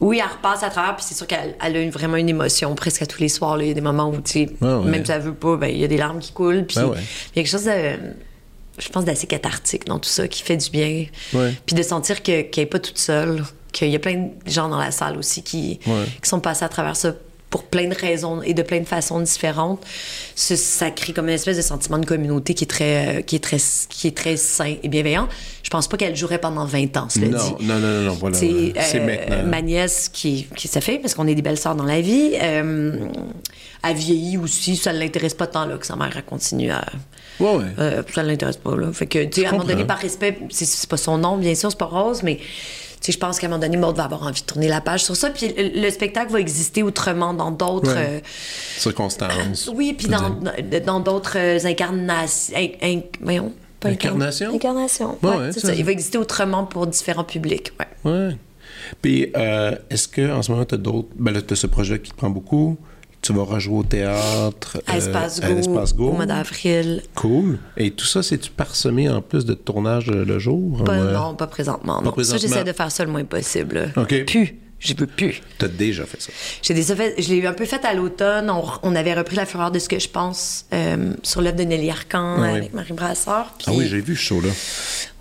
[0.00, 2.74] oui, elle repasse à travers, puis c'est sûr qu'elle elle a une- vraiment une émotion
[2.74, 3.56] presque à tous les soirs.
[3.56, 3.64] là.
[3.64, 4.84] Il y a des moments où, tu sais, Ouais, ouais.
[4.90, 6.86] même si elle veut pas, ben, il y a des larmes qui coulent, puis Ben
[6.86, 7.02] il y a
[7.34, 7.72] quelque chose de,
[8.78, 11.06] je pense, d'assez cathartique dans tout ça, qui fait du bien.
[11.32, 11.52] Ouais.
[11.66, 14.68] Puis de sentir que- qu'elle n'est pas toute seule, qu'il y a plein de gens
[14.68, 16.04] dans la salle aussi qui, Ouais.
[16.22, 17.12] qui sont passés à travers ça
[17.54, 19.80] pour plein de raisons et de plein de façons différentes.
[20.34, 23.36] Ça, ça crée comme une espèce de sentiment de communauté qui est très, euh, qui
[23.36, 25.28] est très, qui est très sain et bienveillant.
[25.62, 27.64] Je pense pas qu'elle jouerait pendant 20 ans, cela Non, dit.
[27.64, 28.36] non, non, non, non, voilà.
[28.36, 29.44] C'est euh, maintenant.
[29.46, 32.98] ma nièce qui, qui fait, parce qu'on est des belles sœurs dans la vie, euh,
[33.84, 36.84] a vieilli aussi, ça ne l'intéresse pas tant là, que sa mère elle continue à.
[37.38, 37.64] Ouais, ouais.
[37.78, 38.74] Euh, ça ne l'intéresse pas.
[38.74, 38.92] Là.
[38.92, 41.54] Fait que, tu sais, à un moment donné, par respect, c'est, pas son nom, bien
[41.54, 42.40] sûr, c'est pas Rose, mais
[43.06, 45.04] sais, je pense qu'à un moment donné, Maud va avoir envie de tourner la page
[45.04, 45.30] sur ça.
[45.30, 47.94] Puis le, le spectacle va exister autrement dans d'autres.
[47.94, 48.20] Ouais.
[48.20, 48.20] euh,
[48.78, 49.70] Circonstances.
[49.74, 52.54] oui, puis dans, d'autres euh, incarnations.
[52.56, 54.50] in- in- voyons, pas Incarnation?
[54.50, 55.18] incarn- Incarnation.
[55.22, 55.74] Ouais, ça.
[55.74, 57.72] Il va exister autrement pour différents publics.
[58.04, 58.10] Ouais.
[58.12, 58.36] Ouais.
[59.00, 61.08] Puis, euh, est-ce qu'en ce moment, tu as d'autres.
[61.16, 62.76] Ben là, tu as ce projet qui te prend beaucoup.
[63.24, 64.82] Tu vas rejouer au théâtre.
[64.86, 65.48] À euh, Espace à
[65.96, 67.02] Go, au mois d'avril.
[67.14, 67.58] Cool.
[67.78, 70.84] Et tout ça, c'est-tu parsemé en plus de tournage euh, le jour?
[70.84, 71.12] Pas, Ouais.
[71.12, 72.02] Non, pas présentement.
[72.02, 72.12] non.
[72.12, 72.38] présentement.
[72.38, 73.92] Ça, j'essaie de faire ça le moins possible.
[73.96, 74.24] OK.
[74.26, 74.56] Plus.
[74.78, 75.40] Je peux plus.
[75.56, 76.30] T'as déjà fait ça.
[76.60, 78.50] J'ai déjà fait, je l'ai un peu fait à l'automne.
[78.50, 81.62] On, on avait repris La Fureur de ce que je pense euh, sur l'œuvre de
[81.62, 82.58] Nelly Arcan Ah oui.
[82.58, 83.54] avec Marie Brassard.
[83.56, 84.50] Puis Ah oui, j'ai vu ce show-là.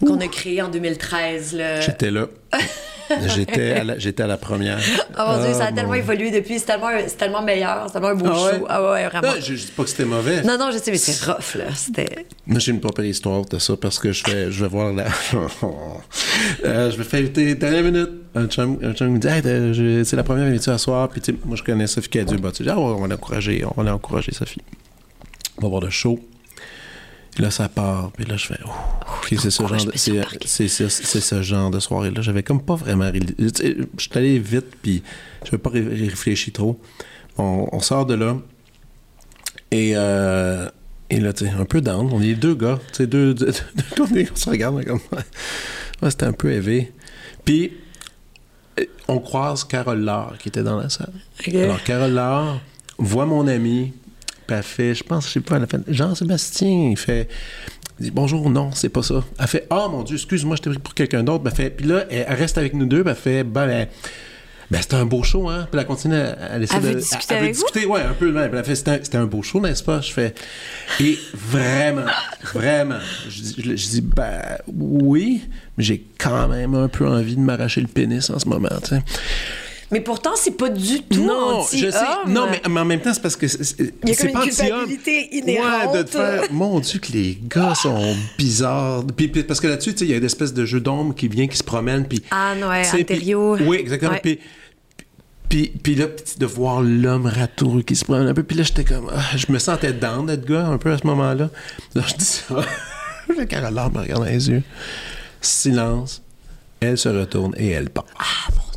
[0.05, 1.53] qu'on a créé en 2013.
[1.53, 1.79] Là.
[1.79, 2.27] J'étais là.
[3.27, 4.79] j'étais, à la, j'étais à la première.
[5.17, 6.57] Oh mon Dieu, ça a Ah, tellement mon- évolué depuis.
[6.59, 7.83] C'est tellement, c'est tellement meilleur.
[7.87, 8.59] C'est tellement un beau Ah ouais?
[8.59, 8.65] show.
[8.69, 9.27] Ah ouais, vraiment.
[9.27, 10.41] Non, je, je dis pas que c'était mauvais.
[10.43, 11.65] Non, non, je sais, mais c'est rough, là.
[11.75, 12.25] C'était.
[12.47, 15.05] Moi, j'ai une propre histoire de ça parce que je vais, je vais voir la.
[16.65, 18.09] Euh, je vais faire écouter dernière minute.
[18.35, 19.41] Un chum, un chum me dit hey,
[19.73, 21.09] je- c'est la première minute à soir.
[21.09, 22.37] Puis, moi, je connais Sophie Cadieux.
[22.37, 24.61] Bah, tu dis, ah, ouais, on va l'encourager, on va l'encourager, Sophie.
[25.57, 26.19] On va voir le show.
[27.37, 28.11] Et là, ça part.
[28.11, 28.69] Puis là, je fais, oh.
[29.23, 29.49] Puis c'est
[30.67, 32.21] ce, ce- genre de soirée-là.
[32.21, 33.11] J'avais comme pas vraiment.
[33.39, 33.47] Je
[33.97, 35.01] suis allé vite, puis
[35.43, 36.79] je n'avais pas ré- réfléchi trop.
[37.37, 38.37] On, on sort de là.
[39.71, 40.69] Et, euh,
[41.09, 42.09] et là, tu sais, un peu down.
[42.11, 42.79] On est deux gars.
[42.89, 43.51] Tu sais, deux, deux,
[43.97, 44.99] deux on se regarde comme.
[46.01, 46.91] Ouais, c'était un peu élevé.
[47.45, 47.71] Puis,
[49.07, 51.13] on croise Carole Laure qui était dans la salle.
[51.47, 52.59] Alors, Carole Laure
[52.99, 53.93] voit mon ami,
[54.47, 57.27] puis elle fait, je pense, je sais pas, elle a fait Jean-Sébastien, il fait.
[57.99, 59.23] il dit, Bonjour, non, c'est pas ça.
[59.39, 61.43] Elle fait Ah mon Dieu, excuse-moi, je t'ai pris pour quelqu'un d'autre.
[61.43, 63.87] Ben, fait, puis là, elle, reste avec nous deux, puis elle fait Ben, ben,
[64.71, 65.67] ben, c'était un beau show, hein.
[65.69, 66.87] Puis elle continue à, à laisser Elle de.
[66.87, 67.53] veut discuter elle veut vous?
[67.53, 68.33] discuter, ouais, un peu.
[68.33, 68.49] ouais.
[68.49, 70.01] Puis elle fait C'était un, c'était un beau show, n'est-ce pas?
[70.01, 70.33] Je fais
[70.99, 72.05] Et vraiment,
[72.53, 72.97] vraiment,
[73.29, 75.41] je, dis- je, je dis Ben, oui,
[75.77, 78.89] mais j'ai quand même un peu envie de m'arracher le pénis en ce moment, tu
[78.89, 79.03] sais.
[79.93, 81.85] Mais pourtant, c'est pas du tout Non, anti-homme.
[81.85, 82.05] je sais.
[82.27, 84.41] Non, mais, mais en même temps, c'est parce que c'est, Il y a c'est comme
[84.41, 85.91] pas une culpabilité inhérente.
[85.93, 86.43] Ouais, de te faire.
[86.51, 89.03] Mon Dieu, que les gars sont bizarres.
[89.15, 91.13] Puis, puis- parce que là-dessus, tu sais, il y a une espèce de jeu d'ombre
[91.13, 92.07] qui vient, qui se promène.
[92.07, 93.35] Puis, Anne, ouais, sais, puis-.
[93.35, 94.13] Oui, exactement.
[94.13, 94.19] Ouais.
[94.19, 94.39] Puis,
[95.47, 96.07] puis, puis là,
[96.39, 98.41] de voir l'homme ratoureux qui se promène un peu.
[98.41, 99.11] Puis là, j'étais comme.
[99.15, 101.51] ah, je me sentais down d'être gars un peu à ce moment-là.
[101.93, 102.55] Là, je dis ça.
[103.37, 104.63] Le Carole me regarde dans les yeux.
[105.39, 106.23] Silence.
[106.79, 108.05] Elle se retourne et elle part.
[108.17, 108.72] Ah, Dieu.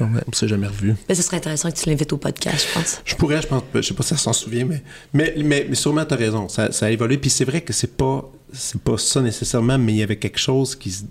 [0.00, 0.94] Ouais, on s'est jamais revu.
[1.08, 3.00] Mais ce serait intéressant que tu l'invites au podcast, je pense.
[3.04, 4.82] Je pourrais, je pense, je sais pas si ça s'en souvient, mais,
[5.12, 7.18] mais, mais, mais sûrement tu as raison, ça, ça a évolué.
[7.18, 10.38] Puis c'est vrai que c'est pas, c'est pas ça nécessairement, mais il y avait quelque
[10.38, 11.04] chose qui se-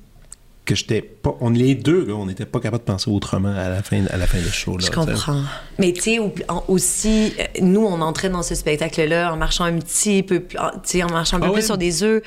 [0.69, 3.69] que j'étais pas, on les deux, là, on n'était pas capable de penser autrement à
[3.69, 4.77] la fin, à la fin du show.
[4.77, 5.41] Là, Je comprends.
[5.79, 6.19] Mais tu sais,
[6.67, 10.69] aussi, euh, nous, on entrait dans ce spectacle-là en marchant un petit peu plus, en-
[10.71, 12.21] tu sais, en marchant un peu Ah plus sur des œufs.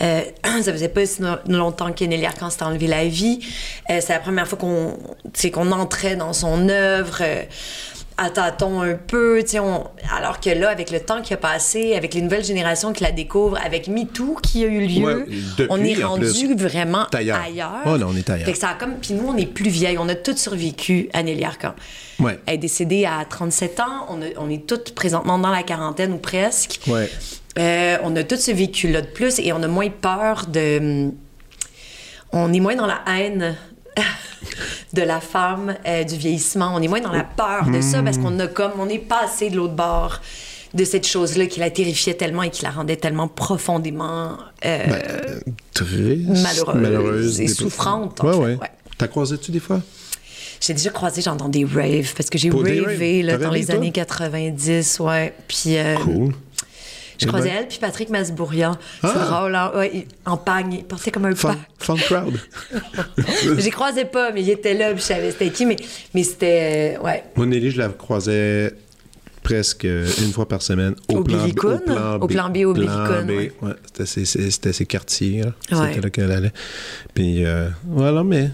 [0.00, 0.22] Euh,
[0.62, 3.40] ça faisait pas si longtemps que Nelly Arcan s'était enlevé la vie.
[3.90, 7.18] Euh, c'est la première fois qu'on, tu sais, qu'on entrait dans son œuvre.
[7.20, 7.42] euh,
[8.18, 9.84] à tâtons un peu, on-
[10.16, 13.10] alors que là, avec le temps qui a passé, avec les nouvelles générations qui la
[13.12, 15.24] découvrent, avec MeToo qui a eu lieu, Ouais,
[15.56, 17.40] depuis, on est en rendu vraiment ailleurs.
[17.44, 17.80] ailleurs.
[17.86, 18.46] Oh on est ailleurs.
[18.46, 21.08] Fait que ça a comme, puis nous, on est plus vieilles, on a toutes survécu
[21.12, 21.74] à Nelly Arcan.
[22.18, 22.38] Ouais.
[22.46, 24.06] Elle est décédée à 37 ans.
[24.08, 26.80] On, a- on est toutes présentement dans la quarantaine ou presque.
[26.86, 27.10] Ouais.
[27.58, 31.10] Euh, on a tout ce vécu-là de plus et on a moins peur de.
[32.32, 33.56] On est moins dans la haine
[34.92, 36.72] de la femme, euh, du vieillissement.
[36.74, 38.72] On est moins dans la peur de ça parce qu'on a comme.
[38.78, 40.20] On est passé de l'autre bord
[40.74, 44.38] de cette chose-là qui la terrifiait tellement et qui la rendait tellement profondément.
[44.64, 45.40] euh, Ben,
[45.74, 46.28] Triste,
[46.74, 48.54] Malheureuse et souffrante, en Ouais, fait, ouais.
[48.56, 48.70] ouais.
[48.98, 49.80] T'as croisé-tu des fois?
[50.60, 55.00] J'ai déjà croisé genre dans des raves parce que j'ai ravé dans les années 90,
[55.00, 55.34] ouais.
[55.48, 56.32] Puis euh, Cool.
[57.22, 57.56] Je Eh croisais ben.
[57.60, 58.76] elle puis Patrick Masbourian.
[59.00, 59.26] C'est Ah!
[59.30, 59.72] drôle, hein?
[59.74, 61.58] Ouais, en pagne, il portait comme un Fun, pack.
[61.78, 62.34] fun crowd.
[63.58, 65.76] J'ai croisé pas, mais il était là, puis je savais c'était qui, mais,
[66.14, 67.24] mais c'était euh, ouais.
[67.36, 68.74] Moi, Nelly, je la croisais
[69.42, 71.80] presque une fois par semaine au, Au plan, Billy Coon?
[72.20, 73.52] Au plan B, au Plan B, ouais.
[73.60, 73.72] ouais.
[73.92, 75.42] C'était ses, quartiers.
[75.68, 76.52] C'était là qu'elle allait.
[77.14, 78.50] Puis euh, voilà, mais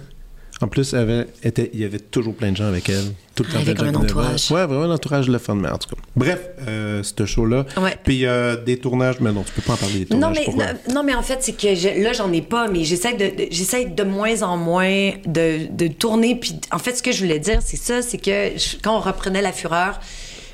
[0.60, 3.04] en plus, elle avait, était, il y avait toujours plein de gens avec elle.
[3.34, 3.60] Tout le Elle temps.
[3.60, 4.50] avait plein de comme un entourage.
[4.50, 6.00] Ouais, vraiment un entourage le fun, mais en tout cas.
[6.16, 7.64] Bref, euh, ce show-là.
[7.80, 7.96] Ouais.
[8.02, 10.36] Puis euh, des tournages, mais non, tu peux pas en parler des Non tournages.
[10.38, 10.64] mais, pourquoi?
[10.88, 13.26] non, non, mais en fait, c'est que je- là, j'en ai pas, mais j'essaie de,
[13.44, 16.34] de- j'essaie de moins en moins de, de tourner.
[16.34, 19.00] Puis, en fait, ce que je voulais dire, c'est ça, c'est que je- quand on
[19.00, 20.00] reprenait La Fureur,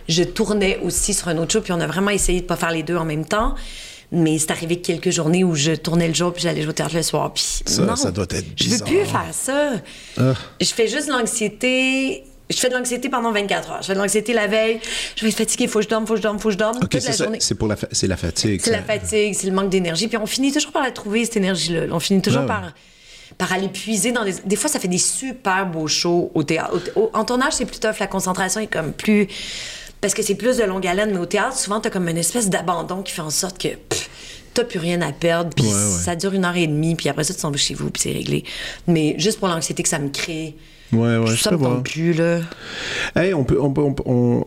[0.09, 2.73] je tournais aussi sur un autre show, puis on a vraiment essayé de pas faire
[2.73, 3.55] les deux en même temps.
[4.13, 6.95] Mais c'est arrivé quelques journées où je tournais le jour puis j'allais jouer au théâtre
[6.95, 7.33] le soir.
[7.33, 8.89] Puis Ça, non, ça doit être Je veux bizarre.
[8.89, 9.71] plus faire ça.
[10.19, 10.35] Ah.
[10.61, 12.25] Je fais juste l'anxiété.
[12.51, 13.79] Je fais de l'anxiété pendant 24 heures.
[13.83, 14.79] Je fais de l'anxiété la veille.
[15.17, 16.59] Je vais être fatiguée, faut que je dorme, faut que je dorme, faut que je
[16.59, 16.77] dorme.
[16.77, 17.25] Ok, toute c'est la ça.
[17.25, 17.39] journée.
[17.41, 18.61] C'est pour la, fa- c'est la fatigue.
[18.63, 20.09] C'est la fatigue, c'est le manque d'énergie.
[20.09, 21.87] Puis on finit toujours par la trouver, cette énergie-là.
[21.91, 22.73] On finit toujours Ouais, par,
[23.39, 24.35] par aller puiser dans des...
[24.45, 26.75] Des fois, ça fait des super beaux shows au théâtre.
[26.97, 27.99] Au- en tournage, c'est plus tough.
[27.99, 29.27] La concentration est comme plus...
[30.05, 31.13] Parce que c'est plus de longue haleine.
[31.13, 33.69] Mais au théâtre, souvent, t'as comme une espèce d'abandon qui fait en sorte que...
[34.53, 35.75] T'as plus rien à perdre, puis Ouais, ouais.
[36.05, 38.03] ça dure une heure et demie, puis après ça, tu t'en vas chez vous, puis
[38.03, 38.45] c'est réglé.
[38.87, 40.55] Mais juste pour l'anxiété que ça me crée,
[40.93, 42.41] Ouais, ouais, je ça me plus, là.
[43.17, 44.45] Hey, on peut, on peut, on, peut- on,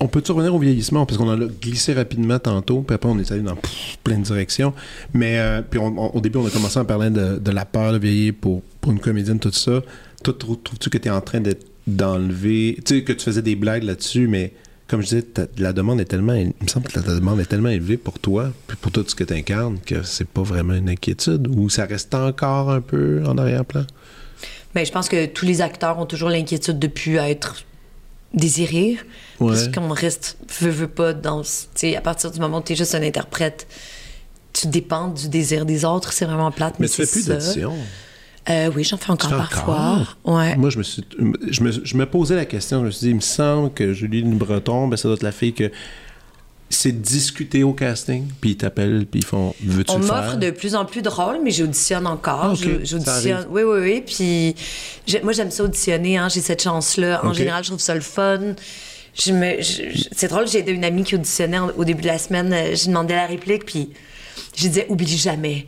[0.00, 1.04] on peut-tu revenir au vieillissement?
[1.06, 4.24] Parce qu'on a glissé rapidement tantôt, puis après on est allé dans pff, plein de
[4.24, 4.72] directions.
[5.14, 7.64] Mais euh, puis on- on- au début, on a commencé à parler de, de la
[7.66, 9.80] peur de vieillir pour, pour une comédienne, tout ça.
[10.24, 13.42] Toi, trou- trouves-tu que tu es en train d'être- d'enlever, tu sais, que tu faisais
[13.42, 14.52] des blagues là-dessus, mais
[14.88, 17.46] comme je disais, ta- la demande est tellement, il me semble que la demande est
[17.46, 20.74] tellement élevée pour toi, puis pour tout ce que tu incarnes, que c'est pas vraiment
[20.74, 23.84] une inquiétude, ou ça reste encore un peu en arrière-plan?
[24.74, 27.64] Ben, je pense que tous les acteurs ont toujours l'inquiétude de plus être
[28.34, 28.98] désirés.
[29.40, 29.52] Ouais.
[29.52, 31.42] Parce qu'on reste, veut, veut pas, dans.
[31.42, 33.66] À partir du moment où tu es juste un interprète,
[34.52, 36.12] tu dépends du désir des autres.
[36.12, 36.74] C'est vraiment plate.
[36.78, 37.72] Mais, Mais tu fais plus d'audition.
[38.48, 40.06] Euh, oui, j'en fais encore parfois.
[40.24, 40.56] Ouais.
[40.56, 41.02] Moi, je me, suis,
[41.50, 42.80] je, me, je me posais la question.
[42.80, 45.32] Je me suis dit, il me semble que Julie Breton, ben, ça doit être la
[45.32, 45.70] fille que
[46.68, 50.50] c'est discuté au casting, puis ils t'appellent, puis ils font Veux-tu On le m'offre de
[50.50, 52.40] plus en plus de rôles, mais j'auditionne encore.
[52.42, 53.46] Ah, J'auditionne.
[53.50, 54.02] Oui, oui, oui.
[54.04, 54.54] Puis
[55.06, 56.18] j'ai- moi, j'aime ça auditionner.
[56.18, 56.28] Hein.
[56.28, 57.24] J'ai cette chance-là.
[57.24, 58.40] En général, je trouve ça le fun.
[59.14, 62.08] Je me, je- je- c'est drôle, j'ai aidé une amie qui auditionnait au début de
[62.08, 62.54] la semaine.
[62.74, 63.90] J'ai demandé la réplique, puis
[64.56, 65.66] je disais Oublie jamais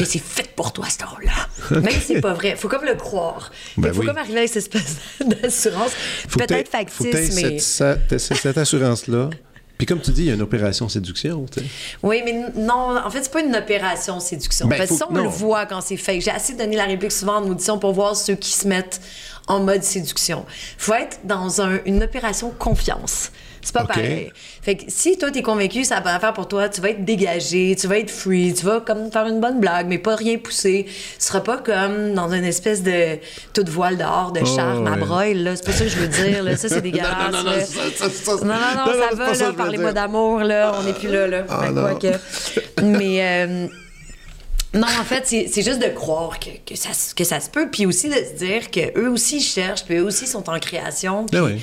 [0.00, 1.80] que c'est fait pour toi, ce rôle-là.
[1.80, 2.56] Même si c'est pas vrai.
[2.56, 3.50] Faut comme le croire.
[3.76, 4.06] Il Ben faut oui.
[4.06, 4.96] comme arriver avec cette espèce
[5.26, 5.92] d'assurance.
[6.36, 7.58] Peut-être factice, mais.
[7.58, 9.30] Cette, assurance-là.
[9.78, 11.46] Puis comme tu dis, il y a une opération séduction.
[12.02, 14.66] Oui, mais non, en fait, c'est pas une opération séduction.
[14.68, 15.28] Ben, en fait, faut ça, que- on le non.
[15.30, 16.20] voit quand c'est fait.
[16.20, 19.00] J'ai assez donné la réplique souvent en audition pour voir ceux qui se mettent
[19.46, 20.44] en mode séduction.
[20.76, 23.32] Faut être dans un- une opération confiance.
[23.62, 24.32] C'est pas pareil.
[24.62, 27.76] Fait que si toi, t'es convaincu, ça va faire pour toi, tu vas être dégagé,
[27.78, 30.86] tu vas être free, tu vas comme faire une bonne blague, mais pas rien pousser.
[30.86, 33.18] Tu seras pas comme dans une espèce de
[33.52, 34.96] toute voile dehors, de charme à ouais.
[34.98, 35.56] broil, là.
[35.56, 36.56] C'est pas ça que je veux dire, là.
[36.56, 37.32] Ça, c'est dégueulasse.
[37.32, 37.60] non, non, non, là.
[37.64, 39.52] ça- ça- ça- Non, non, non, ça va, que là.
[39.56, 40.72] Parlez-moi d'amour, là.
[40.78, 41.44] On n'est plus là, là.
[41.48, 43.18] Ah, Ben, quoi que- Mais.
[43.22, 43.66] euh,
[44.72, 47.68] Non, en fait, c'est juste de croire que, que, ça, se- que ça se peut,
[47.70, 51.26] puis aussi de se dire qu'eux aussi ils cherchent, puis eux aussi sont en création.
[51.26, 51.60] puis, Ben oui.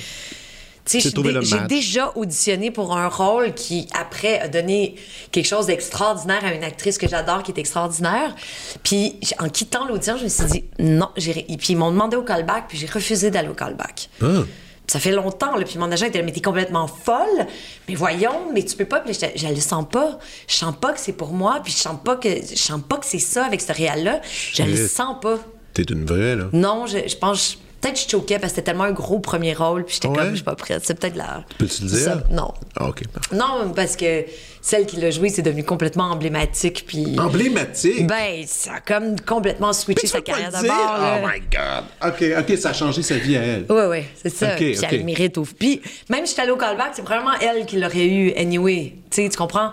[1.00, 1.10] J'ai
[1.40, 4.94] dé- déjà auditionné pour un rôle qui, après, a donné
[5.32, 8.34] quelque chose d'extraordinaire à une actrice que j'adore, qui est extraordinaire.
[8.82, 11.44] Puis, en quittant l'audition, je me suis dit, non, j'irai.
[11.48, 14.08] Et puis, ils m'ont demandé au callback, puis j'ai refusé d'aller au callback.
[14.22, 14.44] Ah.
[14.86, 17.46] Ça fait longtemps, là, puis mon agent était là, mais t'es complètement folle.
[17.90, 19.00] Mais voyons, mais tu peux pas.
[19.00, 20.18] Puis j'étais- je le sens pas.
[20.46, 22.96] Je sens pas que c'est pour moi, puis je sens pas que je sens pas
[22.96, 24.22] que c'est ça avec ce réel-là.
[24.54, 25.38] Je le sens pas.
[25.74, 26.44] T'es une vraie, là.
[26.54, 27.58] Non, je, je pense.
[27.80, 30.16] Peut-être que je choquais parce que c'était tellement un gros premier rôle, puis j'étais Ouais?
[30.16, 30.82] comme, je suis pas prête.
[30.84, 31.44] C'est peut-être la.
[31.58, 31.98] Peux-tu le dire?
[31.98, 32.52] Ça, non.
[32.76, 33.02] Ah, OK.
[33.32, 34.24] Non, parce que
[34.60, 37.16] celle qui l'a joué, c'est devenu complètement emblématique, puis.
[37.18, 38.06] Emblématique?
[38.06, 40.72] Ben, ça a comme complètement switché sa carrière le de dire?
[40.74, 40.98] bord.
[40.98, 41.20] là.
[41.22, 42.12] Oh my God.
[42.12, 43.66] OK, OK, ça a changé sa vie à elle.
[43.68, 44.48] Oui, oui, c'est ça.
[44.50, 44.86] Ok, puis ok.
[44.90, 45.38] elle le mérite.
[45.38, 45.42] Au...
[45.44, 48.94] Puis même si j'étais allée au callback, c'est probablement elle qui l'aurait eu anyway.
[49.10, 49.70] Tu sais, tu comprends?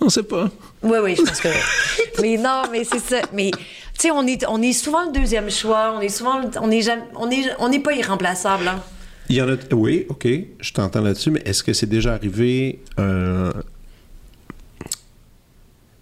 [0.00, 0.48] On sait pas.
[0.82, 1.48] Oui, oui, je pense que.
[2.22, 3.20] mais non, mais c'est ça.
[3.32, 3.50] Mais
[3.94, 5.94] tu sais, on est, on est souvent le deuxième choix.
[5.96, 6.40] On est souvent.
[6.60, 8.68] On est jamais, on est, on n'est pas irremplaçable.
[8.68, 8.82] Hein?
[9.28, 9.56] Il y en a.
[9.72, 10.26] Oui, OK,
[10.60, 13.52] je t'entends là-dessus, mais est-ce que c'est déjà arrivé euh,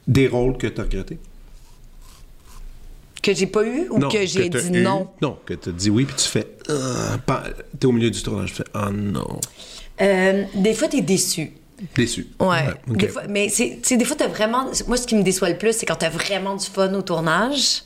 [0.09, 1.19] des rôles que tu as regrettés?
[3.23, 5.09] Que j'ai pas eu ou que j'ai dit eu- non?
[5.21, 6.49] Non, que tu as dit oui, puis tu fais.
[6.69, 7.45] Ah, pas-
[7.79, 8.65] T'es au milieu du tournage, tu fais.
[8.75, 9.39] Ah non.
[10.01, 11.53] Euh, des fois, t'es déçu.
[11.95, 12.29] Déçu.
[12.41, 12.69] Ouais.
[12.89, 12.97] ok.
[12.97, 14.71] Des fois, mais c'est, des fois, t'as vraiment.
[14.87, 17.83] Moi, ce qui me déçoit le plus, c'est quand t'as vraiment du fun au tournage.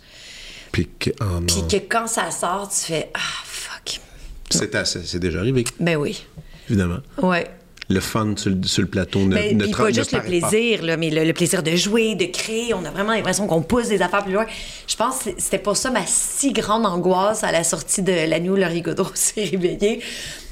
[0.72, 1.10] Puis que.
[1.22, 1.40] Non.
[1.46, 4.00] Puis que quand ça sort, tu fais Ah, fuck.
[4.50, 6.24] C'est c'est déjà arrivé, Ben oui.
[6.68, 6.98] évidemment.
[7.22, 7.46] Ouais.
[7.88, 10.82] Le fun sur le, sur le plateau ne, Mais ne pas ne juste le plaisir,
[10.82, 12.74] là, mais le, le plaisir de jouer, de créer.
[12.74, 14.44] On a vraiment l'impression qu'on pousse des affaires plus loin.
[14.88, 18.50] Je pense que c'était pas ça ma si grande angoisse à la sortie de l'année
[18.50, 20.00] où Laurie Gaudreau s'est réveillée.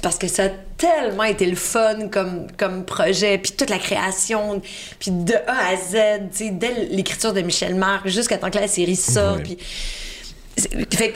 [0.01, 3.37] Parce que ça a tellement été le fun comme, comme projet.
[3.37, 4.61] Puis toute la création,
[4.99, 8.93] puis de A à Z, dès l'écriture de Michel Marc jusqu'à temps que la série.
[8.93, 9.57] Puis c'est-
[10.93, 11.13] Fait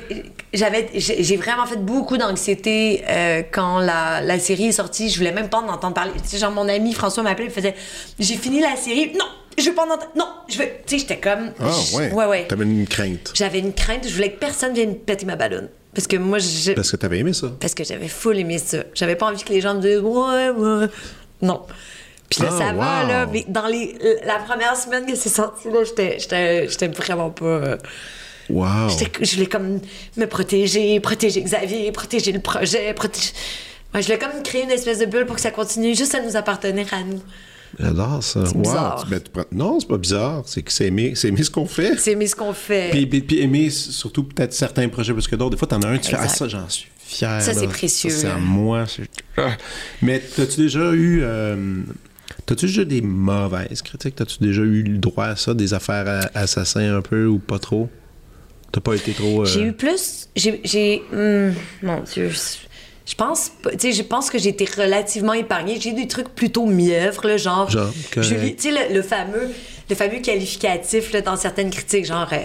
[0.53, 5.09] j'avais, j'ai vraiment fait beaucoup d'anxiété euh, quand la, la série est sortie.
[5.09, 6.11] Je voulais même pas en entendre parler.
[6.21, 7.75] Tu sais, genre, mon ami François m'appelait et faisait
[8.19, 9.13] J'ai fini la série.
[9.17, 9.25] Non,
[9.57, 10.11] je veux pas en entendre.
[10.17, 10.65] Non, je veux.
[10.85, 11.51] Tu sais, j'étais comme.
[11.59, 12.11] Ah, ouais.
[12.11, 12.47] Ouais, ouais.
[12.47, 13.31] T'avais une crainte.
[13.33, 14.07] J'avais une crainte.
[14.07, 15.69] Je voulais que personne vienne péter ma ballonne.
[15.93, 16.73] Parce que moi, je.
[16.73, 17.47] Parce que t'avais aimé ça.
[17.59, 18.79] Parce que j'avais full aimé ça.
[18.93, 20.87] J'avais pas envie que les gens me disent Ouais, ouais.
[21.41, 21.61] Non.
[22.29, 23.07] Puis là, Ah, ça va, wow.
[23.07, 23.25] là.
[23.31, 27.45] Mais dans les, la première semaine que c'est sorti, là, j'étais- j'étais j'étais vraiment pas.
[27.45, 27.77] euh,
[28.49, 28.89] Wow.
[29.21, 29.79] Je voulais comme
[30.17, 33.31] me protéger, protéger Xavier, protéger le projet, protéger.
[33.93, 36.21] Ouais, je voulais comme créer une espèce de bulle pour que ça continue juste à
[36.23, 37.21] nous appartenir à nous.
[37.79, 38.45] J'adore ça.
[38.47, 38.61] C'est Wow.
[38.61, 39.07] bizarre.
[39.09, 40.41] Ben, prends- Non, c'est pas bizarre.
[40.47, 41.95] C'est que c'est aimer, c'est aimer ce qu'on fait.
[41.99, 42.89] C'est mais ce qu'on fait.
[42.91, 45.87] Puis, puis- puis aimer surtout peut-être certains projets parce que d'autres, des fois, t'en as
[45.87, 47.41] un, tu fais Ah, ça, j'en suis fier.
[47.41, 48.39] Ça, c'est précieux, c'est à hein.
[48.39, 48.85] moi.
[49.37, 49.51] Ah.
[50.01, 51.19] Mais t'as-tu déjà eu.
[51.23, 51.81] euh,
[52.45, 54.15] T'as-tu déjà des mauvaises critiques?
[54.15, 57.89] T'as-tu déjà eu le droit à ça, des affaires assassins un peu ou pas trop?
[58.71, 59.41] T'as pas été trop.
[59.41, 60.27] euh, J'ai eu plus.
[60.35, 60.61] J'ai.
[60.63, 62.29] j'ai- hum, mon Dieu.
[62.29, 65.79] je- pense, je pense que j'ai été relativement épargnée.
[65.81, 67.69] J'ai eu des trucs plutôt mièvres, là, genre.
[67.69, 69.49] Genre, tu sais, le, le fameux,
[69.89, 72.37] le fameux qualificatif là, dans certaines critiques, genre euh,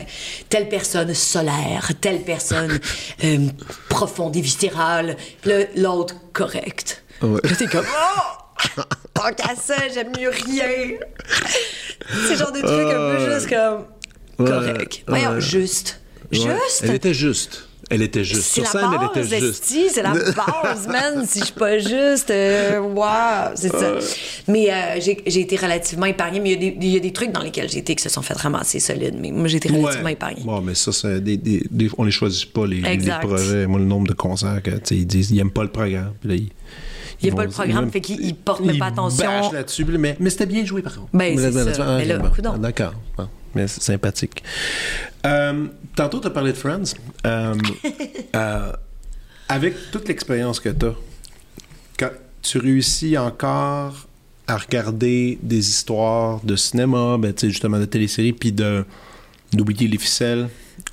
[0.48, 2.78] telle personne solaire, telle personne
[3.24, 3.38] euh,
[3.90, 7.02] profonde et viscérale, le- l'autre correct.
[7.20, 7.40] Ouais.
[7.58, 8.80] T'es comme, oh!
[9.12, 10.96] Tant qu'à ça, j'aime mieux rien.
[12.26, 13.84] C'est genre des trucs un peu juste comme
[14.38, 15.02] Ouais, correct.
[15.06, 15.40] Voyons, ouais.
[15.40, 16.00] juste.
[16.38, 16.54] Ouais.
[16.66, 16.82] Juste?
[16.84, 17.68] Elle était juste.
[17.90, 18.42] Elle était juste.
[18.44, 19.64] C'est Sur scène, base, elle était juste.
[19.92, 20.12] c'est la
[20.62, 21.26] base, man.
[21.26, 23.96] Si je suis pas juste, euh, wow, c'est ça.
[24.48, 27.12] Mais euh, j'ai été relativement épargnée, mais il y, a des- il y a des
[27.12, 29.16] trucs dans lesquels j'ai été qui se sont fait ramasser solides.
[29.20, 30.42] Mais moi, j'ai été relativement épargnée.
[30.44, 32.80] Bon, mais ça, c'est des, des, des- on les choisit pas, les,
[33.20, 33.66] projets.
[33.66, 36.14] Moi, le nombre de concerts que, ils disent, ils aiment pas le programme.
[36.20, 36.48] Puis là, ils,
[37.20, 39.52] Il y a pas le programme, fait qu'ils- ils portent même pas attention.
[39.52, 41.08] là-dessus, là, mais, mais c'était bien joué, par contre.
[41.12, 41.84] Ben, c'est là, ça.
[41.86, 42.56] ah, Mais là, bon, coudonc.
[42.56, 42.94] D'accord.
[43.54, 44.42] Mais c'est sympathique.
[45.26, 46.94] Euh, tantôt, tu as parlé de Friends.
[47.26, 47.54] Euh,
[48.36, 48.72] euh,
[49.48, 50.94] avec toute l'expérience que tu as,
[51.98, 52.10] quand
[52.42, 54.06] tu réussis encore
[54.46, 58.84] à regarder des histoires de cinéma, ben, justement de téléséries, puis de
[59.52, 60.48] d'oublier les ficelles,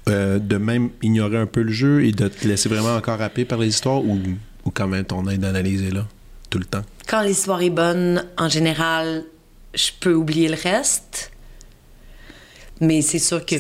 [0.05, 3.57] de même ignorer un peu le jeu et de te laisser vraiment encore happer par
[3.57, 4.19] les histoires ou,
[4.65, 6.05] ou quand même ton aide d'analyse est là
[6.51, 6.83] tout le temps?
[7.07, 9.23] Quand l'histoire est bonne, en général,
[9.73, 11.31] je peux oublier le reste.
[12.81, 13.55] Mais c'est sûr que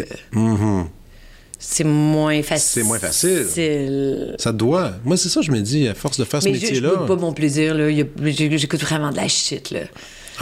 [1.59, 2.81] c'est moins facile.
[2.81, 4.35] C'est moins facile.
[4.39, 4.93] Ça doit.
[5.05, 7.05] Moi, c'est ça, je me dis, à force de faire ce Mais je, je métier-là.
[7.05, 7.89] pas mon plaisir, là.
[8.25, 9.81] J'écoute vraiment de la shit, là.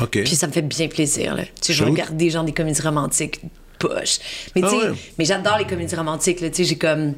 [0.01, 0.23] OK.
[0.23, 1.43] Puis ça me fait bien plaisir, là.
[1.43, 3.41] Tu sais, je regarde des gens des comédies romantiques
[3.80, 4.19] poche.
[4.55, 4.95] Mais tu Ah sais, ouais.
[5.17, 6.49] mais j'adore les comédies romantiques, là.
[6.49, 7.13] Tu sais, j'ai comme...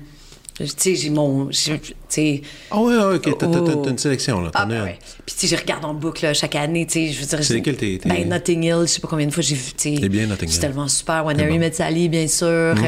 [0.53, 1.49] Tu sais, j'ai mon...
[1.49, 2.41] j'ai- Tu sais...
[2.69, 3.37] Ah ouais, ouais, OK.
[3.37, 3.87] T'as, Oh.
[3.87, 4.51] une sélection, là.
[4.53, 4.99] Ah, T'en ben ouais.
[5.25, 7.43] Puis, tu sais, je regarde en boucle là, chaque année, tu sais, je veux dire...
[7.43, 9.95] C'est lesquels t'es- Ben, Notting Hill, je sais pas combien de fois j'ai vu, tu
[9.95, 9.95] sais...
[9.99, 10.61] C'est bien, Notting C'est Hill.
[10.61, 11.25] tellement super.
[11.25, 11.57] When C'est Harry.
[11.57, 12.75] Met Sally, bien sûr.
[12.75, 12.81] tu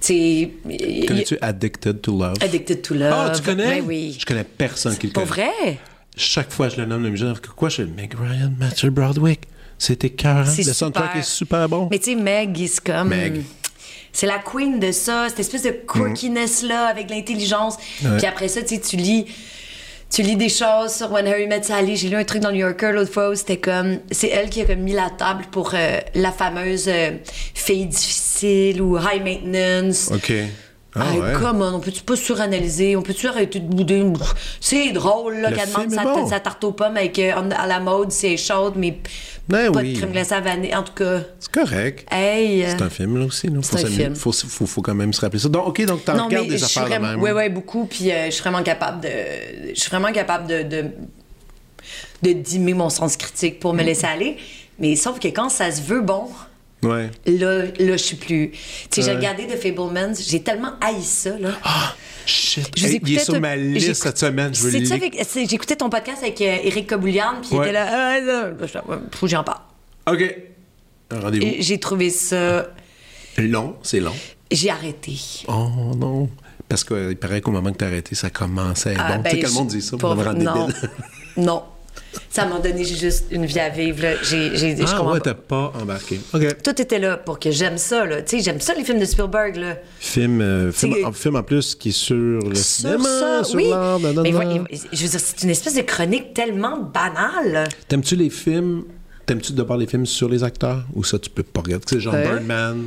[0.00, 0.14] sais...
[0.68, 2.34] y- Connais-tu Addicted to Love?
[2.40, 3.12] Addicted to Love.
[3.12, 3.80] Ah, tu connais?
[3.80, 4.16] Ben oui.
[4.20, 5.42] Je connais personne qui le Pour connaît.
[5.50, 5.78] vrai?
[6.16, 9.40] Chaque fois que je le nomme, le musée, quoi, je Meg Ryan, Matthew Broadwick.
[9.78, 10.46] C'était cœur.
[10.46, 11.88] C'est Le soundtrack est super bon.
[11.90, 13.08] Mais tu sais, Meg, c'est comme.
[13.08, 13.42] Meg.
[14.12, 17.76] C'est la queen de ça, cette espèce de quirkiness-là avec l'intelligence.
[18.04, 18.16] Ouais.
[18.18, 19.26] Puis après ça, tu sais, tu lis.
[20.10, 21.96] Tu lis des choses sur When Harry Met Sally.
[21.96, 23.98] J'ai lu un truc dans le New Yorker l'autre fois où c'était comme.
[24.12, 27.12] C'est elle qui a comme mis la table pour euh, la fameuse euh,
[27.54, 30.10] fille difficile ou high maintenance.
[30.12, 30.32] OK.
[30.96, 31.32] Ah Hey, ouais.
[31.40, 32.94] come on, on peut-tu pas suranalyser?
[32.96, 34.04] On peut-tu arrêter de bouder?
[34.60, 36.28] C'est drôle, là, Le qu'elle demande sa, bon.
[36.28, 38.98] sa tarte aux pommes avec, euh, à la mode, c'est chaude, mais
[39.48, 39.92] Ben pas oui.
[39.94, 40.74] de crème glacée à vanille.
[40.74, 42.06] En tout cas, C'est correct.
[42.12, 42.62] hey...
[42.64, 43.48] euh, C'est un film, là aussi.
[43.48, 43.60] Là.
[43.62, 44.14] Faut, c'est un film.
[44.16, 45.48] Faut, faut, faut quand même se rappeler ça.
[45.48, 47.20] Donc, OK, donc t'en non, regardes des affaires de même.
[47.20, 49.08] Ouais, ouais, beaucoup, puis euh, je suis vraiment capable de...
[49.74, 50.62] Je suis vraiment capable de...
[50.62, 50.84] de
[52.22, 53.86] de dimmer mon sens critique pour me Mm.
[53.86, 54.36] laisser aller.
[54.78, 56.28] Mais sauf que quand ça se veut bon,
[56.84, 57.10] Ouais.
[57.26, 58.50] là, là je suis plus...
[58.50, 58.58] Tu
[58.90, 61.50] sais, j'ai regardé The Fablemans, j'ai tellement haï ça, là.
[61.62, 61.94] Ah,
[62.26, 62.70] shit.
[62.76, 64.54] Je Hey, il est sur ma liste cette semaine.
[64.54, 65.18] Je veux le avec-
[65.48, 67.64] J'écoutais ton podcast avec euh, Éric Cobouliane, puis il Ouais.
[67.66, 68.50] était là, ah, là,
[69.12, 69.60] faut que j'en parle.
[70.10, 70.36] OK.
[71.10, 71.54] Un rendez-vous.
[71.60, 72.68] J'ai trouvé ça...
[73.38, 74.14] Long, c'est long.
[74.50, 75.12] J'ai arrêté.
[75.48, 76.28] Oh non.
[76.68, 79.22] Parce qu'il paraît qu'au moment que t'as arrêté, ça commençait à être Ah, bon.
[79.22, 80.68] ben, tu sais, que le monde dit ça pour- pour me rendre non.
[81.36, 81.62] non.
[82.30, 84.02] Ça m'a donné juste une vie à vivre.
[84.02, 84.14] là.
[84.22, 85.24] J'ai, j'ai, je Ah comprends ouais, pas.
[85.24, 86.20] t'as pas embarqué.
[86.32, 86.62] OK.
[86.62, 88.04] Tout était là pour que j'aime ça.
[88.04, 88.22] Là.
[88.22, 89.56] Tu sais, j'aime ça, les films de Spielberg.
[89.56, 89.76] Là.
[89.98, 93.56] Film, euh, film, en, film en plus qui est sur le Sur cinéma, ça, sur
[93.56, 93.68] oui.
[93.70, 93.98] l'art.
[94.00, 94.62] Mais ouais,
[94.92, 97.68] je veux dire, c'est une espèce de chronique tellement banale.
[97.88, 98.84] T'aimes-tu les films...
[99.26, 100.84] T'aimes-tu d'abord les films sur les acteurs?
[100.94, 101.84] Ou ça, tu peux pas regarder?
[101.86, 102.24] Tu sais, genre Ouais.
[102.28, 102.84] Birdman,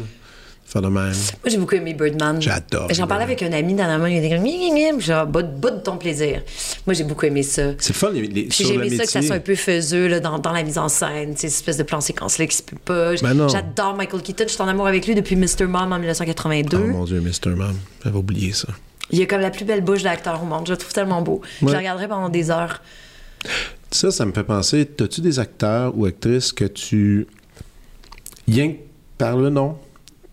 [0.68, 1.06] faire de même.
[1.14, 1.14] Moi,
[1.46, 2.42] j'ai beaucoup aimé Birdman.
[2.42, 4.06] J'adore J'en parlais avec un ami dernièrement.
[4.06, 6.42] Il était comme, genre, bout, de ton plaisir.
[6.86, 7.72] Moi, j'ai beaucoup aimé ça.
[7.80, 10.40] C'est fun, les, les- j'ai aimé ça que ça soit un peu faiseux là, dans,
[10.40, 13.14] dans la mise en scène, ces espèces de plans séquences-là qui se peut pas.
[13.22, 13.48] Ben.
[13.48, 15.66] J'adore Michael Keaton, je suis en amour avec lui depuis Mr.
[15.68, 16.78] Mom en 1982.
[16.78, 17.56] Oh mon Dieu, Mr.
[17.56, 17.76] Mom.
[18.04, 18.68] J'avais oublié ça.
[19.10, 21.42] Il a comme la plus belle bouche d'acteur au monde, je le trouve tellement beau.
[21.62, 21.72] Je Ouais.
[21.72, 22.82] le regarderai pendant des heures.
[23.90, 27.26] Ça, ça me fait penser, t'as-tu des acteurs ou actrices que tu...
[28.50, 28.78] Rien que
[29.18, 29.78] par le nom,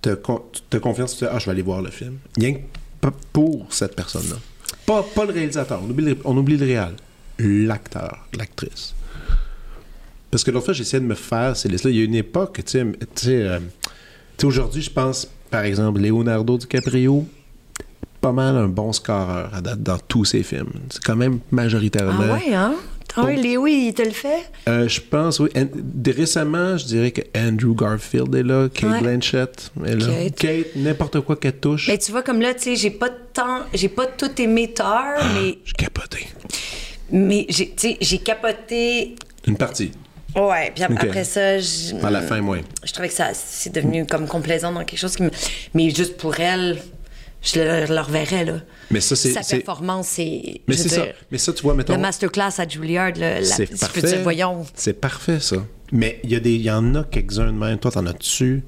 [0.04, 0.32] te,
[0.70, 2.18] te confiance, tu dis, ah, je vais aller voir le film.
[2.38, 2.60] Rien que
[3.32, 4.36] pour cette personne-là.
[4.86, 6.94] Pas, pas le réalisateur, on oublie le, on oublie le réal.
[7.38, 8.94] L'acteur, l'actrice.
[10.30, 11.90] Parce que l'autre fois, j'essayais de me faire ces listes-là.
[11.90, 13.30] Il y a une époque, euh, tu
[14.40, 17.26] sais, aujourd'hui, je pense, par exemple, Leonardo DiCaprio,
[18.20, 20.70] pas mal un bon scoreur à date dans tous ses films.
[20.90, 22.24] C'est quand même majoritairement.
[22.30, 22.74] Ah ouais, hein?
[23.16, 24.50] Ah ouais, Léo, il te le fait?
[24.68, 25.48] Euh, je pense, oui.
[25.56, 25.68] And-
[26.16, 29.00] récemment, je dirais que Andrew Garfield est là, Kate Ouais.
[29.00, 30.06] Blanchett est là.
[30.06, 30.34] Kate.
[30.36, 31.88] Kate, n'importe quoi qu'elle touche.
[31.88, 35.02] Mais tu vois, comme là, tu sais, j'ai pas tant, j'ai pas tout aimé Thor,
[35.34, 36.26] mais, Je capotais.
[37.12, 39.14] mais j'ai, tu sais, j'ai capoté.
[39.46, 39.92] Une partie.
[40.36, 42.56] Ouais, puis après ça, je, À la fin, moi.
[42.82, 45.30] je trouvais que ça, c'est devenu comme complaisant dans quelque chose qui me.
[45.74, 46.78] Mais juste pour elle,
[47.44, 48.54] je le, le reverrais, là.
[48.90, 49.32] Mais ça, c'est.
[49.32, 50.62] Sa performance, c'est.
[50.66, 51.04] Mais c'est ça.
[51.30, 51.94] Mais ça, tu vois, mettons.
[51.94, 54.02] Le masterclass à Juilliard, la, C'est parfait.
[54.02, 54.64] dire, voyons.
[54.74, 55.56] C'est parfait, ça.
[55.92, 57.78] Mais il y, a des- il y en a quelques-uns de même.
[57.78, 58.62] Toi, t'en as-tu?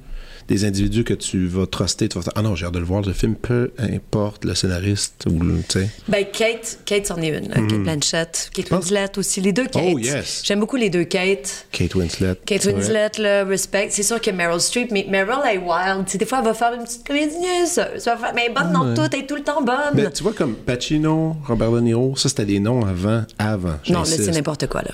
[0.47, 2.07] Des individus que tu vas truster?
[2.07, 4.55] Tu vas faire, ah non, j'ai hâte de le voir, le film, peu importe le
[4.55, 5.61] scénariste ou le.
[6.07, 7.47] Ben, Kate, Kate, c'en est une.
[7.49, 8.85] Kate Blanchett, Kate penses?
[8.85, 9.41] Winslet aussi.
[9.41, 9.83] Les deux Kate.
[9.83, 9.93] Hmm.
[9.93, 10.41] Oh, yes.
[10.43, 11.67] J'aime beaucoup les deux Kate.
[11.71, 12.35] Kate Winslet.
[12.45, 12.65] Kate.
[12.65, 13.87] Winslet, là, respect.
[13.91, 16.05] C'est sûr que Meryl Streep, mais Meryl est wild.
[16.17, 17.35] Des fois, elle va faire une petite comédie.
[17.67, 19.75] Ça va faire- Mais elle est bonne dans tout, elle est tout le temps bonne.
[19.95, 23.23] Mais tu vois, comme Pacino, Robert De Niro, ça, c'était des noms avant.
[23.37, 23.77] Avant.
[23.89, 24.91] non, là, c'est n'importe quoi, là.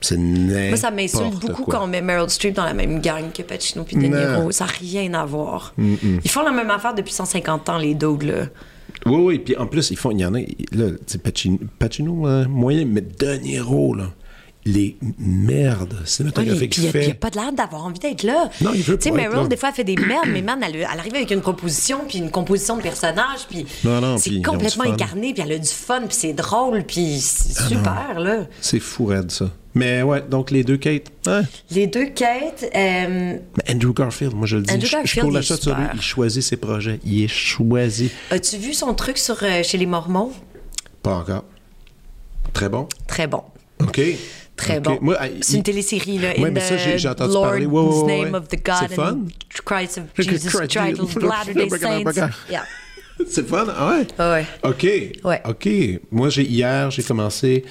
[0.00, 1.74] C'est Moi, ça m'insulte beaucoup quoi.
[1.74, 4.06] quand on met Meryl Streep dans la même gang que Pacino puis De.
[4.06, 4.52] Niro.
[4.52, 5.74] Ça n'a rien à voir.
[5.78, 8.46] Ils font la même affaire depuis 150 ans, les dogs, là.
[9.04, 10.40] Oui, oui, puis en plus, ils font, il y en a,
[10.72, 10.90] là,
[11.22, 14.10] Pacino, Pacino hein, moyen, mais De Niro, là,
[14.66, 17.14] les merdes cinématographiques puis il n'y a, fait.
[17.14, 18.50] pas de l'air d'avoir envie d'être là.
[18.60, 20.60] Non, il veut Tu sais, pas Meryl, des fois, elle fait des merdes, mais man,
[20.62, 23.64] elle, elle arrive avec une proposition, puis une composition de personnage, puis
[24.18, 28.20] c'est complètement incarné, puis elle a du fun, puis c'est drôle, puis c'est Ah super,
[28.20, 28.46] là.
[28.60, 29.50] C'est fou raide, ça.
[29.74, 31.12] Mais ouais, donc les deux Kate.
[31.26, 31.42] hein?
[31.70, 33.38] Les deux Kate, euh,
[33.68, 34.72] Mais Andrew Garfield, moi je le dis.
[34.72, 35.82] Andrew je- je, Garfield, cours la il est shot sur lui.
[35.82, 35.94] super.
[35.96, 36.98] Il choisit ses projets.
[37.04, 38.10] Il est choisi.
[38.30, 40.32] as-tu vu son truc sur, euh, chez les Mormons?
[41.02, 41.44] Pas encore.
[42.54, 42.88] Très bon?
[43.06, 43.42] Très bon.
[43.80, 44.00] OK.
[44.56, 45.00] Très OK.
[45.02, 45.14] bon.
[45.18, 46.30] Ah, c'est une télésérie, là.
[46.38, 47.66] In mais ça, j'ai- entendu parler.
[47.66, 49.18] Ouais, ouais, ouais, name of the God C'est fun?
[49.64, 52.30] Christ of Jesus of Latter-day Saints.
[52.50, 52.64] Yeah.
[53.28, 54.06] C'est fun, ah ouais?
[54.18, 54.46] Ouais.
[54.62, 55.22] OK.
[55.24, 55.42] Ouais.
[55.48, 55.68] OK.
[56.10, 57.64] Moi, j'ai, hier, j'ai commencé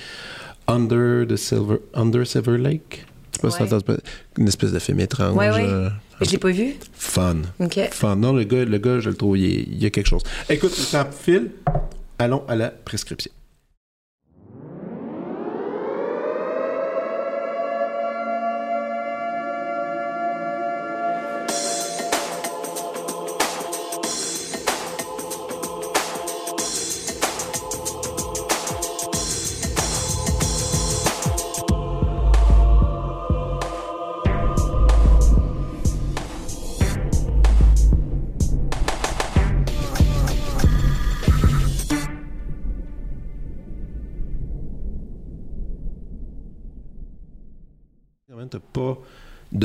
[0.68, 3.06] Under the Silver, Under Silver Lake.
[3.32, 3.80] Tu sais pas si Ouais.
[3.82, 3.98] pas-
[4.38, 5.36] Une espèce de film étrange.
[5.36, 5.66] Ouais, ouais.
[5.68, 5.90] euh,
[6.22, 6.76] Je l'ai pas vu?
[6.94, 7.38] Fun.
[7.60, 7.80] OK.
[7.91, 8.16] Fun.
[8.16, 10.24] Non, le gars, le gars, je le trouve, il y a quelque chose.
[10.49, 11.52] Écoute, le temps file.
[12.18, 13.32] Allons à la prescription.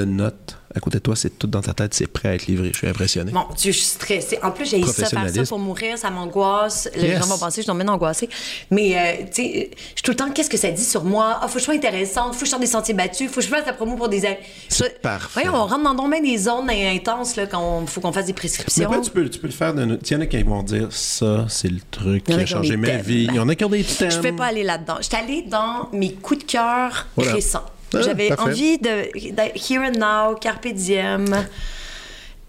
[0.01, 2.47] De notes à côté de toi, c'est tout dans ta tête, c'est prêt à être
[2.47, 2.71] livré.
[2.73, 3.33] Je suis impressionné.
[3.33, 4.39] Mon Dieu, je suis stressée.
[4.41, 6.89] En plus, j'ai ça faire ça pour mourir, ça m'angoisse.
[6.95, 7.19] Les Yes.
[7.19, 8.29] gens vont penser je suis tombée angoissée.
[8.71, 11.41] Mais, euh, tu sais, je suis tout le temps, qu'est-ce que ça dit sur moi?
[11.43, 13.41] Ah, faut que je sois intéressante, faut que je sorte des sentiers battus, faut que
[13.41, 14.21] je fasse la promo pour des.
[14.21, 15.41] C'est Je- parfait.
[15.43, 18.33] Voyons, on rentre dans bien des zones intenses, là, quand il faut qu'on fasse des
[18.33, 18.85] Mais prescriptions.
[18.89, 19.71] après, tu peux, tu peux le faire.
[19.75, 22.77] autre- Il y en a qui vont dire ça, c'est le truc qui a changé
[22.77, 23.25] ma vie.
[23.29, 24.13] Il y en a qui ont des thèmes.
[24.13, 24.99] Je ne vais pas aller là-dedans.
[24.99, 27.33] Je suis allée dans mes coups de cœur Voilà.
[27.33, 27.65] récents.
[27.95, 28.89] Ah, J'avais envie de,
[29.33, 31.47] de Here and Now, Carpe Diem.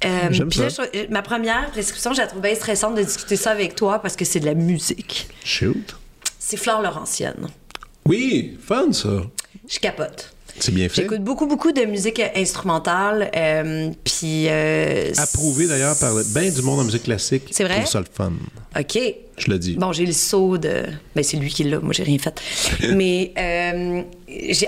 [0.03, 0.83] Euh, puis là, ça.
[0.93, 4.39] je- ma première prescription, trouve bien stressante de discuter ça avec toi parce que c'est
[4.39, 5.27] de la musique.
[5.43, 5.95] Shoot.
[6.39, 7.47] C'est Flore Laurentienne.
[8.05, 9.21] Oui, fun ça.
[9.69, 10.33] Je capote.
[10.59, 11.03] C'est bien fait.
[11.03, 13.29] J'écoute beaucoup, beaucoup de musique instrumentale.
[13.35, 14.47] euh, puis.
[14.49, 17.43] euh, Approuvé d'ailleurs par le- ben du monde en musique classique.
[17.51, 17.75] C'est vrai?
[17.75, 18.33] Trouve ça le fun.
[18.77, 18.99] OK.
[19.37, 19.75] Je le dis.
[19.75, 20.83] Bon, j'ai le saut de.
[21.15, 21.79] Ben, c'est lui qui l'a.
[21.79, 22.41] Moi, j'ai rien fait.
[22.95, 24.05] mais euh, j'ai,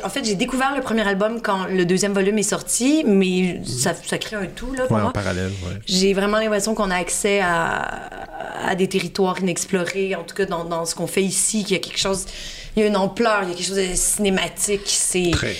[0.04, 3.94] en fait, j'ai découvert le premier album quand le deuxième volume est sorti, mais ça,
[3.94, 5.14] ça crée un tout, là, pour Ouais, en moi.
[5.14, 5.80] parallèle, ouais.
[5.86, 10.66] J'ai vraiment l'impression qu'on a accès à, à des territoires inexplorés, en tout cas dans,
[10.66, 12.26] dans ce qu'on fait ici, qu'il y a quelque chose.
[12.76, 14.82] Il y a une ampleur, il y a quelque chose de cinématique.
[14.86, 15.32] C'est.
[15.36, 15.56] Ouais.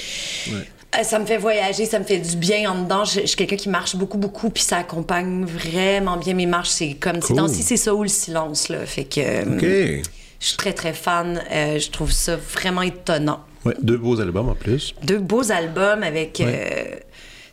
[1.00, 3.06] Euh, Ça me fait voyager, ça me fait du bien en dedans.
[3.06, 6.70] Je, je suis quelqu'un qui marche beaucoup, beaucoup, puis ça accompagne vraiment bien mes marches.
[6.70, 7.38] C'est comme, ces Cool.
[7.38, 8.86] temps-ci, c'est ça ou le silence, là.
[8.86, 10.02] Fait que euh,
[10.40, 11.42] je suis très, très fan.
[11.52, 13.40] Euh, je trouve ça vraiment étonnant.
[13.66, 14.94] Ouais, deux beaux albums en plus.
[15.04, 16.42] Deux beaux albums avec...
[16.42, 16.84] euh,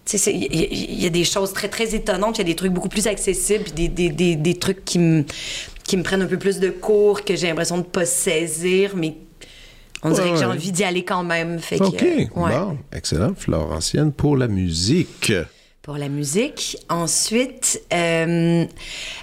[0.04, 2.38] tu sais, c'est- il y, a- il y a des choses très, très étonnantes.
[2.38, 5.24] Il y a des trucs beaucoup plus accessibles, des, des, des, des trucs qui me
[5.84, 9.14] qui me prennent un peu plus de cours, que j'ai l'impression de pas saisir, mais
[10.04, 10.52] on dirait Ouais, que j'ai ouais.
[10.52, 11.58] envie d'y aller quand même.
[11.58, 12.02] Fait que, OK.
[12.02, 12.50] euh, ouais.
[12.52, 13.34] Bon, excellent.
[13.36, 15.32] Florentienne pour la musique.
[15.82, 16.76] pour la musique.
[16.88, 18.64] Ensuite, euh,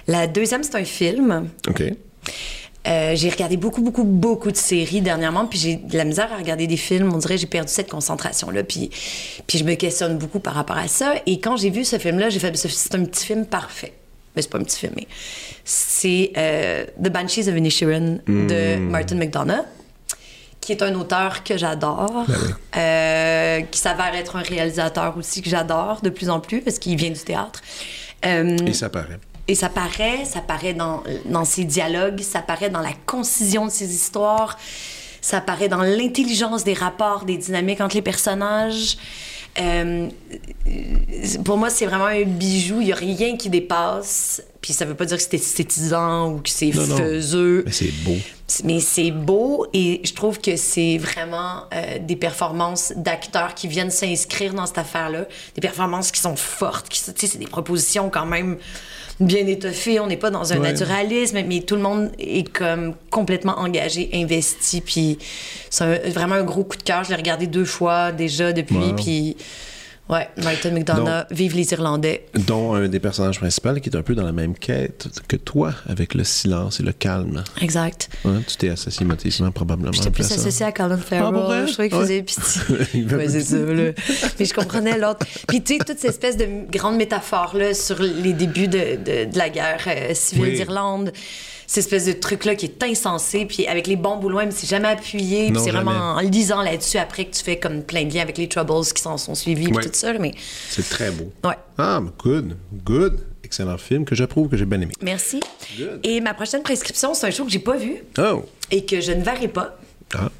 [0.06, 1.48] la deuxième, c'est un film.
[1.68, 1.82] OK.
[2.86, 6.36] Euh, j'ai regardé beaucoup, beaucoup, beaucoup de séries dernièrement, puis j'ai de la misère à
[6.36, 7.12] regarder des films.
[7.12, 8.90] On dirait que j'ai perdu cette concentration-là, puis,
[9.46, 11.14] puis je me questionne beaucoup par rapport à ça.
[11.26, 13.92] Et quand j'ai vu ce film-là, j'ai fait, c'est un petit film parfait.
[14.36, 15.08] Mais c'est pas un petit film, mais
[15.64, 19.64] c'est euh, The Banshees of Inisherin de Martin McDonough
[20.68, 22.26] qui est un auteur que j'adore,
[22.76, 26.94] euh, qui s'avère être un réalisateur aussi que j'adore de plus en plus parce qu'il
[26.94, 27.62] vient du théâtre.
[28.66, 29.18] Et ça paraît.
[29.48, 33.70] Et ça paraît, ça paraît dans, dans ses dialogues, ça paraît dans la concision de
[33.70, 34.58] ses histoires,
[35.22, 38.98] ça paraît dans l'intelligence des rapports, des dynamiques entre les personnages.
[39.58, 40.08] Euh,
[41.44, 42.80] pour moi, c'est vraiment un bijou.
[42.80, 44.42] Il n'y a rien qui dépasse.
[44.60, 47.64] Puis ça veut pas dire que c'est esthétisant ou que c'est faiseux.
[47.66, 48.16] Mais c'est beau.
[48.64, 53.90] Mais c'est beau et je trouve que c'est vraiment euh, des performances d'acteurs qui viennent
[53.90, 55.26] s'inscrire dans cette affaire-là.
[55.54, 58.58] Des performances qui sont fortes, qui, tu sais, c'est des propositions quand même
[59.20, 60.00] bien étoffées.
[60.00, 60.72] On n'est pas dans un Ouais.
[60.72, 64.80] naturalisme, mais tout le monde est comme complètement engagé, investi.
[64.80, 65.18] Puis
[65.70, 67.04] c'est vraiment un gros coup de cœur.
[67.04, 68.76] Je l'ai regardé deux fois déjà depuis.
[68.76, 68.94] Wow.
[68.94, 69.36] Puis
[70.08, 72.26] ouais, Martin McDonough, vive les Irlandais.
[72.46, 75.72] Dont un des personnages principaux qui est un peu dans la même quête que toi,
[75.88, 77.42] avec le silence et le calme.
[77.60, 78.08] Exact.
[78.24, 79.92] Hein, Tu t'es associé motivement probablement.
[79.92, 80.34] J'étais plus ça.
[80.34, 81.24] associée à Colin Farrell.
[81.28, 81.66] Ah, pour vrai?
[81.66, 82.04] je trouvais qu'il Ouais.
[82.04, 83.04] faisait pitié.
[83.16, 83.92] ouais, c'est ça, là.
[84.38, 85.26] Mais je comprenais l'autre.
[85.46, 89.38] Puis, tu sais, toute cette espèce de grande métaphore-là sur les débuts de, de, de
[89.38, 90.54] la guerre euh, civile Oui.
[90.56, 91.12] d'Irlande.
[91.70, 93.44] Cette espèce de truc-là qui est insensé.
[93.44, 95.52] Puis, avec les bons loin, mais c'est jamais appuyé.
[95.52, 98.38] Puis, c'est vraiment en lisant là-dessus après que tu fais comme plein de liens avec
[98.38, 99.66] les Troubles qui s'en sont suivis.
[99.66, 99.82] Puis Ouais.
[99.84, 100.12] tout ça.
[100.14, 100.32] Mais,
[100.70, 101.30] C'est très beau.
[101.44, 101.54] ouais.
[101.76, 103.20] Ah, good, good.
[103.44, 104.92] Excellent film que j'approuve, que j'ai bien aimé.
[105.02, 105.40] Merci.
[105.78, 106.00] Good.
[106.04, 108.44] Et ma prochaine prescription, c'est un show que j'ai pas vu Oh!
[108.70, 109.78] et que je ne verrai pas.
[110.14, 110.30] Ah,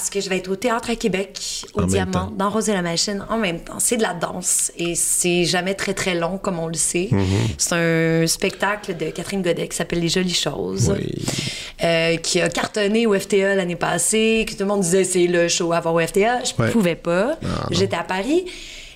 [0.00, 1.38] Parce que je vais être au théâtre à Québec,
[1.74, 3.78] au En Diamant, dans Rose et la Machine, en même temps.
[3.80, 7.10] C'est de la danse et c'est jamais très très long, comme on le sait.
[7.12, 7.26] Mm-hmm.
[7.58, 11.22] C'est un spectacle de Catherine Godet qui s'appelle Les Jolies Choses, oui.
[11.84, 15.48] euh, qui a cartonné au FTA l'année passée, que tout le monde disait c'est le
[15.48, 16.44] show à voir au FTA.
[16.44, 16.70] Je Ouais.
[16.70, 17.36] pouvais pas.
[17.44, 17.66] Ah.
[17.70, 18.46] J'étais à Paris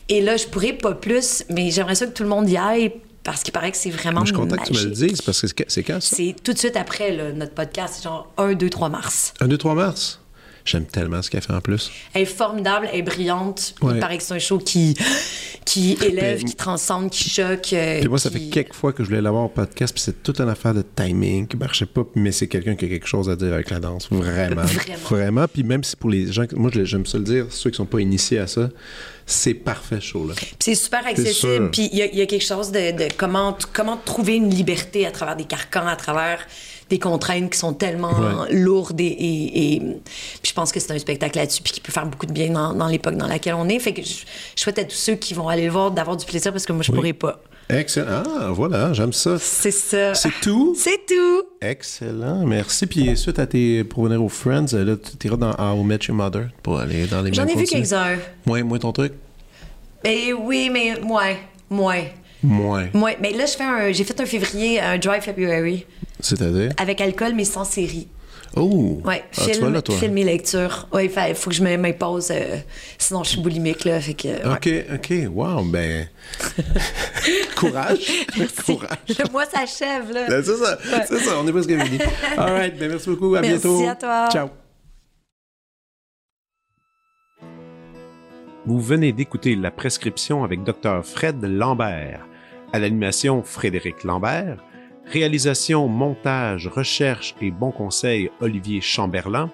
[0.08, 2.92] et là, je pourrais pas plus, mais j'aimerais ça que tout le monde y aille
[3.24, 5.20] parce qu'il paraît que c'est vraiment Moi, je suis content que tu me le dises
[5.20, 6.16] parce que c'est- quand ça?
[6.16, 9.34] C'est tout de suite après là, notre podcast, c'est genre 1, 2, 3 mars.
[9.40, 10.18] 1, 2, 3 mars?
[10.64, 11.90] J'aime tellement ce qu'elle fait en plus.
[12.14, 13.74] Elle est formidable, elle est brillante.
[13.82, 13.94] Ouais.
[13.96, 14.96] Il paraît que c'est un show qui,
[15.66, 17.72] qui élève, Puis- qui transcende, qui choque.
[17.74, 20.02] euh, Puis moi, ça qui- fait quelques fois que je voulais l'avoir au podcast, puis
[20.02, 23.06] c'est toute une affaire de timing qui marchait pas, mais c'est quelqu'un qui a quelque
[23.06, 24.08] chose à dire avec la danse.
[24.10, 24.62] Vraiment.
[24.64, 24.98] Vraiment.
[25.10, 25.48] Vraiment.
[25.48, 27.84] Puis même si pour les gens, moi je- j'aime ça le dire, ceux qui sont
[27.84, 28.70] pas initiés à ça,
[29.26, 30.34] c'est parfait ce show-là.
[30.34, 31.70] Puis c'est super accessible.
[31.70, 34.48] Puis il y, a- il y a quelque chose de, de comment, comment trouver une
[34.48, 36.38] liberté à travers des carcans, à travers
[36.94, 38.52] des contraintes qui sont tellement Ouais.
[38.54, 39.00] lourdes.
[39.00, 42.06] Et, et- et- puis je pense que c'est un spectacle là-dessus, puis qui peut faire
[42.06, 43.78] beaucoup de bien dans, dans l'époque dans laquelle on est.
[43.78, 44.24] Fait que je,
[44.56, 46.72] je souhaite à tous ceux qui vont aller le voir d'avoir du plaisir parce que
[46.72, 46.96] moi, je Oui.
[46.96, 47.40] pourrais pas.
[47.70, 48.22] Excellent.
[48.38, 49.38] Ah, voilà, j'aime ça.
[49.38, 50.14] C'est ça.
[50.14, 50.74] C'est tout?
[50.78, 51.42] C'est tout.
[51.62, 52.86] Excellent, merci.
[52.86, 55.84] Puis suite à tes pour venir aux Friends, euh, là, tu iras dans How I
[55.84, 57.70] Met Your Mother pour aller dans les J'en ai vu contenus.
[57.70, 58.16] quelques-uns.
[58.46, 59.14] Moins, moins ton truc?
[60.04, 61.34] Mais oui, mais moins.
[62.44, 62.88] Moins.
[62.92, 63.02] Moins.
[63.02, 65.86] Ouais, mais là, je fais un, j'ai fait un février, un dry February,
[66.20, 66.72] C'est-à-dire?
[66.76, 68.08] avec alcool, mais sans série.
[68.56, 69.00] Oh!
[69.04, 69.96] Ouais, Ah, tu film, vois là, toi?
[69.96, 70.86] film et lecture.
[70.92, 72.58] Ouais, il faut que je me- m'impose, euh,
[72.98, 74.00] sinon je suis boulimique, là.
[74.00, 74.44] Fait que, ouais.
[74.44, 75.12] OK, OK.
[75.34, 76.06] Wow, ben...
[77.56, 78.26] Courage.
[78.64, 78.98] Courage.
[79.18, 80.26] Le mois s'achève, là.
[80.28, 81.98] Ben, c'est ça, c'est ça, on est presque fini.
[82.36, 83.88] All right, ben merci beaucoup, à Merci bientôt.
[83.88, 84.28] à toi.
[84.30, 84.48] Ciao.
[88.66, 91.02] Vous venez d'écouter La prescription avec Dr.
[91.04, 92.20] Fred Lambert.
[92.74, 94.56] À l'animation, Frédéric Lambert.
[95.06, 99.48] Réalisation, montage, recherche et bons conseils, Olivier Chamberlain.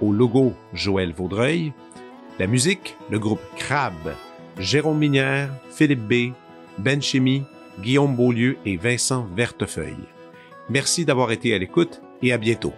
[0.00, 1.72] Au logo, Joël Vaudreuil.
[2.38, 4.14] La musique, le groupe Crab.
[4.60, 6.34] Jérôme Minière, Philippe B.,
[6.78, 7.00] Ben
[7.80, 10.06] Guillaume Beaulieu et Vincent Vertefeuille.
[10.70, 12.74] Merci d'avoir été à l'écoute et à bientôt.